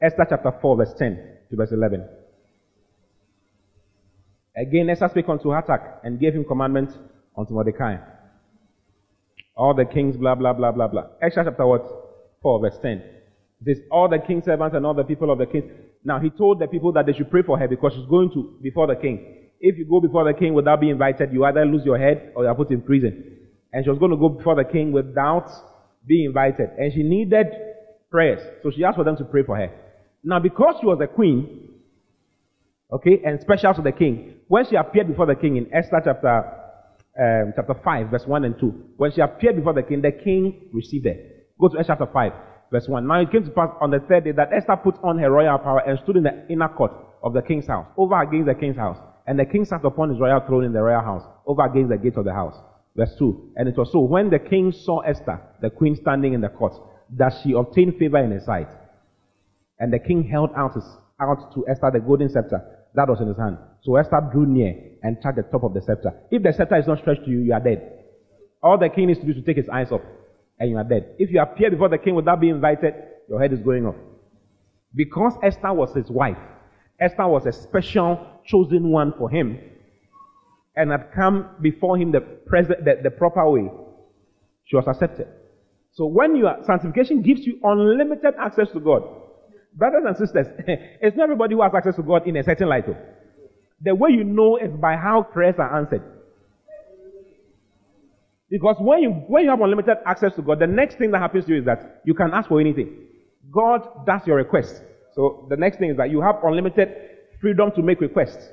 Esther 0.00 0.26
chapter 0.28 0.52
4, 0.62 0.76
verse 0.76 0.94
10 0.96 1.38
to 1.50 1.56
verse 1.56 1.72
11. 1.72 2.08
Again, 4.56 4.88
Esther 4.88 5.08
spake 5.10 5.28
unto 5.28 5.48
Hathach 5.48 5.98
and 6.04 6.20
gave 6.20 6.34
him 6.34 6.44
commandments 6.44 6.94
unto 7.36 7.54
Mordecai. 7.54 7.96
All 9.56 9.74
the 9.74 9.84
kings, 9.84 10.16
blah, 10.16 10.36
blah, 10.36 10.52
blah, 10.52 10.70
blah, 10.70 10.86
blah. 10.86 11.06
Esther 11.20 11.42
chapter 11.44 11.66
what? 11.66 12.09
4, 12.42 12.60
verse 12.60 12.78
10. 12.82 12.90
It 12.92 13.04
says, 13.64 13.84
all 13.90 14.08
the 14.08 14.18
king's 14.18 14.44
servants 14.44 14.74
and 14.74 14.86
all 14.86 14.94
the 14.94 15.04
people 15.04 15.30
of 15.30 15.38
the 15.38 15.46
king. 15.46 15.70
Now, 16.04 16.18
he 16.18 16.30
told 16.30 16.60
the 16.60 16.66
people 16.66 16.92
that 16.92 17.06
they 17.06 17.12
should 17.12 17.30
pray 17.30 17.42
for 17.42 17.58
her 17.58 17.68
because 17.68 17.92
she's 17.94 18.08
going 18.08 18.30
to 18.30 18.58
before 18.62 18.86
the 18.86 18.96
king. 18.96 19.50
If 19.60 19.76
you 19.76 19.84
go 19.84 20.00
before 20.00 20.24
the 20.24 20.38
king 20.38 20.54
without 20.54 20.80
being 20.80 20.92
invited, 20.92 21.32
you 21.32 21.44
either 21.44 21.64
lose 21.66 21.84
your 21.84 21.98
head 21.98 22.32
or 22.34 22.44
you 22.44 22.48
are 22.48 22.54
put 22.54 22.70
in 22.70 22.80
prison. 22.80 23.36
And 23.72 23.84
she 23.84 23.90
was 23.90 23.98
going 23.98 24.10
to 24.10 24.16
go 24.16 24.30
before 24.30 24.56
the 24.56 24.64
king 24.64 24.92
without 24.92 25.50
being 26.06 26.26
invited. 26.26 26.70
And 26.78 26.92
she 26.92 27.02
needed 27.02 27.46
prayers. 28.10 28.40
So 28.62 28.70
she 28.70 28.82
asked 28.82 28.96
for 28.96 29.04
them 29.04 29.16
to 29.18 29.24
pray 29.24 29.42
for 29.44 29.56
her. 29.56 29.70
Now, 30.24 30.40
because 30.40 30.76
she 30.80 30.86
was 30.86 30.98
a 31.02 31.06
queen, 31.06 31.68
okay, 32.90 33.20
and 33.24 33.40
special 33.40 33.74
to 33.74 33.82
the 33.82 33.92
king, 33.92 34.36
when 34.48 34.66
she 34.68 34.76
appeared 34.76 35.08
before 35.08 35.26
the 35.26 35.34
king 35.34 35.56
in 35.56 35.72
Esther 35.72 36.00
chapter 36.02 36.56
um, 37.20 37.52
chapter 37.54 37.74
5, 37.84 38.10
verse 38.10 38.24
1 38.26 38.44
and 38.44 38.58
2, 38.58 38.66
when 38.96 39.12
she 39.12 39.20
appeared 39.20 39.56
before 39.56 39.74
the 39.74 39.82
king, 39.82 40.00
the 40.00 40.12
king 40.12 40.70
received 40.72 41.06
her. 41.06 41.16
Go 41.60 41.68
to 41.68 41.78
Esther 41.78 41.92
chapter 41.98 42.06
5, 42.10 42.32
verse 42.72 42.88
1. 42.88 43.06
Now 43.06 43.20
it 43.20 43.30
came 43.30 43.44
to 43.44 43.50
pass 43.50 43.68
on 43.82 43.90
the 43.90 44.00
third 44.08 44.24
day 44.24 44.32
that 44.32 44.48
Esther 44.50 44.76
put 44.82 44.96
on 45.04 45.18
her 45.18 45.30
royal 45.30 45.58
power 45.58 45.82
and 45.86 45.98
stood 46.02 46.16
in 46.16 46.22
the 46.22 46.46
inner 46.48 46.68
court 46.68 46.92
of 47.22 47.34
the 47.34 47.42
king's 47.42 47.66
house, 47.66 47.86
over 47.98 48.18
against 48.22 48.46
the 48.46 48.54
king's 48.54 48.78
house. 48.78 48.96
And 49.26 49.38
the 49.38 49.44
king 49.44 49.66
sat 49.66 49.84
upon 49.84 50.08
his 50.08 50.18
royal 50.18 50.40
throne 50.46 50.64
in 50.64 50.72
the 50.72 50.80
royal 50.80 51.02
house, 51.02 51.22
over 51.46 51.62
against 51.66 51.90
the 51.90 51.98
gate 51.98 52.16
of 52.16 52.24
the 52.24 52.32
house. 52.32 52.54
Verse 52.96 53.14
2. 53.18 53.52
And 53.56 53.68
it 53.68 53.76
was 53.76 53.92
so, 53.92 54.00
when 54.00 54.30
the 54.30 54.38
king 54.38 54.72
saw 54.72 55.00
Esther, 55.00 55.38
the 55.60 55.68
queen 55.68 55.96
standing 55.96 56.32
in 56.32 56.40
the 56.40 56.48
court, 56.48 56.72
that 57.18 57.34
she 57.42 57.52
obtained 57.52 57.96
favor 57.98 58.18
in 58.24 58.30
his 58.30 58.46
sight. 58.46 58.68
And 59.78 59.92
the 59.92 59.98
king 59.98 60.24
held 60.24 60.50
out, 60.56 60.74
his, 60.74 60.84
out 61.20 61.52
to 61.54 61.68
Esther 61.68 61.90
the 61.92 62.00
golden 62.00 62.30
scepter 62.30 62.64
that 62.94 63.06
was 63.06 63.20
in 63.20 63.28
his 63.28 63.36
hand. 63.36 63.58
So 63.82 63.96
Esther 63.96 64.26
drew 64.32 64.46
near 64.46 64.74
and 65.02 65.18
touched 65.22 65.36
the 65.36 65.42
top 65.42 65.64
of 65.64 65.74
the 65.74 65.82
scepter. 65.82 66.12
If 66.30 66.42
the 66.42 66.54
scepter 66.54 66.76
is 66.76 66.86
not 66.86 67.00
stretched 67.00 67.24
to 67.26 67.30
you, 67.30 67.40
you 67.40 67.52
are 67.52 67.60
dead. 67.60 67.98
All 68.62 68.78
the 68.78 68.88
king 68.88 69.08
needs 69.08 69.20
to 69.20 69.26
do 69.26 69.32
is 69.32 69.36
to 69.38 69.42
take 69.42 69.58
his 69.58 69.68
eyes 69.68 69.92
off 69.92 70.00
and 70.60 70.70
you 70.70 70.76
are 70.76 70.84
dead. 70.84 71.16
If 71.18 71.30
you 71.30 71.40
appear 71.40 71.70
before 71.70 71.88
the 71.88 71.98
king 71.98 72.14
without 72.14 72.40
being 72.40 72.54
invited, 72.54 72.94
your 73.28 73.40
head 73.40 73.52
is 73.52 73.60
going 73.60 73.86
off. 73.86 73.96
Because 74.94 75.34
Esther 75.42 75.72
was 75.72 75.94
his 75.94 76.10
wife, 76.10 76.36
Esther 77.00 77.26
was 77.26 77.46
a 77.46 77.52
special 77.52 78.26
chosen 78.44 78.90
one 78.90 79.14
for 79.16 79.30
him 79.30 79.58
and 80.76 80.90
had 80.90 81.10
come 81.14 81.48
before 81.60 81.96
him 81.96 82.12
the, 82.12 82.20
present, 82.20 82.84
the, 82.84 83.00
the 83.02 83.10
proper 83.10 83.48
way. 83.50 83.70
She 84.64 84.76
was 84.76 84.86
accepted. 84.86 85.26
So 85.92 86.06
when 86.06 86.36
you 86.36 86.46
are, 86.46 86.58
sanctification 86.64 87.22
gives 87.22 87.46
you 87.46 87.58
unlimited 87.64 88.34
access 88.38 88.70
to 88.72 88.80
God. 88.80 89.02
Brothers 89.74 90.02
and 90.06 90.16
sisters, 90.16 90.46
it's 91.00 91.16
not 91.16 91.24
everybody 91.24 91.54
who 91.54 91.62
has 91.62 91.72
access 91.74 91.96
to 91.96 92.02
God 92.02 92.26
in 92.26 92.36
a 92.36 92.44
certain 92.44 92.68
light. 92.68 92.86
Though. 92.86 92.96
The 93.82 93.94
way 93.94 94.10
you 94.10 94.24
know 94.24 94.58
is 94.58 94.70
by 94.72 94.96
how 94.96 95.22
prayers 95.22 95.56
are 95.58 95.78
answered. 95.78 96.02
Because 98.50 98.76
when 98.80 99.00
you, 99.00 99.10
when 99.28 99.44
you 99.44 99.50
have 99.50 99.60
unlimited 99.60 99.98
access 100.04 100.34
to 100.34 100.42
God, 100.42 100.58
the 100.58 100.66
next 100.66 100.98
thing 100.98 101.12
that 101.12 101.20
happens 101.20 101.44
to 101.46 101.52
you 101.52 101.60
is 101.60 101.64
that 101.66 102.02
you 102.04 102.14
can 102.14 102.32
ask 102.34 102.48
for 102.48 102.60
anything. 102.60 103.06
God 103.50 104.04
does 104.04 104.22
your 104.26 104.36
request. 104.36 104.82
So 105.14 105.46
the 105.48 105.56
next 105.56 105.78
thing 105.78 105.90
is 105.90 105.96
that 105.96 106.10
you 106.10 106.20
have 106.20 106.36
unlimited 106.42 106.88
freedom 107.40 107.70
to 107.76 107.82
make 107.82 108.00
requests. 108.00 108.48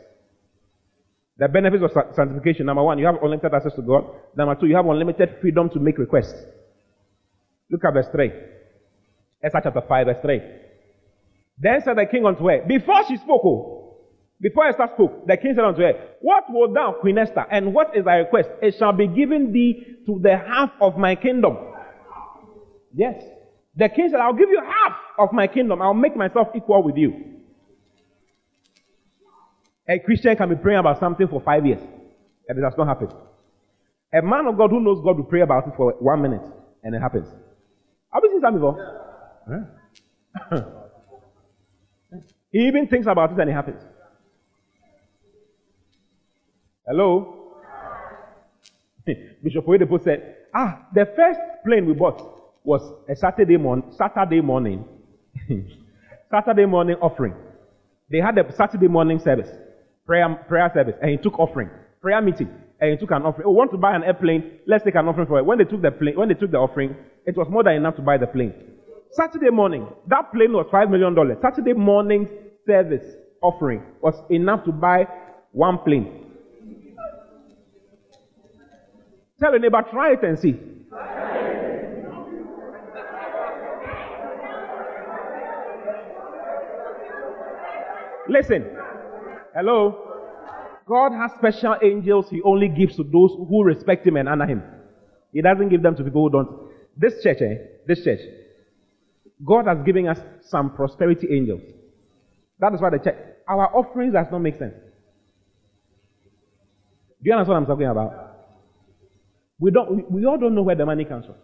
The 1.38 1.48
benefits 1.48 1.84
of 1.84 1.92
sanctification, 2.16 2.66
number 2.66 2.84
one, 2.84 2.98
you 2.98 3.06
have 3.06 3.16
unlimited 3.22 3.54
access 3.54 3.74
to 3.76 3.82
God. 3.82 4.06
Number 4.36 4.56
two, 4.56 4.68
you 4.68 4.76
have 4.76 4.86
unlimited 4.86 5.38
freedom 5.42 5.70
to 5.72 5.80
make 5.80 5.98
requests. 5.98 6.34
Look 7.70 7.84
at 7.86 7.94
verse 7.94 8.08
3. 8.12 8.32
Esther 9.44 9.62
chapter 9.64 9.82
5, 9.88 10.06
verse 10.08 10.18
3. 10.22 10.42
Then 11.60 11.82
said 11.84 11.98
the 11.98 12.06
king 12.06 12.26
unto 12.26 12.48
her, 12.48 12.64
before 12.68 13.04
she 13.08 13.18
spoke, 13.18 13.42
oh, 13.44 13.87
before 14.40 14.68
Esther 14.68 14.88
spoke, 14.94 15.26
the 15.26 15.36
king 15.38 15.54
said 15.56 15.64
unto 15.64 15.82
her, 15.82 15.94
What 16.22 16.44
wilt 16.50 16.74
thou, 16.74 16.96
Queen 17.02 17.18
Esther, 17.18 17.46
and 17.50 17.74
what 17.74 17.98
is 17.98 18.06
thy 18.06 18.18
request? 18.18 18.50
It 18.62 18.76
shall 18.78 18.94
be 18.94 19.08
given 19.08 19.52
thee 19.52 19.84
to 20.06 20.20
the 20.22 20.38
half 20.38 20.72
of 20.80 20.98
my 20.98 21.16
kingdom. 21.16 21.58
Yes. 22.94 23.24
The 23.76 23.90
king 23.90 24.10
said, 24.12 24.20
I'll 24.20 24.34
give 24.34 24.50
you 24.50 24.62
half 24.64 24.98
of 25.18 25.34
my 25.34 25.48
kingdom. 25.48 25.82
I'll 25.82 25.94
make 25.94 26.16
myself 26.16 26.50
equal 26.56 26.84
with 26.84 26.98
you. 26.98 27.38
A 29.90 30.00
Christian 30.00 30.36
can 30.36 30.50
be 30.50 30.56
praying 30.56 30.80
about 30.80 31.00
something 31.00 31.28
for 31.28 31.42
five 31.42 31.66
years, 31.66 31.82
and 32.48 32.60
it 32.60 32.62
does 32.62 32.74
not 32.78 32.88
happen. 32.88 33.10
A 34.14 34.22
man 34.22 34.46
of 34.48 34.58
God 34.58 34.70
who 34.70 34.82
knows 34.82 35.02
God 35.04 35.18
will 35.18 35.26
pray 35.26 35.42
about 35.42 35.68
it 35.68 35.74
for 35.76 35.94
one 36.00 36.22
minute, 36.22 36.44
and 36.84 36.94
it 36.94 37.00
happens. 37.00 37.28
Have 38.14 38.24
you 38.24 38.32
seen 38.32 38.42
that 38.42 38.54
before? 38.54 38.76
Yeah. 40.52 40.62
he 42.52 42.68
even 42.68 42.88
thinks 42.88 43.08
about 43.08 43.32
it, 43.32 43.40
and 43.40 43.50
it 43.50 43.54
happens. 43.54 43.82
Hello? 46.88 47.52
Bishop 49.44 49.66
Oyedepo 49.66 50.02
said, 50.02 50.38
ah, 50.56 50.88
the 50.94 51.06
first 51.18 51.40
plane 51.66 51.86
we 51.86 51.94
bought 51.94 52.22
was 52.64 52.82
a 53.10 53.16
Saturday 53.16 53.58
morning, 53.58 53.92
Saturday 53.98 54.40
morning, 54.40 54.86
Saturday 56.32 56.66
morning 56.66 56.96
offering. 57.02 57.34
They 58.10 58.20
had 58.20 58.38
a 58.38 58.56
Saturday 58.56 58.88
morning 58.88 59.20
service, 59.20 59.50
prayer, 60.06 60.34
prayer 60.48 60.72
service, 60.74 60.96
and 61.02 61.12
he 61.12 61.18
took 61.18 61.38
offering, 61.38 61.70
prayer 62.02 62.22
meeting, 62.22 62.50
and 62.80 62.92
he 62.92 62.98
took 62.98 63.12
an 63.12 63.24
offering. 63.24 63.48
Oh, 63.48 63.52
want 63.52 63.72
to 63.72 63.78
buy 63.78 63.94
an 63.94 64.04
airplane? 64.06 64.60
Let's 64.66 64.86
take 64.86 64.96
an 64.96 65.10
offering 65.10 65.28
for 65.28 65.40
it. 65.40 65.46
When 65.46 65.58
they 65.58 65.66
took 65.66 65.82
the 65.82 65.92
plane, 65.92 66.16
when 66.16 66.30
they 66.30 66.36
took 66.36 66.52
the 66.52 66.58
offering, 66.58 66.96
it 67.26 67.36
was 67.36 67.48
more 67.50 67.64
than 67.64 67.74
enough 67.74 67.98
to 67.98 68.02
buy 68.02 68.18
the 68.18 68.28
plane. 68.28 68.54
Saturday 69.12 69.50
morning, 69.50 69.88
that 70.08 70.32
plane 70.32 70.54
was 70.54 70.68
five 70.72 70.90
million 70.90 71.14
dollars. 71.14 71.38
Saturday 71.42 71.74
morning 71.74 72.30
service 72.66 73.04
offering 73.42 73.84
was 74.02 74.16
enough 74.30 74.64
to 74.64 74.72
buy 74.72 75.06
one 75.52 75.80
plane. 75.80 76.27
Tell 79.40 79.52
your 79.52 79.60
neighbor, 79.60 79.84
try 79.92 80.14
it 80.14 80.24
and 80.24 80.40
see. 80.40 80.60
Listen. 88.30 88.66
Hello. 89.54 90.04
God 90.88 91.12
has 91.12 91.32
special 91.38 91.76
angels 91.84 92.30
he 92.30 92.42
only 92.42 92.68
gives 92.68 92.96
to 92.96 93.04
those 93.04 93.32
who 93.38 93.64
respect 93.64 94.08
him 94.08 94.16
and 94.16 94.28
honor 94.28 94.48
him. 94.48 94.64
He 95.34 95.42
doesn't 95.42 95.70
give 95.70 95.84
them 95.84 95.96
to 95.98 96.04
people 96.04 96.24
who 96.24 96.30
don't. 96.30 96.72
This 96.96 97.22
church, 97.22 97.42
eh? 97.42 97.56
This 97.86 98.04
church. 98.04 98.22
God 99.46 99.68
has 99.68 99.86
given 99.86 100.08
us 100.08 100.18
some 100.42 100.74
prosperity 100.76 101.28
angels. 101.32 101.62
That 102.60 102.74
is 102.74 102.82
why 102.82 102.90
the 102.90 102.98
church, 102.98 103.18
our 103.48 103.76
offerings 103.76 104.14
does 104.14 104.28
not 104.32 104.40
make 104.40 104.58
sense. 104.58 104.74
Do 107.22 107.30
you 107.30 107.34
understand 107.34 107.50
what 107.50 107.58
I'm 107.58 107.66
talking 107.66 107.88
about? 107.88 108.27
We 109.60 109.72
don't, 109.72 110.10
we 110.12 110.26
all 110.26 110.38
don't 110.38 110.56
know 110.56 110.62
where 110.62 110.76
the 110.76 110.86
money 110.86 111.06
comes 111.06 111.26
from. 111.26 111.36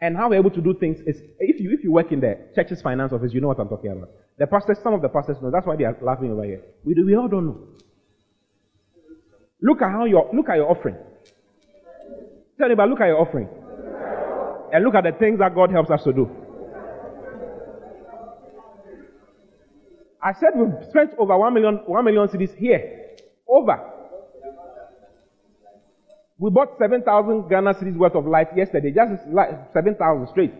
And 0.00 0.16
how 0.16 0.28
we're 0.28 0.36
able 0.36 0.50
to 0.50 0.60
do 0.60 0.74
things 0.74 1.00
is, 1.06 1.22
if 1.38 1.60
you, 1.60 1.70
if 1.72 1.82
you 1.82 1.90
work 1.92 2.12
in 2.12 2.20
the 2.20 2.38
church's 2.54 2.82
finance 2.82 3.12
office, 3.12 3.32
you 3.32 3.40
know 3.40 3.48
what 3.48 3.58
I'm 3.58 3.68
talking 3.68 3.92
about. 3.92 4.10
The 4.38 4.46
pastors, 4.46 4.78
some 4.82 4.92
of 4.92 5.00
the 5.00 5.08
pastors 5.08 5.38
know. 5.40 5.50
That's 5.50 5.66
why 5.66 5.76
they 5.76 5.84
are 5.84 5.96
laughing 6.02 6.32
over 6.32 6.44
here. 6.44 6.62
We, 6.84 6.94
do, 6.94 7.06
we 7.06 7.16
all 7.16 7.28
don't 7.28 7.46
know. 7.46 7.68
Look 9.62 9.80
at 9.80 9.90
how 9.90 10.04
your, 10.04 10.28
look 10.34 10.48
at 10.50 10.56
your 10.56 10.70
offering. 10.70 10.96
Tell 12.58 12.66
anybody, 12.66 12.90
look 12.90 13.00
at 13.00 13.06
your 13.06 13.20
offering. 13.20 13.48
And 14.72 14.84
look 14.84 14.94
at 14.94 15.04
the 15.04 15.12
things 15.12 15.38
that 15.38 15.54
God 15.54 15.70
helps 15.70 15.90
us 15.90 16.04
to 16.04 16.12
do. 16.12 16.30
I 20.22 20.32
said 20.32 20.50
we've 20.56 20.88
spent 20.90 21.12
over 21.18 21.38
one 21.38 21.54
million, 21.54 21.76
one 21.86 22.04
million 22.04 22.26
cedis 22.28 22.54
here. 22.56 23.14
Over. 23.48 23.92
We 26.38 26.50
bought 26.50 26.78
7,000 26.78 27.48
Ghana 27.48 27.74
cedis 27.74 27.96
worth 27.96 28.14
of 28.14 28.26
light 28.26 28.48
yesterday. 28.56 28.90
Just 28.90 29.24
7,000 29.72 30.28
straight. 30.28 30.52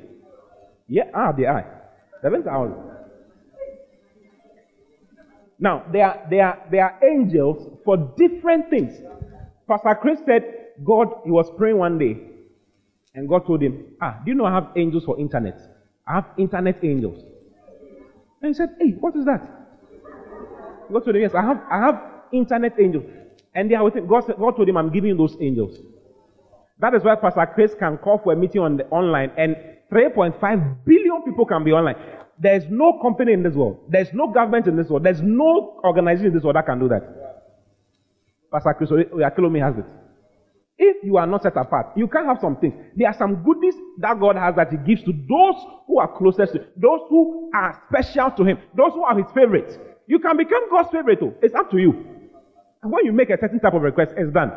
Yeah, 0.88 1.04
ah, 1.14 1.32
they 1.32 1.44
are. 1.44 1.82
7,000. 2.22 2.74
Now, 5.58 5.84
there 5.92 6.06
are, 6.06 6.26
there, 6.30 6.46
are, 6.46 6.58
there 6.70 6.84
are 6.84 7.04
angels 7.04 7.78
for 7.84 7.96
different 8.16 8.70
things. 8.70 8.92
Pastor 9.68 9.96
Chris 10.00 10.18
said, 10.26 10.42
God, 10.84 11.08
he 11.24 11.30
was 11.30 11.50
praying 11.56 11.78
one 11.78 11.98
day, 11.98 12.18
and 13.14 13.28
God 13.28 13.46
told 13.46 13.62
him, 13.62 13.96
Ah, 14.00 14.20
do 14.24 14.30
you 14.30 14.36
know 14.36 14.44
I 14.44 14.52
have 14.54 14.68
angels 14.76 15.04
for 15.04 15.18
internet? 15.18 15.58
I 16.06 16.16
have 16.16 16.26
internet 16.36 16.84
angels. 16.84 17.22
And 18.42 18.50
he 18.50 18.54
said, 18.54 18.76
Hey, 18.78 18.90
what 19.00 19.16
is 19.16 19.24
that? 19.24 19.42
God 20.92 21.04
told 21.04 21.16
him, 21.16 21.22
Yes, 21.22 21.34
I 21.34 21.42
have, 21.42 21.62
I 21.70 21.78
have 21.78 22.02
internet 22.32 22.78
angels. 22.78 23.04
And 23.56 23.70
they 23.70 23.74
are. 23.74 23.90
God, 23.90 24.24
God 24.38 24.56
told 24.56 24.68
him, 24.68 24.76
I'm 24.76 24.92
giving 24.92 25.10
you 25.10 25.16
those 25.16 25.36
angels. 25.40 25.78
That 26.78 26.94
is 26.94 27.02
why 27.02 27.16
Pastor 27.16 27.50
Chris 27.54 27.74
can 27.78 27.96
call 27.96 28.18
for 28.22 28.34
a 28.34 28.36
meeting 28.36 28.60
on 28.60 28.76
the 28.76 28.84
online 28.88 29.32
and 29.38 29.56
3.5 29.90 30.84
billion 30.84 31.22
people 31.24 31.46
can 31.46 31.64
be 31.64 31.72
online. 31.72 31.96
There's 32.38 32.64
no 32.68 33.00
company 33.00 33.32
in 33.32 33.42
this 33.42 33.54
world. 33.54 33.80
There's 33.88 34.12
no 34.12 34.30
government 34.30 34.66
in 34.66 34.76
this 34.76 34.88
world. 34.88 35.04
There's 35.04 35.22
no 35.22 35.80
organization 35.82 36.26
in 36.26 36.34
this 36.34 36.42
world 36.42 36.56
that 36.56 36.66
can 36.66 36.78
do 36.78 36.88
that. 36.88 37.02
Pastor 38.52 38.74
Chris 38.74 38.90
oh, 38.92 38.98
oh, 38.98 39.16
Oyakhilome 39.16 39.64
has 39.64 39.78
it. 39.78 39.86
If 40.78 41.02
you 41.02 41.16
are 41.16 41.26
not 41.26 41.42
set 41.42 41.56
apart, 41.56 41.96
you 41.96 42.06
can't 42.08 42.26
have 42.26 42.38
some 42.42 42.56
things. 42.56 42.74
There 42.94 43.08
are 43.08 43.16
some 43.16 43.42
goodies 43.42 43.74
that 44.00 44.20
God 44.20 44.36
has 44.36 44.54
that 44.56 44.70
He 44.70 44.76
gives 44.76 45.02
to 45.04 45.12
those 45.12 45.54
who 45.86 45.98
are 45.98 46.08
closest 46.18 46.52
to 46.52 46.58
Him, 46.58 46.66
those 46.76 47.00
who 47.08 47.50
are 47.54 47.82
special 47.88 48.30
to 48.32 48.44
Him, 48.44 48.58
those 48.76 48.92
who 48.92 49.02
are 49.02 49.16
His 49.16 49.32
favorites. 49.34 49.78
You 50.06 50.18
can 50.18 50.36
become 50.36 50.70
God's 50.70 50.90
favorite 50.90 51.20
too. 51.20 51.32
It's 51.40 51.54
up 51.54 51.70
to 51.70 51.78
you. 51.78 52.15
When 52.90 53.04
you 53.04 53.12
make 53.12 53.30
a 53.30 53.38
certain 53.38 53.60
type 53.60 53.74
of 53.74 53.82
request, 53.82 54.12
it's 54.16 54.32
done. 54.32 54.52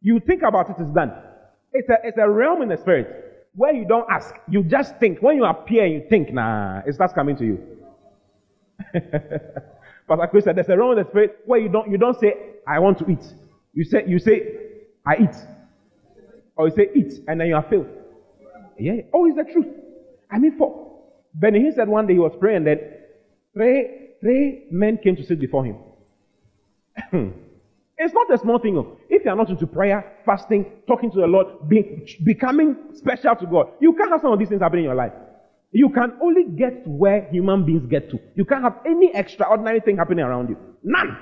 You 0.00 0.20
think 0.20 0.42
about 0.42 0.70
it, 0.70 0.76
it's 0.78 0.90
done. 0.92 1.12
It's 1.72 1.88
a, 1.88 1.96
it's 2.04 2.18
a 2.18 2.28
realm 2.28 2.62
in 2.62 2.68
the 2.68 2.76
spirit 2.76 3.48
where 3.54 3.72
you 3.72 3.84
don't 3.86 4.06
ask. 4.10 4.34
You 4.48 4.62
just 4.62 4.98
think. 4.98 5.20
When 5.20 5.36
you 5.36 5.44
appear, 5.44 5.86
you 5.86 6.04
think, 6.08 6.32
nah, 6.32 6.82
it 6.86 6.94
starts 6.94 7.12
coming 7.12 7.36
to 7.36 7.44
you. 7.44 7.58
Pastor 10.06 10.26
Chris 10.30 10.44
said, 10.44 10.56
there's 10.56 10.68
a 10.68 10.76
realm 10.76 10.98
in 10.98 11.04
the 11.04 11.10
spirit 11.10 11.38
where 11.46 11.60
you 11.60 11.68
don't, 11.68 11.90
you 11.90 11.96
don't 11.96 12.18
say, 12.20 12.34
I 12.66 12.78
want 12.78 12.98
to 12.98 13.10
eat. 13.10 13.24
You 13.72 13.84
say, 13.84 14.04
you 14.06 14.18
say, 14.18 14.42
I 15.06 15.16
eat. 15.16 15.36
Or 16.56 16.68
you 16.68 16.74
say, 16.74 16.88
eat, 16.94 17.24
and 17.26 17.40
then 17.40 17.48
you 17.48 17.56
are 17.56 17.66
filled. 17.68 17.88
Yeah. 18.78 19.02
Oh, 19.12 19.26
it's 19.26 19.36
the 19.36 19.52
truth. 19.52 19.66
I 20.30 20.38
mean, 20.38 20.56
for 20.58 21.02
Benny 21.34 21.60
Hinn 21.60 21.74
said 21.74 21.88
one 21.88 22.06
day 22.06 22.14
he 22.14 22.18
was 22.18 22.32
praying 22.38 22.64
that 22.64 22.78
three, 23.54 24.10
three 24.20 24.66
men 24.70 24.98
came 25.02 25.16
to 25.16 25.24
sit 25.24 25.40
before 25.40 25.64
him. 25.64 25.76
Hmm. 27.10 27.30
it's 27.98 28.14
not 28.14 28.32
a 28.32 28.38
small 28.38 28.58
thing. 28.58 28.78
Oh. 28.78 28.96
If 29.08 29.24
you 29.24 29.30
are 29.30 29.36
not 29.36 29.48
into 29.48 29.66
prayer, 29.66 30.18
fasting, 30.24 30.66
talking 30.86 31.10
to 31.10 31.20
the 31.20 31.26
Lord, 31.26 31.68
be, 31.68 32.06
becoming 32.24 32.76
special 32.94 33.34
to 33.36 33.46
God, 33.46 33.72
you 33.80 33.94
can't 33.94 34.10
have 34.10 34.20
some 34.20 34.32
of 34.32 34.38
these 34.38 34.48
things 34.48 34.60
happening 34.60 34.84
in 34.84 34.90
your 34.90 34.96
life. 34.96 35.12
You 35.72 35.90
can 35.90 36.12
only 36.22 36.44
get 36.56 36.84
to 36.84 36.90
where 36.90 37.28
human 37.30 37.66
beings 37.66 37.86
get 37.90 38.10
to. 38.10 38.18
You 38.36 38.44
can't 38.44 38.62
have 38.62 38.78
any 38.86 39.10
extraordinary 39.12 39.80
thing 39.80 39.96
happening 39.96 40.24
around 40.24 40.50
you. 40.50 40.56
None. 40.84 41.18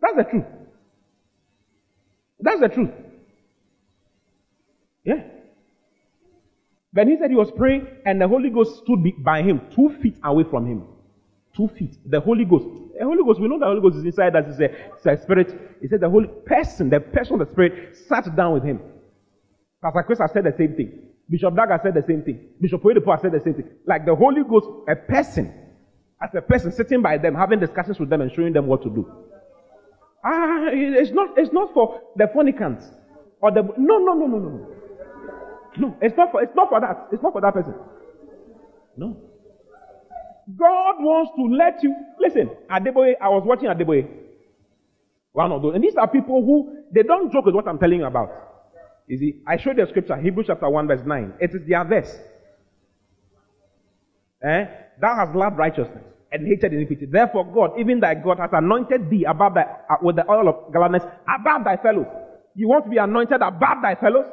That's 0.00 0.16
the 0.16 0.24
truth. 0.24 0.44
That's 2.40 2.60
the 2.60 2.68
truth. 2.68 2.90
Yeah. 5.04 5.22
Then 6.94 7.08
he 7.08 7.16
said 7.18 7.28
he 7.30 7.36
was 7.36 7.50
praying 7.50 7.86
and 8.06 8.20
the 8.20 8.28
Holy 8.28 8.50
Ghost 8.50 8.82
stood 8.84 9.00
by 9.22 9.42
him, 9.42 9.60
two 9.74 9.90
feet 10.00 10.16
away 10.24 10.44
from 10.48 10.66
him. 10.66 10.84
Two 11.56 11.68
feet. 11.68 11.96
The 12.06 12.20
Holy 12.20 12.44
Ghost. 12.44 12.66
The 12.98 13.04
Holy 13.04 13.22
Ghost, 13.24 13.40
we 13.40 13.48
know 13.48 13.58
the 13.58 13.66
Holy 13.66 13.80
Ghost 13.80 13.96
is 13.96 14.04
inside 14.04 14.34
us. 14.36 14.44
It's 14.48 14.60
a, 14.60 14.64
it's 14.94 15.06
a 15.06 15.22
spirit. 15.22 15.76
He 15.80 15.88
said 15.88 16.00
the 16.00 16.10
Holy 16.10 16.28
person, 16.46 16.90
the 16.90 17.00
person 17.00 17.40
of 17.40 17.46
the 17.46 17.52
Spirit, 17.52 17.96
sat 18.08 18.34
down 18.36 18.54
with 18.54 18.64
him. 18.64 18.80
Pastor 19.82 20.02
Chris 20.02 20.18
has 20.18 20.32
said 20.32 20.44
the 20.44 20.54
same 20.56 20.74
thing. 20.74 21.02
Bishop 21.28 21.54
Dag 21.56 21.70
has 21.70 21.80
said 21.82 21.94
the 21.94 22.04
same 22.06 22.22
thing. 22.22 22.48
Bishop 22.60 22.82
Oyedepo 22.82 23.12
has 23.12 23.22
said 23.22 23.32
the 23.32 23.40
same 23.40 23.54
thing. 23.54 23.68
Like 23.86 24.04
the 24.06 24.14
Holy 24.14 24.42
Ghost, 24.42 24.66
a 24.88 24.96
person, 24.96 25.52
as 26.22 26.34
a 26.34 26.42
person 26.42 26.72
sitting 26.72 27.02
by 27.02 27.18
them, 27.18 27.34
having 27.34 27.60
discussions 27.60 27.98
with 27.98 28.10
them 28.10 28.20
and 28.20 28.32
showing 28.32 28.52
them 28.52 28.66
what 28.66 28.82
to 28.82 28.90
do. 28.90 29.10
Ah, 30.24 30.68
it's 30.72 31.10
not, 31.10 31.36
it's 31.36 31.52
not 31.52 31.72
for 31.74 32.00
the 32.16 32.24
fornicants 32.34 32.84
or 33.40 33.50
the, 33.52 33.62
no, 33.76 33.98
no, 33.98 34.14
no, 34.14 34.26
no, 34.26 34.38
no. 34.38 34.66
No, 35.76 35.96
it's 36.00 36.16
not 36.16 36.30
for, 36.30 36.42
it's 36.42 36.54
not 36.54 36.68
for 36.68 36.80
that. 36.80 37.08
It's 37.12 37.22
not 37.22 37.32
for 37.32 37.40
that 37.40 37.52
person. 37.52 37.74
No. 38.96 39.16
God 40.58 40.96
wants 41.00 41.32
to 41.36 41.44
let 41.56 41.82
you 41.82 41.94
listen. 42.20 42.50
Adeboye, 42.70 43.14
I 43.20 43.28
was 43.28 43.42
watching 43.46 43.68
Adeboye. 43.68 44.08
One 45.32 45.52
of 45.52 45.62
those. 45.62 45.74
And 45.74 45.82
these 45.84 45.96
are 45.96 46.08
people 46.08 46.44
who 46.44 46.76
they 46.92 47.02
don't 47.02 47.32
joke 47.32 47.46
with 47.46 47.54
what 47.54 47.66
I'm 47.66 47.78
telling 47.78 48.00
you 48.00 48.06
about. 48.06 48.30
You 49.06 49.18
see, 49.18 49.42
I 49.46 49.56
showed 49.56 49.76
the 49.76 49.86
scripture, 49.88 50.16
Hebrews 50.16 50.46
chapter 50.48 50.68
1, 50.68 50.86
verse 50.86 51.02
9. 51.04 51.34
It 51.40 51.50
is 51.54 51.62
their 51.68 51.84
verse. 51.84 52.16
Eh? 54.42 54.66
Thou 55.00 55.16
hast 55.16 55.34
loved 55.34 55.58
righteousness 55.58 56.04
and 56.32 56.46
hated 56.46 56.72
iniquity. 56.72 57.06
Therefore, 57.06 57.44
God, 57.52 57.78
even 57.78 58.00
thy 58.00 58.14
God, 58.14 58.38
has 58.38 58.50
anointed 58.52 59.10
thee 59.10 59.24
above 59.24 59.54
thy, 59.54 59.62
uh, 59.62 59.96
with 60.02 60.16
the 60.16 60.30
oil 60.30 60.48
of 60.48 60.72
gladness 60.72 61.02
above 61.28 61.64
thy 61.64 61.76
fellows. 61.76 62.06
You 62.54 62.68
want 62.68 62.84
to 62.84 62.90
be 62.90 62.98
anointed 62.98 63.40
above 63.42 63.82
thy 63.82 63.94
fellows? 63.94 64.26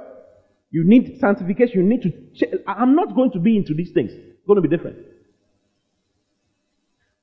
You 0.72 0.84
need 0.86 1.20
sanctification. 1.20 1.82
You 1.82 1.88
need 1.88 2.02
to. 2.04 2.12
Ch- 2.34 2.54
I'm 2.68 2.96
not 2.96 3.16
going 3.16 3.32
to 3.32 3.40
be 3.40 3.58
into 3.58 3.74
these 3.74 3.92
things. 3.92 4.12
It's 4.14 4.48
going 4.48 4.62
to 4.62 4.68
be 4.68 4.76
different. 4.76 4.98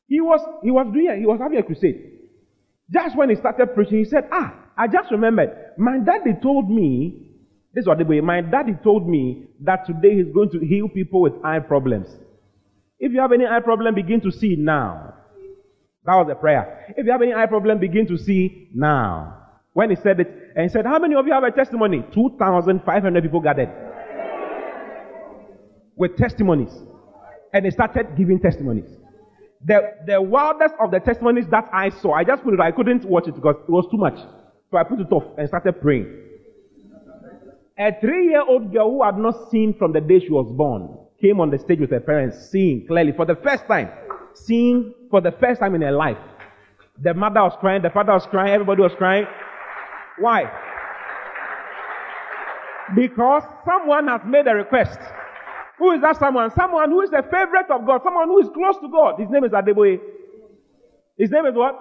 He 0.09 0.21
was, 0.21 0.41
he 0.63 0.71
was 0.71 0.87
doing, 0.93 1.21
he 1.21 1.27
was 1.27 1.39
having 1.39 1.59
a 1.59 1.63
crusade. 1.63 2.13
Just 2.91 3.17
when 3.17 3.29
he 3.29 3.37
started 3.37 3.75
preaching, 3.75 3.99
he 3.99 4.05
said, 4.07 4.27
ah, 4.33 4.55
I 4.77 4.89
just 4.89 5.11
remembered, 5.11 5.51
my 5.77 5.99
daddy 5.99 6.33
told 6.43 6.71
me, 6.71 7.27
this 7.75 7.85
was 7.85 7.99
the 7.99 8.05
way, 8.05 8.23
my 8.23 8.41
daddy 8.41 8.73
told 8.83 9.07
me 9.07 9.49
that 9.61 9.85
today 9.87 10.17
he's 10.17 10.33
going 10.33 10.51
to 10.51 10.61
heal 10.61 10.89
people 10.89 11.21
with 11.21 11.35
eye 11.45 11.59
problems. 11.59 12.09
If 12.99 13.13
you 13.13 13.21
have 13.21 13.33
any 13.33 13.47
eye 13.47 13.61
problem, 13.61 13.95
begin 13.95 14.23
to 14.23 14.33
see 14.33 14.57
now. 14.59 15.15
That 16.07 16.15
was 16.15 16.27
the 16.29 16.35
prayer. 16.35 16.95
If 16.97 17.05
you 17.05 17.13
have 17.13 17.21
any 17.21 17.35
eye 17.35 17.47
problem, 17.47 17.79
begin 17.79 18.07
to 18.07 18.17
see 18.17 18.71
now. 18.75 19.35
When 19.75 19.91
he 19.91 19.97
said 19.97 20.19
it, 20.21 20.29
and 20.57 20.65
he 20.65 20.69
said, 20.71 20.87
How 20.87 20.99
many 20.99 21.15
of 21.15 21.27
you 21.27 21.33
have 21.35 21.45
a 21.45 21.53
testimony? 21.53 22.03
2,500 22.15 23.23
people 23.23 23.41
gathered 23.41 23.71
with 25.95 26.17
testimonies. 26.17 26.73
And 27.53 27.65
he 27.65 27.71
started 27.71 28.17
giving 28.17 28.41
testimonies 28.41 28.89
the, 29.65 29.95
the 30.07 30.23
wildest 30.23 30.75
of 30.81 30.91
the 30.91 31.01
testimonies 31.01 31.47
that 31.51 31.69
I 31.73 31.91
saw, 31.91 32.15
I 32.15 32.25
just 32.25 32.43
put 32.43 32.55
it, 32.55 32.61
I 32.61 32.71
couldn't 32.71 33.05
watch 33.05 33.27
it 33.27 33.35
because 33.35 33.57
it 33.57 33.71
was 33.71 33.87
too 33.91 33.97
much. 33.97 34.19
So 34.71 34.77
I 34.77 34.85
put 34.85 35.01
it 35.01 35.11
off 35.11 35.25
and 35.37 35.49
started 35.49 35.81
praying. 35.81 36.25
A 37.79 37.93
three 38.01 38.29
year 38.31 38.43
old 38.43 38.73
girl 38.73 38.91
who 38.91 39.03
had 39.03 39.17
not 39.19 39.51
seen 39.51 39.75
from 39.79 39.93
the 39.93 40.01
day 40.01 40.21
she 40.21 40.31
was 40.31 40.53
born 40.57 40.99
came 41.21 41.41
on 41.41 41.51
the 41.51 41.59
stage 41.59 41.81
with 41.81 41.91
her 41.91 42.01
parents, 42.01 42.51
seeing 42.51 42.87
clearly 42.87 43.13
for 43.13 43.25
the 43.25 43.37
first 43.37 43.67
time. 43.67 43.91
Seeing 44.35 44.95
for 45.11 45.21
the 45.21 45.33
first 45.33 45.61
time 45.61 45.75
in 45.75 45.83
her 45.83 45.93
life. 45.93 46.19
The 47.03 47.15
mother 47.15 47.43
was 47.43 47.57
crying, 47.61 47.83
the 47.83 47.91
father 47.91 48.13
was 48.13 48.27
crying, 48.27 48.53
everybody 48.53 48.83
was 48.83 48.93
crying. 48.97 49.27
Why? 50.19 50.51
Because 52.95 53.43
someone 53.65 54.09
has 54.09 54.21
made 54.25 54.47
a 54.47 54.55
request. 54.55 54.99
Who 55.79 55.93
is 55.93 56.01
that 56.03 56.19
someone? 56.19 56.51
Someone 56.57 56.91
who 56.91 57.03
is 57.03 57.11
a 57.13 57.23
favorite 57.23 57.71
of 57.71 57.87
God, 57.87 58.01
someone 58.03 58.29
who 58.29 58.41
is 58.41 58.49
close 58.53 58.77
to 58.83 58.89
God. 58.89 59.19
His 59.19 59.31
name 59.31 59.45
is 59.45 59.53
Adeboye. 59.53 59.99
His 61.17 61.31
name 61.31 61.47
is 61.47 61.55
what? 61.55 61.75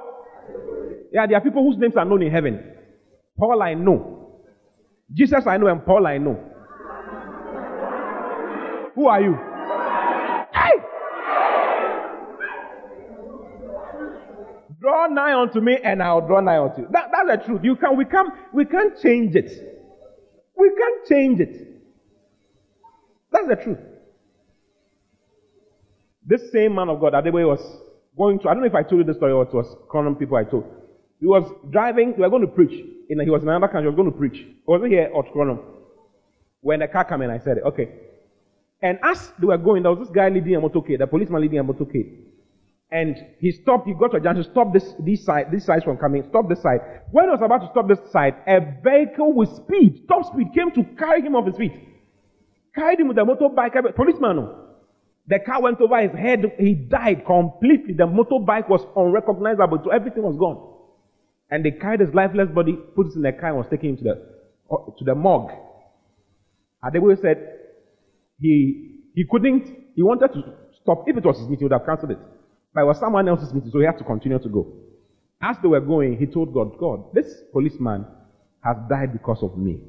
Yeah, 1.12 1.26
there 1.28 1.38
are 1.38 1.42
people 1.42 1.64
whose 1.64 1.78
names 1.78 1.96
are 1.98 2.06
known 2.06 2.22
in 2.22 2.32
heaven. 2.32 2.74
Paul 3.38 3.62
I 3.62 3.74
know. 3.74 4.42
Jesus 5.14 5.46
I 5.48 5.58
know 5.58 5.68
and 5.68 5.86
Paul 5.86 6.06
I 6.06 6.18
know. 6.18 6.38
Who 8.96 9.08
are 9.08 9.22
you? 9.22 9.34
Hey! 10.54 10.82
Draw 14.80 15.08
nigh 15.08 15.40
unto 15.40 15.60
me 15.62 15.78
and 15.84 16.04
I'll 16.04 16.26
draw 16.26 16.40
nigh 16.40 16.60
unto 16.60 16.82
you. 16.82 16.88
That, 16.92 17.10
that's 17.12 17.42
the 17.42 17.46
truth. 17.46 17.62
You 17.64 17.76
can 17.76 17.98
we 17.98 18.06
can 18.06 18.28
we 18.54 18.66
can't 18.66 19.00
change 19.00 19.36
it. 19.36 19.52
We 20.56 20.72
can't 20.78 21.08
change 21.08 21.40
it. 21.40 21.77
That's 23.38 23.60
the 23.60 23.64
truth. 23.64 23.80
This 26.26 26.52
same 26.52 26.76
man 26.76 26.90
of 26.90 27.00
God, 27.00 27.14
that 27.14 27.24
Adeboye 27.24 27.48
was 27.48 27.62
going 28.18 28.40
to, 28.40 28.50
I 28.50 28.54
don't 28.54 28.62
know 28.62 28.68
if 28.68 28.76
I 28.76 28.84
told 28.84 29.00
you 29.00 29.04
this 29.04 29.18
story 29.18 29.32
or 29.32 29.44
it 29.44 29.54
was 29.54 29.76
common 29.92 30.16
people 30.16 30.38
I 30.38 30.44
told. 30.44 30.66
He 31.20 31.28
was 31.28 31.50
driving, 31.70 32.14
we 32.16 32.22
were 32.22 32.30
going 32.30 32.42
to 32.42 32.48
preach. 32.48 32.84
In, 33.10 33.20
he 33.20 33.30
was 33.30 33.44
in 33.44 33.50
another 33.50 33.68
country, 33.68 33.84
he 33.84 33.96
was 33.96 33.96
going 33.96 34.12
to 34.12 34.18
preach. 34.18 34.38
He 34.38 34.64
wasn't 34.66 34.92
here 34.92 35.04
at 35.04 35.34
Cronum. 35.34 35.60
When 36.62 36.80
the 36.80 36.88
car 36.88 37.06
came 37.06 37.22
in, 37.22 37.30
I 37.30 37.40
said, 37.40 37.58
okay. 37.66 37.90
And 38.82 39.00
as 39.04 39.32
they 39.40 39.46
were 39.46 39.58
going, 39.58 39.84
there 39.84 39.92
was 39.92 40.08
this 40.08 40.16
guy 40.16 40.30
leading 40.30 40.56
a 40.56 40.62
motorcade, 40.62 41.00
the 41.00 41.08
policeman 41.08 41.42
leading 41.42 41.60
a 41.60 41.64
motorcade. 41.64 42.24
And 42.92 43.18
he 43.40 43.52
stopped, 43.52 43.88
he 43.88 43.94
got 43.94 44.12
to 44.12 44.18
a 44.18 44.20
junction, 44.20 44.44
stopped 44.52 44.74
this, 44.74 44.94
this 45.00 45.24
side, 45.26 45.52
this 45.52 45.66
side 45.66 45.84
from 45.84 45.98
coming, 45.98 46.24
stopped 46.30 46.50
this 46.50 46.62
side. 46.62 46.80
When 47.12 47.26
he 47.26 47.32
was 47.32 47.42
about 47.42 47.60
to 47.60 47.70
stop 47.72 47.88
this 47.88 48.00
side, 48.12 48.36
a 48.48 48.60
vehicle 48.84 49.34
with 49.34 49.50
speed, 49.56 50.08
top 50.08 50.26
speed, 50.26 50.48
came 50.54 50.72
to 50.72 50.84
carry 50.96 51.22
him 51.22 51.36
off 51.36 51.46
his 51.46 51.56
feet. 51.58 51.74
Carried 52.78 53.00
him 53.00 53.08
with 53.08 53.18
a 53.18 53.22
motorbike, 53.22 53.96
policeman. 53.96 54.54
The 55.26 55.40
car 55.40 55.64
went 55.64 55.82
over 55.82 56.00
his 56.00 56.12
head, 56.12 56.46
he 56.60 56.76
died 56.76 57.26
completely. 57.26 57.96
The 57.96 58.04
motorbike 58.04 58.70
was 58.70 58.86
unrecognizable, 58.96 59.82
so 59.84 59.90
everything 59.90 60.22
was 60.22 60.38
gone. 60.38 60.76
And 61.50 61.66
they 61.66 61.72
carried 61.72 62.02
his 62.02 62.14
lifeless 62.14 62.50
body, 62.54 62.78
put 62.96 63.08
it 63.08 63.16
in 63.16 63.24
the 63.24 63.32
car, 63.32 63.50
and 63.50 63.58
was 63.58 63.68
taking 63.72 63.90
him 63.92 63.98
to 63.98 64.04
the 64.04 64.12
uh, 64.70 64.92
to 64.96 65.04
the 65.04 65.16
morgue. 65.16 65.52
Adeboye 66.84 67.20
said 67.20 67.38
he 68.40 69.00
he 69.16 69.26
couldn't. 69.30 69.66
He 69.96 70.04
wanted 70.04 70.34
to 70.34 70.44
stop. 70.80 71.06
If 71.08 71.18
it 71.18 71.26
was 71.26 71.40
his 71.40 71.48
meeting, 71.48 71.60
he 71.60 71.66
would 71.66 71.72
have 71.72 71.86
cancelled 71.86 72.12
it. 72.12 72.20
But 72.76 72.82
it 72.82 72.86
was 72.86 73.00
someone 73.00 73.28
else's 73.28 73.54
meeting, 73.56 73.72
so 73.72 73.80
he 73.80 73.86
had 73.86 73.98
to 73.98 74.04
continue 74.04 74.38
to 74.38 74.50
go. 74.50 74.72
As 75.42 75.58
they 75.64 75.68
were 75.68 75.82
going, 75.82 76.18
he 76.20 76.28
told 76.28 76.54
God, 76.54 76.78
God, 76.78 77.14
this 77.14 77.42
policeman 77.52 78.06
has 78.64 78.78
died 78.88 79.14
because 79.14 79.42
of 79.42 79.58
me. 79.58 79.82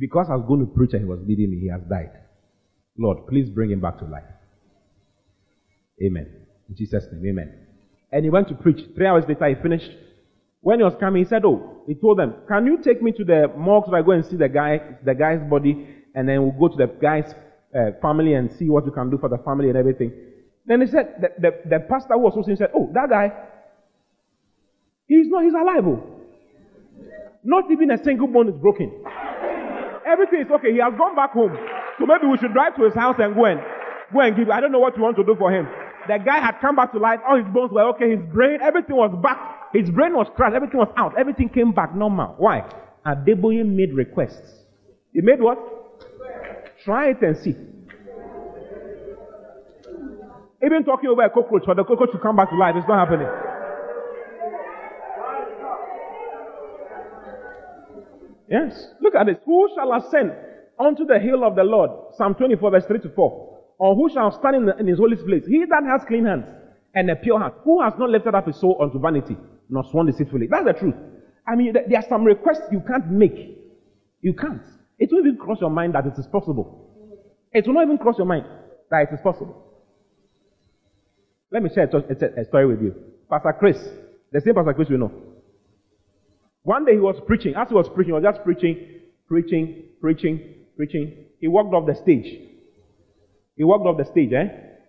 Because 0.00 0.28
I 0.30 0.34
was 0.34 0.46
going 0.48 0.60
to 0.60 0.66
preach 0.66 0.94
and 0.94 1.02
he 1.02 1.06
was 1.06 1.20
leading 1.26 1.50
me, 1.50 1.60
he 1.60 1.68
has 1.68 1.82
died. 1.82 2.10
Lord, 2.98 3.26
please 3.28 3.50
bring 3.50 3.70
him 3.70 3.80
back 3.80 3.98
to 3.98 4.06
life. 4.06 4.24
Amen. 6.02 6.26
In 6.68 6.76
Jesus' 6.76 7.04
name, 7.12 7.22
amen. 7.28 7.66
And 8.10 8.24
he 8.24 8.30
went 8.30 8.48
to 8.48 8.54
preach. 8.54 8.80
Three 8.96 9.06
hours 9.06 9.24
later, 9.28 9.46
he 9.46 9.54
finished. 9.62 9.90
When 10.62 10.78
he 10.78 10.84
was 10.84 10.94
coming, 10.98 11.22
he 11.22 11.28
said, 11.28 11.44
Oh, 11.44 11.82
he 11.86 11.94
told 11.94 12.18
them, 12.18 12.34
Can 12.48 12.66
you 12.66 12.78
take 12.82 13.02
me 13.02 13.12
to 13.12 13.24
the 13.24 13.52
morgue 13.56 13.84
so 13.86 13.94
I 13.94 14.02
go 14.02 14.12
and 14.12 14.24
see 14.24 14.36
the 14.36 14.48
guy, 14.48 14.80
the 15.04 15.14
guy's 15.14 15.40
body, 15.48 15.86
and 16.14 16.28
then 16.28 16.42
we'll 16.42 16.68
go 16.68 16.74
to 16.74 16.86
the 16.86 16.92
guy's 17.00 17.34
uh, 17.74 17.92
family 18.00 18.34
and 18.34 18.50
see 18.58 18.68
what 18.68 18.84
we 18.84 18.90
can 18.92 19.10
do 19.10 19.18
for 19.18 19.28
the 19.28 19.38
family 19.38 19.68
and 19.68 19.76
everything. 19.76 20.12
Then 20.66 20.80
he 20.80 20.86
said, 20.86 21.14
the, 21.20 21.28
the, 21.38 21.50
the 21.68 21.80
pastor 21.88 22.14
who 22.14 22.20
was 22.20 22.34
hosting 22.34 22.56
said, 22.56 22.70
Oh, 22.74 22.90
that 22.94 23.10
guy, 23.10 23.32
he's 25.06 25.28
not, 25.28 25.44
he's 25.44 25.54
alive. 25.54 25.84
Oh. 25.86 26.02
Not 27.44 27.70
even 27.70 27.90
a 27.90 28.02
single 28.02 28.26
bone 28.26 28.48
is 28.48 28.56
broken. 28.56 29.04
Everything 30.06 30.40
is 30.40 30.50
okay. 30.50 30.72
He 30.72 30.78
has 30.78 30.94
gone 30.96 31.14
back 31.14 31.32
home. 31.32 31.56
So 31.98 32.06
maybe 32.06 32.26
we 32.26 32.38
should 32.38 32.52
drive 32.52 32.76
to 32.76 32.84
his 32.84 32.94
house 32.94 33.16
and 33.18 33.34
go 33.34 33.44
and 33.44 33.60
go 34.12 34.20
and 34.20 34.36
give. 34.36 34.50
I 34.50 34.60
don't 34.60 34.72
know 34.72 34.78
what 34.78 34.96
you 34.96 35.02
want 35.02 35.16
to 35.16 35.24
do 35.24 35.36
for 35.38 35.52
him. 35.52 35.68
The 36.08 36.18
guy 36.18 36.40
had 36.40 36.60
come 36.60 36.76
back 36.76 36.92
to 36.92 36.98
life. 36.98 37.20
All 37.28 37.36
his 37.36 37.46
bones 37.52 37.72
were 37.72 37.84
okay. 37.94 38.16
His 38.16 38.24
brain, 38.32 38.58
everything 38.62 38.96
was 38.96 39.12
back. 39.22 39.72
His 39.72 39.90
brain 39.90 40.14
was 40.14 40.26
crushed. 40.34 40.56
Everything 40.56 40.78
was 40.78 40.92
out. 40.96 41.18
Everything 41.18 41.48
came 41.48 41.72
back 41.72 41.94
normal. 41.94 42.34
Why? 42.38 42.64
Adeboye 43.06 43.66
made 43.66 43.92
requests. 43.94 44.64
He 45.12 45.20
made 45.20 45.40
what? 45.40 45.58
Try 46.84 47.10
it 47.10 47.22
and 47.22 47.36
see. 47.36 47.56
Even 50.64 50.84
talking 50.84 51.08
over 51.08 51.22
a 51.22 51.30
cockroach 51.30 51.64
for 51.64 51.74
the 51.74 51.84
cockroach 51.84 52.12
to 52.12 52.18
come 52.18 52.36
back 52.36 52.50
to 52.50 52.56
life, 52.56 52.74
it's 52.76 52.88
not 52.88 53.08
happening. 53.08 53.28
Yes. 58.50 58.88
Look 59.00 59.14
at 59.14 59.26
this. 59.26 59.36
Who 59.46 59.68
shall 59.74 59.92
ascend 59.94 60.32
unto 60.78 61.06
the 61.06 61.18
hill 61.18 61.44
of 61.44 61.54
the 61.54 61.62
Lord? 61.62 61.90
Psalm 62.16 62.34
24, 62.34 62.70
verse 62.70 62.84
3 62.86 62.98
to 63.00 63.08
4. 63.10 63.60
Or 63.78 63.94
who 63.94 64.12
shall 64.12 64.30
stand 64.32 64.56
in, 64.56 64.66
the, 64.66 64.76
in 64.76 64.86
his 64.88 64.98
holy 64.98 65.16
place? 65.16 65.46
He 65.46 65.64
that 65.64 65.84
has 65.88 66.02
clean 66.06 66.26
hands 66.26 66.46
and 66.94 67.10
a 67.10 67.16
pure 67.16 67.38
heart. 67.38 67.54
Who 67.64 67.80
has 67.80 67.94
not 67.98 68.10
lifted 68.10 68.34
up 68.34 68.46
his 68.46 68.56
soul 68.60 68.76
unto 68.82 68.98
vanity, 68.98 69.36
nor 69.70 69.84
sworn 69.90 70.06
deceitfully? 70.06 70.48
That's 70.50 70.66
the 70.66 70.72
truth. 70.74 70.96
I 71.46 71.54
mean, 71.54 71.72
there 71.72 71.98
are 71.98 72.08
some 72.08 72.24
requests 72.24 72.66
you 72.70 72.82
can't 72.86 73.08
make. 73.10 73.56
You 74.20 74.34
can't. 74.34 74.62
It 74.98 75.10
will 75.10 75.20
even 75.20 75.38
cross 75.38 75.58
your 75.60 75.70
mind 75.70 75.94
that 75.94 76.04
it 76.04 76.12
is 76.18 76.26
possible. 76.26 76.90
It 77.52 77.66
will 77.66 77.74
not 77.74 77.84
even 77.84 77.98
cross 77.98 78.18
your 78.18 78.26
mind 78.26 78.44
that 78.90 79.08
it 79.08 79.14
is 79.14 79.20
possible. 79.22 79.66
Let 81.50 81.62
me 81.62 81.70
share 81.74 81.88
a, 81.88 82.40
a 82.40 82.44
story 82.44 82.66
with 82.66 82.82
you. 82.82 82.94
Pastor 83.30 83.54
Chris, 83.58 83.78
the 84.30 84.40
same 84.40 84.54
Pastor 84.54 84.74
Chris 84.74 84.88
we 84.88 84.98
know. 84.98 85.29
One 86.62 86.84
day 86.84 86.92
he 86.92 86.98
was 86.98 87.16
preaching. 87.26 87.54
As 87.54 87.68
he 87.68 87.74
was 87.74 87.88
preaching, 87.88 88.14
he 88.14 88.20
was 88.20 88.22
just 88.22 88.44
preaching, 88.44 89.00
preaching, 89.26 89.84
preaching, 90.00 90.54
preaching. 90.76 91.24
He 91.40 91.48
walked 91.48 91.74
off 91.74 91.86
the 91.86 91.94
stage. 91.94 92.48
He 93.56 93.64
walked 93.64 93.86
off 93.86 93.96
the 93.96 94.04
stage, 94.04 94.32
eh? 94.32 94.48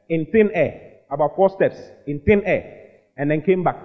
In 0.10 0.26
thin 0.32 0.52
air, 0.54 1.00
about 1.10 1.36
four 1.36 1.50
steps, 1.50 1.78
in 2.08 2.22
thin 2.22 2.44
air, 2.46 2.90
and 3.18 3.32
then 3.32 3.42
came 3.42 3.64
back. 3.64 3.78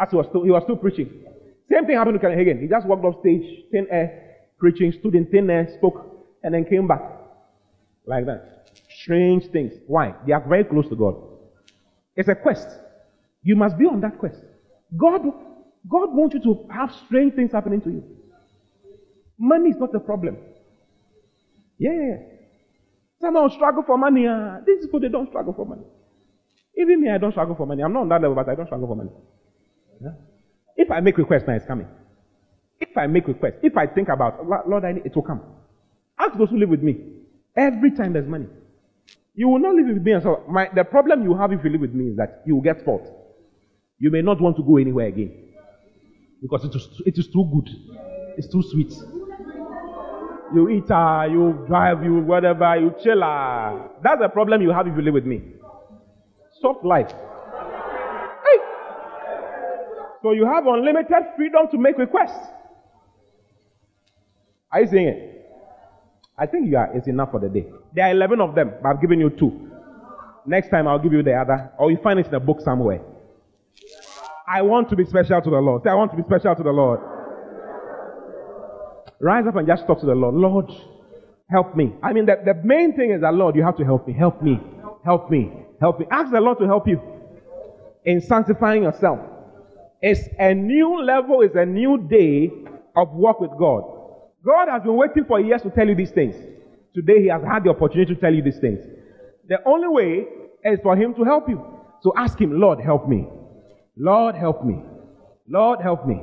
As 0.00 0.10
he 0.10 0.16
was 0.16 0.26
still, 0.28 0.44
he 0.44 0.50
was 0.50 0.62
still 0.62 0.76
preaching. 0.76 1.24
Same 1.70 1.86
thing 1.86 1.96
happened 1.96 2.20
to 2.20 2.20
Kenneth 2.20 2.38
Hagin. 2.38 2.62
He 2.62 2.68
just 2.68 2.86
walked 2.86 3.04
off 3.04 3.20
stage, 3.20 3.64
thin 3.72 3.86
air, 3.90 4.36
preaching, 4.58 4.92
stood 4.92 5.14
in 5.14 5.26
thin 5.26 5.50
air, 5.50 5.68
spoke, 5.76 6.06
and 6.42 6.54
then 6.54 6.64
came 6.64 6.86
back. 6.86 7.02
Like 8.06 8.26
that. 8.26 8.70
Strange 9.02 9.46
things. 9.50 9.72
Why? 9.86 10.14
They 10.26 10.32
are 10.32 10.48
very 10.48 10.64
close 10.64 10.88
to 10.88 10.96
God. 10.96 11.14
It's 12.16 12.28
a 12.28 12.34
quest. 12.34 12.68
You 13.42 13.54
must 13.54 13.76
be 13.76 13.86
on 13.86 14.00
that 14.00 14.18
quest. 14.18 14.40
God 14.96 15.22
God 15.88 16.12
wants 16.12 16.34
you 16.34 16.42
to 16.42 16.66
have 16.72 16.92
strange 17.06 17.34
things 17.34 17.52
happening 17.52 17.80
to 17.82 17.90
you. 17.90 18.04
Money 19.38 19.70
is 19.70 19.76
not 19.78 19.92
the 19.92 20.00
problem. 20.00 20.36
Yeah, 21.78 21.92
yeah, 21.92 22.06
yeah. 22.08 22.16
Someone 23.20 23.50
struggle 23.50 23.82
for 23.86 23.96
money. 23.96 24.26
Uh, 24.26 24.58
these 24.66 24.84
people, 24.84 25.00
they 25.00 25.08
don't 25.08 25.28
struggle 25.28 25.52
for 25.52 25.64
money. 25.64 25.84
Even 26.76 27.00
me, 27.00 27.10
I 27.10 27.18
don't 27.18 27.32
struggle 27.32 27.54
for 27.54 27.66
money. 27.66 27.82
I'm 27.82 27.92
not 27.92 28.02
on 28.02 28.08
that 28.10 28.20
level, 28.20 28.34
but 28.34 28.48
I 28.48 28.54
don't 28.54 28.66
struggle 28.66 28.88
for 28.88 28.96
money. 28.96 29.10
Yeah? 30.00 30.10
If 30.76 30.90
I 30.90 31.00
make 31.00 31.16
request, 31.18 31.46
now 31.46 31.54
it's 31.54 31.66
coming. 31.66 31.88
If 32.80 32.96
I 32.96 33.06
make 33.06 33.26
request, 33.26 33.56
if 33.62 33.76
I 33.76 33.86
think 33.86 34.08
about, 34.08 34.46
Lord, 34.68 34.84
I 34.84 34.92
need, 34.92 35.06
it 35.06 35.14
will 35.14 35.22
come. 35.22 35.42
Ask 36.18 36.38
those 36.38 36.50
who 36.50 36.58
live 36.58 36.68
with 36.68 36.82
me. 36.82 36.96
Every 37.56 37.90
time 37.92 38.12
there's 38.12 38.28
money. 38.28 38.46
You 39.34 39.48
will 39.48 39.58
not 39.60 39.74
live 39.74 39.86
with 39.86 40.02
me 40.02 40.12
and 40.12 40.22
so 40.22 40.44
my, 40.48 40.68
the 40.74 40.84
problem 40.84 41.24
you 41.24 41.36
have 41.36 41.52
if 41.52 41.62
you 41.64 41.70
live 41.70 41.80
with 41.80 41.94
me 41.94 42.10
is 42.10 42.16
that 42.16 42.42
you 42.44 42.56
will 42.56 42.62
get 42.62 42.80
spoiled. 42.80 43.08
You 43.98 44.10
may 44.10 44.20
not 44.20 44.40
want 44.40 44.56
to 44.56 44.62
go 44.62 44.76
anywhere 44.76 45.06
again 45.06 45.47
because 46.40 46.64
it 46.64 46.74
is, 46.74 46.88
it 47.06 47.18
is 47.18 47.28
too 47.28 47.48
good. 47.52 47.68
It's 48.36 48.48
too 48.48 48.62
sweet. 48.70 48.92
You 50.54 50.68
eat, 50.70 50.90
uh, 50.90 51.26
you 51.30 51.64
drive, 51.66 52.02
you 52.02 52.14
whatever, 52.20 52.76
you 52.76 52.94
chill. 53.02 53.22
Uh. 53.22 53.88
That's 54.02 54.20
the 54.20 54.28
problem 54.28 54.62
you 54.62 54.70
have 54.70 54.86
if 54.86 54.96
you 54.96 55.02
live 55.02 55.14
with 55.14 55.26
me. 55.26 55.42
Soft 56.60 56.84
life. 56.84 57.10
Hey. 57.10 58.58
So 60.22 60.32
you 60.32 60.46
have 60.46 60.66
unlimited 60.66 61.22
freedom 61.36 61.68
to 61.70 61.78
make 61.78 61.98
requests. 61.98 62.48
Are 64.72 64.80
you 64.80 64.88
seeing 64.90 65.08
it? 65.08 65.46
I 66.38 66.46
think 66.46 66.68
you 66.68 66.76
are. 66.76 66.96
It's 66.96 67.08
enough 67.08 67.30
for 67.32 67.40
the 67.40 67.48
day. 67.48 67.66
There 67.94 68.04
are 68.06 68.12
11 68.12 68.40
of 68.40 68.54
them, 68.54 68.72
but 68.82 68.88
I've 68.88 69.00
given 69.00 69.18
you 69.20 69.30
two. 69.30 69.70
Next 70.46 70.70
time 70.70 70.86
I'll 70.88 70.98
give 70.98 71.12
you 71.12 71.22
the 71.22 71.34
other, 71.34 71.72
or 71.78 71.90
you 71.90 71.98
find 72.02 72.18
it 72.18 72.26
in 72.26 72.34
a 72.34 72.40
book 72.40 72.60
somewhere. 72.60 73.00
I 74.48 74.62
want 74.62 74.88
to 74.90 74.96
be 74.96 75.04
special 75.04 75.40
to 75.40 75.50
the 75.50 75.58
Lord. 75.58 75.82
Say, 75.82 75.90
I 75.90 75.94
want 75.94 76.10
to 76.12 76.16
be 76.16 76.22
special 76.22 76.54
to 76.54 76.62
the 76.62 76.70
Lord. 76.70 77.00
Rise 79.20 79.46
up 79.46 79.56
and 79.56 79.66
just 79.66 79.86
talk 79.86 80.00
to 80.00 80.06
the 80.06 80.14
Lord. 80.14 80.34
Lord, 80.34 80.70
help 81.50 81.76
me. 81.76 81.94
I 82.02 82.12
mean, 82.12 82.26
the, 82.26 82.36
the 82.44 82.54
main 82.64 82.96
thing 82.96 83.10
is 83.10 83.20
that, 83.20 83.34
Lord, 83.34 83.56
you 83.56 83.62
have 83.64 83.76
to 83.76 83.84
help 83.84 84.06
me. 84.06 84.14
Help 84.14 84.42
me. 84.42 84.60
Help 85.04 85.30
me. 85.30 85.52
Help 85.80 86.00
me. 86.00 86.06
Ask 86.10 86.32
the 86.32 86.40
Lord 86.40 86.58
to 86.60 86.66
help 86.66 86.88
you 86.88 87.00
in 88.04 88.20
sanctifying 88.20 88.84
yourself. 88.84 89.18
It's 90.00 90.28
a 90.38 90.54
new 90.54 91.02
level, 91.02 91.42
it's 91.42 91.56
a 91.56 91.66
new 91.66 91.98
day 92.08 92.50
of 92.96 93.12
work 93.12 93.40
with 93.40 93.50
God. 93.58 93.82
God 94.44 94.68
has 94.68 94.82
been 94.82 94.96
waiting 94.96 95.24
for 95.26 95.40
years 95.40 95.62
to 95.62 95.70
tell 95.70 95.88
you 95.88 95.96
these 95.96 96.12
things. 96.12 96.36
Today 96.94 97.22
he 97.22 97.28
has 97.28 97.42
had 97.42 97.64
the 97.64 97.70
opportunity 97.70 98.14
to 98.14 98.20
tell 98.20 98.32
you 98.32 98.42
these 98.42 98.58
things. 98.60 98.78
The 99.48 99.58
only 99.66 99.88
way 99.88 100.26
is 100.64 100.78
for 100.82 100.96
him 100.96 101.14
to 101.14 101.24
help 101.24 101.48
you. 101.48 101.62
So 102.02 102.12
ask 102.16 102.40
him, 102.40 102.60
Lord, 102.60 102.80
help 102.80 103.08
me. 103.08 103.26
Lord, 103.98 104.36
help 104.36 104.64
me. 104.64 104.80
Lord, 105.48 105.80
help 105.82 106.06
me. 106.06 106.22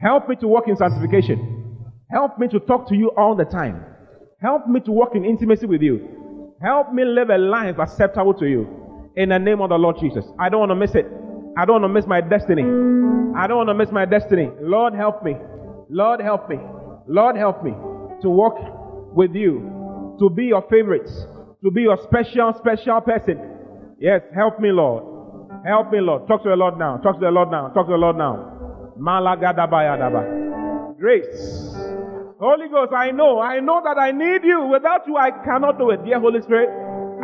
Help 0.00 0.28
me 0.28 0.36
to 0.36 0.46
walk 0.46 0.68
in 0.68 0.76
sanctification. 0.76 1.84
Help 2.10 2.38
me 2.38 2.46
to 2.48 2.60
talk 2.60 2.88
to 2.88 2.94
you 2.94 3.10
all 3.16 3.34
the 3.34 3.44
time. 3.44 3.84
Help 4.40 4.68
me 4.68 4.80
to 4.80 4.92
walk 4.92 5.14
in 5.14 5.24
intimacy 5.24 5.66
with 5.66 5.82
you. 5.82 6.54
Help 6.62 6.92
me 6.92 7.04
live 7.04 7.30
a 7.30 7.38
life 7.38 7.78
acceptable 7.78 8.34
to 8.34 8.46
you. 8.46 9.12
In 9.16 9.30
the 9.30 9.38
name 9.38 9.60
of 9.60 9.70
the 9.70 9.76
Lord 9.76 9.96
Jesus. 9.98 10.24
I 10.38 10.48
don't 10.48 10.60
want 10.60 10.70
to 10.70 10.76
miss 10.76 10.94
it. 10.94 11.06
I 11.58 11.64
don't 11.64 11.80
want 11.80 11.84
to 11.84 11.88
miss 11.88 12.06
my 12.06 12.20
destiny. 12.20 12.62
I 12.62 13.46
don't 13.46 13.56
want 13.56 13.68
to 13.70 13.74
miss 13.74 13.90
my 13.90 14.04
destiny. 14.04 14.50
Lord, 14.60 14.94
help 14.94 15.24
me. 15.24 15.36
Lord, 15.88 16.20
help 16.20 16.48
me. 16.48 16.58
Lord, 17.08 17.36
help 17.36 17.64
me 17.64 17.72
to 18.22 18.28
walk 18.28 18.56
with 19.14 19.34
you, 19.34 20.16
to 20.18 20.28
be 20.30 20.44
your 20.44 20.62
favorites, 20.70 21.12
to 21.64 21.70
be 21.70 21.82
your 21.82 21.96
special, 22.02 22.52
special 22.58 23.00
person. 23.00 23.40
Yes, 23.98 24.22
help 24.34 24.60
me, 24.60 24.70
Lord. 24.70 25.15
Help 25.66 25.90
me, 25.90 26.00
Lord. 26.00 26.28
Talk 26.28 26.44
to 26.44 26.48
the 26.50 26.56
Lord 26.56 26.78
now. 26.78 26.98
Talk 26.98 27.18
to 27.18 27.24
the 27.24 27.30
Lord 27.30 27.50
now. 27.50 27.68
Talk 27.70 27.86
to 27.86 27.92
the 27.92 27.98
Lord 27.98 28.16
now. 28.16 28.94
Grace. 30.98 31.74
Holy 32.38 32.68
Ghost, 32.68 32.92
I 32.92 33.10
know, 33.10 33.40
I 33.40 33.60
know 33.60 33.82
that 33.82 33.98
I 33.98 34.12
need 34.12 34.44
you. 34.44 34.66
Without 34.66 35.06
you, 35.06 35.16
I 35.16 35.30
cannot 35.44 35.78
do 35.78 35.90
it. 35.90 36.04
Dear 36.04 36.20
Holy 36.20 36.40
Spirit, 36.42 36.68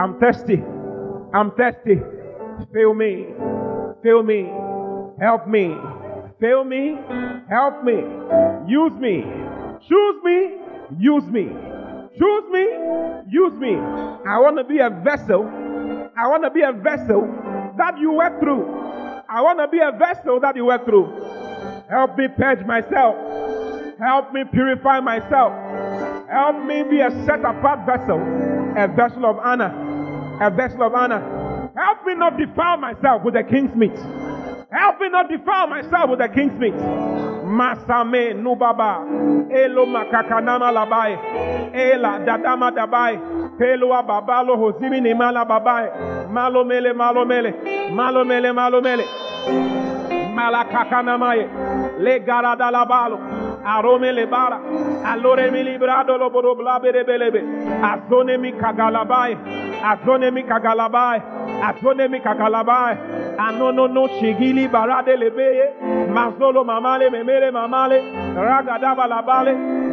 I'm 0.00 0.18
thirsty. 0.18 0.62
I'm 1.34 1.52
thirsty. 1.52 2.00
Fill 2.72 2.94
me. 2.94 3.26
Fill 4.02 4.22
me. 4.22 4.50
Help 5.20 5.46
me. 5.46 5.76
Fill 6.40 6.64
me. 6.64 6.98
Help 7.48 7.84
me. 7.84 8.02
Use 8.66 8.92
me. 8.98 9.22
Choose 9.88 10.22
me. 10.24 10.58
Use 10.98 11.24
me. 11.24 11.48
Choose 12.18 12.44
me. 12.50 12.66
Use 13.30 13.54
me. 13.54 13.76
I 14.26 14.38
want 14.38 14.58
to 14.58 14.64
be 14.64 14.78
a 14.78 14.90
vessel. 14.90 15.44
I 16.16 16.26
want 16.28 16.42
to 16.44 16.50
be 16.50 16.62
a 16.62 16.72
vessel 16.72 17.41
that 17.76 17.98
you 17.98 18.12
work 18.12 18.40
through. 18.40 18.64
I 19.28 19.40
want 19.40 19.58
to 19.60 19.68
be 19.68 19.78
a 19.78 19.92
vessel 19.92 20.40
that 20.40 20.56
you 20.56 20.66
work 20.66 20.84
through. 20.84 21.06
Help 21.88 22.16
me 22.16 22.28
purge 22.36 22.64
myself. 22.66 23.16
Help 23.98 24.32
me 24.32 24.44
purify 24.50 25.00
myself. 25.00 25.52
Help 26.28 26.64
me 26.64 26.82
be 26.84 27.00
a 27.00 27.10
set 27.26 27.40
apart 27.40 27.84
vessel, 27.86 28.18
a 28.76 28.88
vessel 28.88 29.26
of 29.26 29.38
honor, 29.38 29.70
a 30.40 30.50
vessel 30.50 30.82
of 30.82 30.94
honor. 30.94 31.20
Help 31.76 32.04
me 32.06 32.14
not 32.14 32.38
defile 32.38 32.78
myself 32.78 33.22
with 33.22 33.34
the 33.34 33.42
king's 33.42 33.74
meat. 33.74 33.96
Help 34.70 35.00
me 35.00 35.08
not 35.10 35.28
defile 35.28 35.66
myself 35.66 36.10
with 36.10 36.18
the 36.18 36.28
king's 36.28 36.58
meat. 36.58 36.72
Masame 36.72 38.32
nubaba. 38.34 39.04
Elo 39.52 39.84
makakanama 39.86 40.72
labai. 40.72 41.74
Ela 41.74 42.18
dadama 42.24 42.70
dabai. 42.72 43.41
Pelua 43.58 44.02
babalo 44.02 44.56
hozimi 44.56 45.00
ni 45.00 45.14
mala 45.14 45.44
babai. 45.44 45.88
Malo 46.30 46.64
mele 46.64 46.92
malo 46.92 47.24
mele. 47.24 47.54
Malo 47.92 48.24
mele 48.24 48.52
malo 48.52 48.80
mele. 48.80 49.04
Malakakanamaye. 50.34 51.46
Le 52.00 52.20
garada 52.20 52.70
labalo. 52.70 53.18
Arome 53.64 54.12
le 54.12 54.26
bara. 54.26 54.58
Allora 55.04 55.50
mi 55.50 55.62
librado 55.62 56.16
lo 56.18 56.30
boro 56.30 56.54
blabere 56.54 57.04
belebe. 57.04 57.40
Azone 57.82 58.38
mi 58.38 58.52
kagalabai. 58.52 59.36
Azone 59.84 60.30
mi 60.32 60.42
kagalabai. 60.42 61.20
Azone 61.62 62.08
mi 62.08 62.20
kagalabai. 62.20 62.96
Anono 63.38 63.86
no 63.88 64.08
shigili 64.08 64.66
barade 64.68 65.16
lebeye. 65.16 66.08
Mazolo 66.08 66.64
mamale 66.64 67.10
memele 67.10 67.50
mamale. 67.52 68.02
Ragadaba 68.34 69.06
labale. 69.06 69.52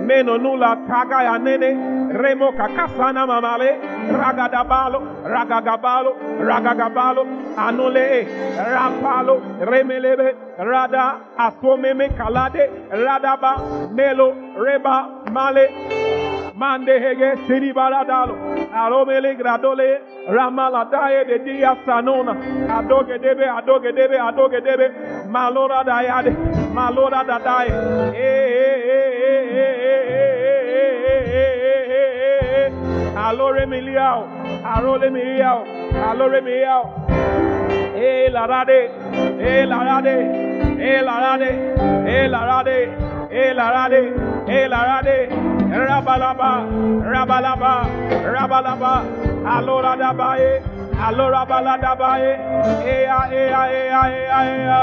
Meno 0.09 0.37
nula 0.37 0.75
taga 0.89 1.21
ya 1.23 1.37
nene. 1.37 1.69
Remo 2.21 2.51
kakasana 2.57 3.27
mamale. 3.29 3.69
Ragadabalo. 4.09 4.99
Ragagabalo. 5.33 6.11
Ragagabalo. 6.49 7.23
Anole. 7.55 8.25
Rapalo. 8.57 9.35
Remelebe. 9.69 10.29
Rada. 10.57 11.05
Asomeme 11.37 12.09
kalade. 12.17 12.63
Radaba. 12.89 13.53
Melo. 13.93 14.33
Reba. 14.57 14.95
Male 15.31 16.18
mandehege 16.61 17.29
siribaradalo 17.47 18.35
aromele 18.81 19.31
gradole 19.39 19.89
ramala 20.35 20.83
ramaladaye 20.83 21.21
de 21.29 21.37
dia 21.45 21.71
sanona 21.85 22.33
adogedebe 22.77 23.45
adoge 23.57 23.91
debe, 24.67 24.87
malora 25.33 25.83
dayade 25.89 26.31
malora 26.77 27.21
dadaye 27.29 27.73
alore 33.29 33.65
miliao 33.65 34.21
arole 34.73 35.09
miliao 35.09 35.59
alore 36.09 36.41
miliao 36.41 36.83
e 37.95 38.25
eh, 38.25 38.29
larade 38.35 38.79
e 39.39 39.47
eh, 39.47 39.65
larade 39.71 40.15
e 40.79 40.89
eh, 40.89 41.01
larade 41.07 41.49
e 42.15 42.27
larade 42.33 42.77
e 43.31 43.53
larade 43.53 44.01
e 44.47 44.67
larade 44.67 45.18
Rabalaba. 46.09 46.65
Rabalaba. 47.05 47.85
Rabalaba. 48.33 48.93
Alora 49.45 49.95
dabaye. 49.95 50.61
Alora 50.97 51.45
baladabaye. 51.45 52.31
Ea, 52.83 53.29
ea, 53.31 53.61
ea, 53.69 54.01
ea, 54.09 54.39
ea. 54.49 54.81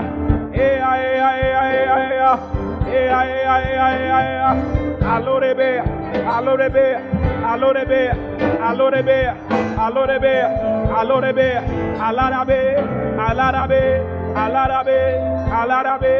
Ea, 0.55 0.93
ea, 1.03 1.31
ea, 1.43 1.62
ea, 1.74 1.97
ea. 2.14 2.39
Ea, 2.87 3.20
ea, 3.27 3.57
ea, 3.72 3.89
ea, 4.07 4.20
ea. 4.35 4.51
Alore 5.14 5.55
bea. 5.55 5.85
Alore 6.37 6.68
bea. 6.70 7.01
Alore 7.53 7.85
bea. 7.87 8.14
Alore 8.68 9.03
bea. 9.03 9.35
Alore 9.79 10.18
bea. 10.20 10.47
Alore 10.97 11.33
bea. 11.33 11.62
Alarabe. 12.07 12.61
Alarabe. 13.18 13.83
Alarabe, 14.37 15.01
Alarabe, 15.51 16.14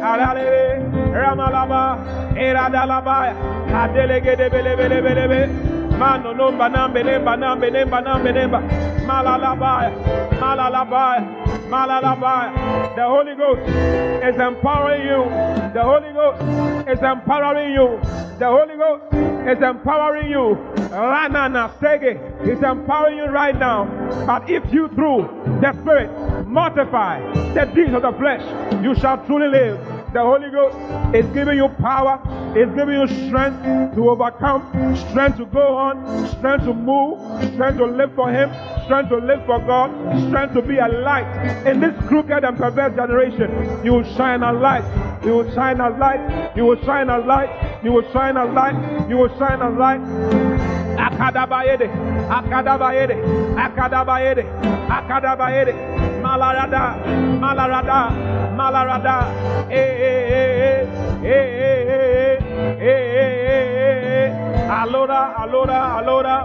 Alarabe, 0.00 0.78
Ramalaba, 1.12 1.98
Eradalaba, 2.36 3.34
Adelegede 3.82 4.48
Belebelebelebe. 4.50 5.75
Mano 5.98 6.34
nemba 6.34 6.68
nambe 6.68 7.02
nemba 7.02 7.36
nambe 7.36 8.32
nemba. 8.32 8.60
Malalabaya. 9.06 9.92
Malalabaya. 10.40 11.24
Malalabaya. 11.70 12.94
The 12.96 13.04
Holy 13.04 13.34
Ghost 13.34 13.62
is 14.24 14.36
empowering 14.40 15.02
you. 15.02 15.24
The 15.72 15.82
Holy 15.82 16.12
Ghost 16.12 16.88
is 16.88 17.02
empowering 17.02 17.72
you. 17.72 17.98
The 18.38 18.46
Holy 18.46 18.76
Ghost 18.76 19.04
is 19.48 19.62
empowering 19.62 20.30
you. 20.30 20.58
Ranana 20.90 21.70
Sege 21.78 22.46
is 22.46 22.62
empowering 22.62 23.16
you 23.18 23.26
right 23.26 23.58
now. 23.58 23.86
But 24.26 24.50
if 24.50 24.70
you 24.72 24.88
through 24.88 25.28
the 25.60 25.72
Spirit 25.80 26.10
mortify 26.46 27.20
the 27.54 27.64
deeds 27.74 27.94
of 27.94 28.02
the 28.02 28.12
flesh, 28.12 28.42
you 28.82 28.94
shall 28.94 29.24
truly 29.26 29.48
live. 29.48 29.95
The 30.16 30.22
Holy 30.22 30.48
Ghost 30.48 30.74
is 31.14 31.26
giving 31.34 31.58
you 31.58 31.68
power, 31.68 32.16
is 32.56 32.74
giving 32.74 32.94
you 32.94 33.06
strength 33.28 33.94
to 33.96 34.08
overcome, 34.08 34.96
strength 35.10 35.36
to 35.36 35.44
go 35.44 35.76
on, 35.76 36.26
strength 36.38 36.64
to 36.64 36.72
move, 36.72 37.20
strength 37.52 37.76
to 37.76 37.84
live 37.84 38.14
for 38.14 38.32
Him, 38.32 38.48
strength 38.86 39.10
to 39.10 39.18
live 39.18 39.44
for 39.44 39.58
God, 39.58 39.90
strength 40.28 40.54
to 40.54 40.62
be 40.62 40.78
a 40.78 40.88
light 40.88 41.66
in 41.66 41.80
this 41.80 41.92
crooked 42.08 42.44
and 42.44 42.56
perverse 42.56 42.96
generation. 42.96 43.84
You 43.84 43.92
will 43.92 44.16
shine 44.16 44.42
a 44.42 44.54
light. 44.54 44.86
You 45.22 45.32
will 45.32 45.54
shine 45.54 45.80
a 45.80 45.90
light. 45.90 46.56
You 46.56 46.64
will 46.64 46.82
shine 46.82 47.10
a 47.10 47.18
light. 47.18 47.84
You 47.84 47.92
will 47.92 48.10
shine 48.14 48.38
a 48.38 48.46
light. 48.46 49.10
You 49.10 49.18
will 49.18 49.38
shine 49.38 49.60
a 49.60 49.68
light. 49.68 50.00
Akadabayede, 50.96 51.92
Akadabayede, 52.28 53.16
Akadabayede, 53.54 54.44
Akadabayede, 54.88 56.15
Malarada, 56.26 56.84
Malarada, 57.38 58.10
Malarada, 58.58 59.16
eh, 59.70 59.78
eh, 59.78 60.88
eh, 61.22 61.22
eh, 61.22 61.30
eh, 61.30 61.52
eh, 62.10 62.42
eh, 62.42 62.80
eh, 62.80 63.00
eh, 63.46 63.66
eh, 63.66 64.32
eh, 64.56 64.68
alora, 64.68 65.36
alora, 65.36 65.94
alora, 65.94 66.36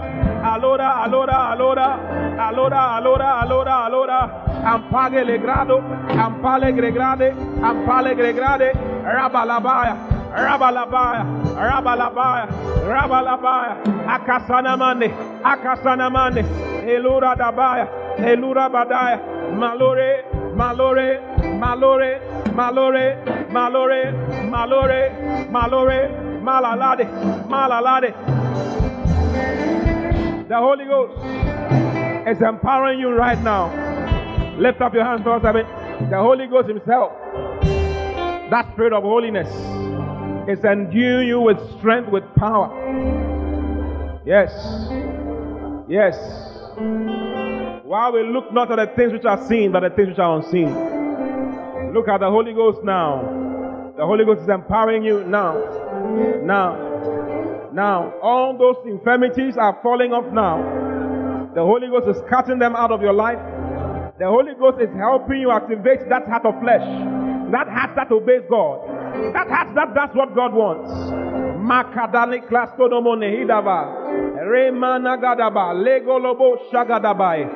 alora, 0.42 1.00
alora, 1.02 1.38
allora, 1.50 1.98
allora, 2.38 2.92
allora, 2.94 3.40
allora, 3.40 3.84
allora, 3.84 4.44
ampale 4.62 5.24
le 5.24 5.38
grado, 5.40 5.82
ampale 6.16 6.72
gregrade, 6.72 7.34
ampale 7.60 8.14
gregrade, 8.14 8.72
rabalabaya, 9.02 9.96
Rabalabaya, 10.32 11.26
Rabalabaya, 11.56 12.46
Rabalabaya, 12.88 13.76
Akasanamane, 14.08 15.12
Akasanamane, 15.44 16.42
Elura 16.88 17.34
Dabaya, 17.36 17.86
Elura 18.16 18.68
Badaya, 18.70 19.20
malore, 19.52 20.24
malore, 20.54 21.20
malore, 21.58 22.20
malore, 22.52 23.06
malore, 23.50 24.12
malore, 24.50 25.10
malore, 25.50 26.00
malalade, 26.42 27.06
malalade. 27.48 28.12
The 30.48 30.56
Holy 30.56 30.84
Ghost 30.84 31.18
is 32.28 32.42
empowering 32.42 32.98
you 33.00 33.10
right 33.10 33.40
now. 33.42 33.70
Lift 34.58 34.80
up 34.80 34.92
your 34.94 35.04
hands 35.04 35.22
towards 35.24 35.44
heaven. 35.44 35.66
The 36.10 36.18
Holy 36.18 36.46
Ghost 36.46 36.68
Himself, 36.68 37.12
that 38.50 38.68
Spirit 38.72 38.92
of 38.92 39.02
holiness, 39.02 39.48
is 40.48 40.64
enduing 40.64 41.28
you 41.28 41.40
with 41.40 41.58
strength, 41.78 42.10
with 42.10 42.24
power. 42.36 42.68
Yes. 44.26 44.52
Yes. 45.88 47.31
While 47.92 48.14
we 48.14 48.22
look 48.22 48.50
not 48.54 48.72
at 48.72 48.76
the 48.76 48.96
things 48.96 49.12
which 49.12 49.26
are 49.26 49.36
seen, 49.46 49.70
but 49.70 49.80
the 49.80 49.90
things 49.90 50.08
which 50.08 50.18
are 50.18 50.38
unseen. 50.38 51.92
Look 51.92 52.08
at 52.08 52.20
the 52.20 52.30
Holy 52.30 52.54
Ghost 52.54 52.82
now. 52.82 53.20
The 53.98 54.06
Holy 54.06 54.24
Ghost 54.24 54.40
is 54.40 54.48
empowering 54.48 55.04
you 55.04 55.22
now. 55.24 55.60
Now. 56.42 57.68
Now. 57.70 58.14
All 58.22 58.56
those 58.56 58.76
infirmities 58.86 59.58
are 59.58 59.78
falling 59.82 60.14
off 60.14 60.24
now. 60.32 60.56
The 61.54 61.60
Holy 61.60 61.88
Ghost 61.88 62.08
is 62.08 62.22
cutting 62.30 62.58
them 62.58 62.74
out 62.76 62.92
of 62.92 63.02
your 63.02 63.12
life. 63.12 63.36
The 64.18 64.24
Holy 64.24 64.54
Ghost 64.58 64.80
is 64.80 64.88
helping 64.96 65.42
you 65.42 65.50
activate 65.50 66.08
that 66.08 66.26
heart 66.26 66.46
of 66.46 66.58
flesh. 66.62 66.80
That 67.52 67.68
heart 67.68 67.92
that 67.96 68.10
obeys 68.10 68.48
God. 68.48 68.88
That 69.34 69.48
heart 69.52 69.74
that 69.74 69.92
does 69.92 70.16
what 70.16 70.34
God 70.34 70.54
wants. 70.54 70.88
Makadani 71.62 72.40
klastonomone 72.48 73.30
hidava. 73.30 73.86
Remana 74.50 75.16
gadaba. 75.16 75.72
Legolobo 75.74 76.58
shagadabai. 76.72 77.46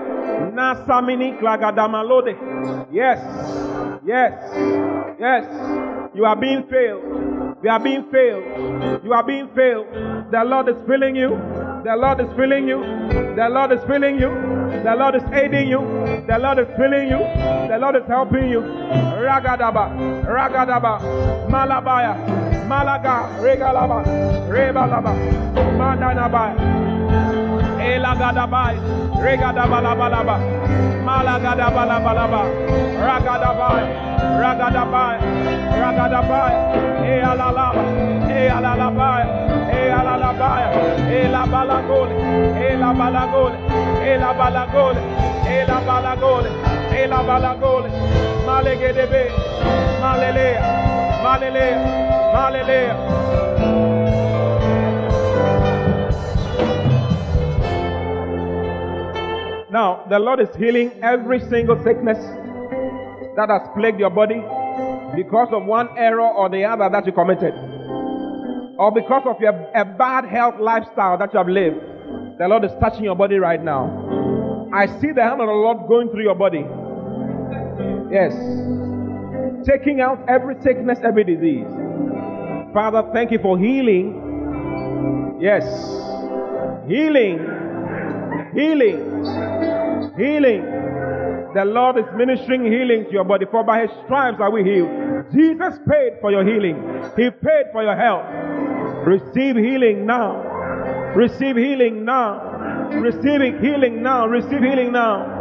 Nasamini 0.54 1.38
klagadamalode. 1.38 2.36
Yes. 2.92 3.18
Yes. 4.04 4.32
Yes. 5.18 5.44
You 6.14 6.24
are 6.24 6.36
being 6.36 6.62
failed. 6.70 7.02
You 7.62 7.70
are 7.70 7.80
being 7.80 8.04
failed. 8.12 8.44
You 9.04 9.12
are 9.12 9.24
being 9.24 9.48
failed. 9.54 9.86
The 10.30 10.44
Lord 10.44 10.68
is 10.68 10.76
filling 10.86 11.16
you. 11.16 11.30
The 11.84 11.96
Lord 11.96 12.20
is 12.20 12.28
filling 12.36 12.68
you. 12.68 12.80
The 13.36 13.48
Lord 13.50 13.72
is 13.72 13.80
filling 13.84 14.18
you. 14.18 14.55
The 14.84 14.94
Lord 14.94 15.14
is 15.16 15.22
aiding 15.32 15.68
you. 15.68 15.80
The 16.26 16.38
Lord 16.38 16.58
is 16.58 16.68
filling 16.76 17.08
you. 17.08 17.18
The 17.68 17.78
Lord 17.80 17.96
is 17.96 18.06
helping 18.08 18.48
you. 18.48 18.60
Ragadaba. 18.60 19.90
Ragadaba. 20.24 21.48
Malabaya. 21.48 22.14
Malaga. 22.66 23.28
Regalaba. 23.40 24.04
Rebalaba. 24.48 25.12
Mandanabaya. 25.78 26.54
Elagadabai, 27.86 28.74
Regadabalabalaba, 29.22 30.36
Malagadabalabalaba, 31.06 32.42
Ragadabai, 32.98 33.84
Ragadabai, 34.42 35.16
Ragadabai, 35.80 36.54
Ealalaba, 37.06 37.82
Ealalabai, 38.26 39.24
Ealalabai, 39.86 40.64
Elabalagole, 41.20 42.14
Elabalagole, 42.68 43.58
Elabalagole, 44.10 45.02
Elabalagole, 45.56 46.50
Elabalagole, 47.00 47.90
Malegedebe, 48.46 49.22
Malelea, 50.00 50.62
Malelea, 51.24 51.78
Malelea. 52.34 52.94
Now, 59.70 60.04
the 60.08 60.18
Lord 60.18 60.40
is 60.40 60.54
healing 60.56 60.90
every 61.02 61.38
single 61.40 61.76
sickness 61.84 62.18
that 63.36 63.50
has 63.50 63.68
plagued 63.74 64.00
your 64.00 64.10
body 64.10 64.42
because 65.14 65.48
of 65.52 65.66
one 65.66 65.88
error 65.98 66.22
or 66.26 66.48
the 66.48 66.64
other 66.64 66.88
that 66.88 67.04
you 67.04 67.12
committed, 67.12 67.52
or 68.78 68.92
because 68.92 69.22
of 69.26 69.40
your, 69.40 69.52
a 69.74 69.84
bad 69.84 70.24
health 70.26 70.56
lifestyle 70.60 71.18
that 71.18 71.32
you 71.32 71.38
have 71.38 71.48
lived. 71.48 71.76
The 72.38 72.46
Lord 72.48 72.64
is 72.64 72.72
touching 72.80 73.04
your 73.04 73.16
body 73.16 73.36
right 73.38 73.62
now. 73.62 74.68
I 74.72 74.86
see 75.00 75.12
the 75.12 75.22
hand 75.22 75.40
of 75.40 75.46
the 75.46 75.52
Lord 75.52 75.88
going 75.88 76.10
through 76.10 76.24
your 76.24 76.34
body. 76.34 76.64
Yes. 78.12 78.32
Taking 79.66 80.00
out 80.00 80.22
every 80.28 80.60
sickness, 80.62 80.98
every 81.02 81.24
disease. 81.24 81.66
Father, 82.74 83.08
thank 83.12 83.30
you 83.30 83.38
for 83.40 83.58
healing. 83.58 85.38
Yes. 85.40 85.64
Healing. 86.86 87.38
Healing 88.54 89.16
Healing. 90.16 90.75
The 91.56 91.64
Lord 91.64 91.96
is 91.96 92.04
ministering 92.14 92.70
healing 92.70 93.06
to 93.06 93.12
your 93.12 93.24
body, 93.24 93.46
for 93.50 93.64
by 93.64 93.80
his 93.80 93.90
stripes 94.04 94.36
are 94.40 94.50
we 94.50 94.62
healed. 94.62 94.90
Jesus 95.32 95.78
paid 95.88 96.20
for 96.20 96.30
your 96.30 96.44
healing. 96.44 96.76
He 97.16 97.30
paid 97.30 97.72
for 97.72 97.82
your 97.82 97.96
health. 97.96 98.26
Receive 99.06 99.56
healing 99.56 100.04
now. 100.04 100.42
Receive 101.16 101.56
healing 101.56 102.04
now. 102.04 102.90
Receive 102.90 103.40
healing 103.62 104.02
now. 104.02 104.26
Receive 104.26 104.60
healing 104.60 104.92
now. 104.92 105.32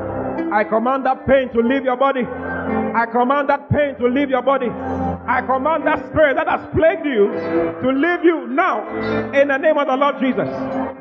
I 0.54 0.64
command 0.64 1.06
that 1.06 1.28
pain 1.28 1.50
to 1.50 1.60
leave 1.60 1.84
your 1.84 1.98
body. 1.98 2.24
I 2.24 3.06
command 3.12 3.50
that 3.50 3.70
pain 3.70 3.96
to 3.96 4.08
leave 4.08 4.30
your 4.30 4.42
body. 4.42 4.70
I 4.70 5.42
command 5.42 5.86
that 5.86 6.00
spirit 6.08 6.38
that 6.38 6.48
has 6.48 6.66
plagued 6.74 7.06
you 7.06 7.28
to 7.28 7.90
leave 7.92 8.24
you 8.24 8.48
now 8.48 8.88
in 9.34 9.50
the 9.50 9.58
name 9.58 9.78
of 9.78 9.88
the 9.88 9.98
Lord 9.98 10.16
Jesus. 10.22 10.48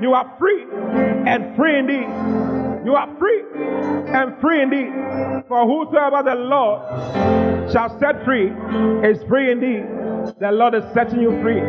You 0.03 0.13
are 0.15 0.35
free 0.41 0.67
and 1.31 1.55
free 1.55 1.79
indeed. 1.79 2.74
You 2.85 2.95
are 2.95 3.09
free 3.19 3.43
and 4.13 4.41
free 4.41 4.63
indeed. 4.63 4.93
For 5.49 5.65
whosoever 5.65 6.23
the 6.23 6.35
Lord 6.35 7.73
shall 7.73 7.99
set 7.99 8.25
free 8.25 8.53
is 9.09 9.23
free 9.29 9.51
indeed. 9.51 9.85
The 10.41 10.53
Lord 10.53 10.75
is 10.75 10.85
setting 10.93 11.21
you 11.21 11.31
free. 11.43 11.61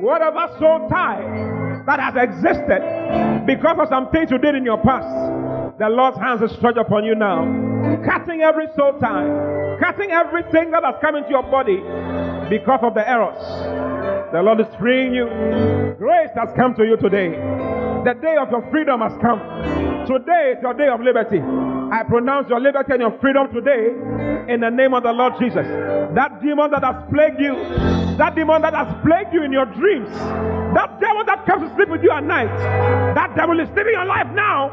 Whatever 0.00 0.48
soul 0.58 0.88
tie 0.88 1.82
that 1.86 1.98
has 1.98 2.14
existed 2.14 3.46
because 3.46 3.76
of 3.80 3.88
some 3.88 4.10
things 4.10 4.30
you 4.30 4.38
did 4.38 4.54
in 4.54 4.64
your 4.64 4.78
past, 4.78 5.08
the 5.78 5.88
Lord's 5.88 6.18
hands 6.18 6.40
are 6.42 6.48
stretched 6.48 6.78
upon 6.78 7.04
you 7.04 7.14
now. 7.14 7.42
Cutting 8.06 8.42
every 8.42 8.66
soul 8.76 8.98
tie, 9.00 9.76
cutting 9.80 10.12
everything 10.12 10.70
that 10.70 10.84
has 10.84 10.94
come 11.00 11.16
into 11.16 11.30
your 11.30 11.42
body 11.42 11.78
because 12.48 12.80
of 12.82 12.94
the 12.94 13.02
errors. 13.08 13.42
The 14.32 14.40
Lord 14.42 14.60
is 14.60 14.66
freeing 14.78 15.14
you. 15.14 15.26
Grace 15.98 16.30
has 16.36 16.50
come 16.56 16.74
to 16.76 16.84
you 16.84 16.96
today. 16.96 17.30
The 18.04 18.14
day 18.20 18.36
of 18.36 18.50
your 18.50 18.68
freedom 18.70 19.00
has 19.00 19.12
come. 19.20 19.40
Today 20.06 20.54
is 20.56 20.62
your 20.62 20.74
day 20.74 20.88
of 20.88 21.00
liberty. 21.00 21.40
I 21.40 22.02
pronounce 22.04 22.48
your 22.50 22.60
liberty 22.60 22.92
and 22.92 23.00
your 23.00 23.18
freedom 23.20 23.52
today 23.52 23.88
in 24.52 24.60
the 24.60 24.68
name 24.70 24.92
of 24.92 25.02
the 25.02 25.12
Lord 25.12 25.34
Jesus. 25.40 25.66
That 26.14 26.42
demon 26.42 26.70
that 26.72 26.84
has 26.84 26.96
plagued 27.10 27.40
you, 27.40 27.54
that 28.18 28.34
demon 28.34 28.62
that 28.62 28.74
has 28.74 28.88
plagued 29.02 29.32
you 29.32 29.42
in 29.42 29.52
your 29.52 29.66
dreams, 29.66 30.08
that 30.76 31.00
devil 31.00 31.24
that 31.24 31.46
comes 31.46 31.68
to 31.68 31.74
sleep 31.76 31.88
with 31.88 32.02
you 32.02 32.10
at 32.10 32.24
night, 32.24 32.52
that 33.14 33.34
devil 33.34 33.58
is 33.58 33.68
living 33.70 33.94
your 33.94 34.04
life 34.04 34.28
now 34.34 34.68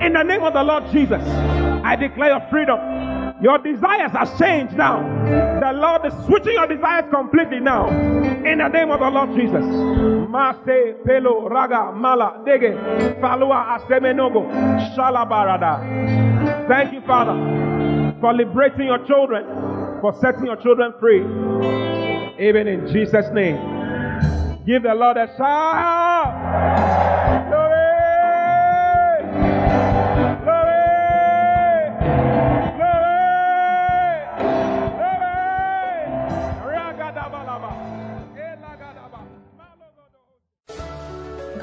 in 0.00 0.12
the 0.12 0.22
name 0.22 0.42
of 0.42 0.52
the 0.52 0.62
Lord 0.62 0.84
Jesus. 0.92 1.22
I 1.22 1.96
declare 1.96 2.36
your 2.36 2.46
freedom. 2.50 3.23
Your 3.44 3.58
desires 3.58 4.10
are 4.14 4.38
changed 4.38 4.74
now. 4.74 5.02
The 5.60 5.72
Lord 5.74 6.06
is 6.06 6.14
switching 6.24 6.54
your 6.54 6.66
desires 6.66 7.04
completely 7.12 7.60
now. 7.60 7.88
In 7.90 8.56
the 8.56 8.68
name 8.68 8.90
of 8.90 9.00
the 9.00 9.10
Lord 9.10 9.36
Jesus. 9.36 9.62
Mase, 10.32 10.94
Pelo, 11.04 11.46
Raga, 11.50 11.92
Mala, 11.92 12.42
Dege, 12.46 12.72
Falua, 13.20 13.78
Asemenogo, 13.78 14.48
Shalabarada. 14.96 16.68
Thank 16.68 16.94
you, 16.94 17.02
Father, 17.02 17.34
for 18.18 18.32
liberating 18.32 18.86
your 18.86 19.04
children, 19.06 19.44
for 20.00 20.14
setting 20.22 20.46
your 20.46 20.56
children 20.56 20.94
free. 20.98 21.20
Even 22.40 22.66
in 22.66 22.86
Jesus' 22.90 23.26
name. 23.34 23.58
Give 24.64 24.82
the 24.82 24.94
Lord 24.94 25.18
a 25.18 25.26
shout. 25.36 26.64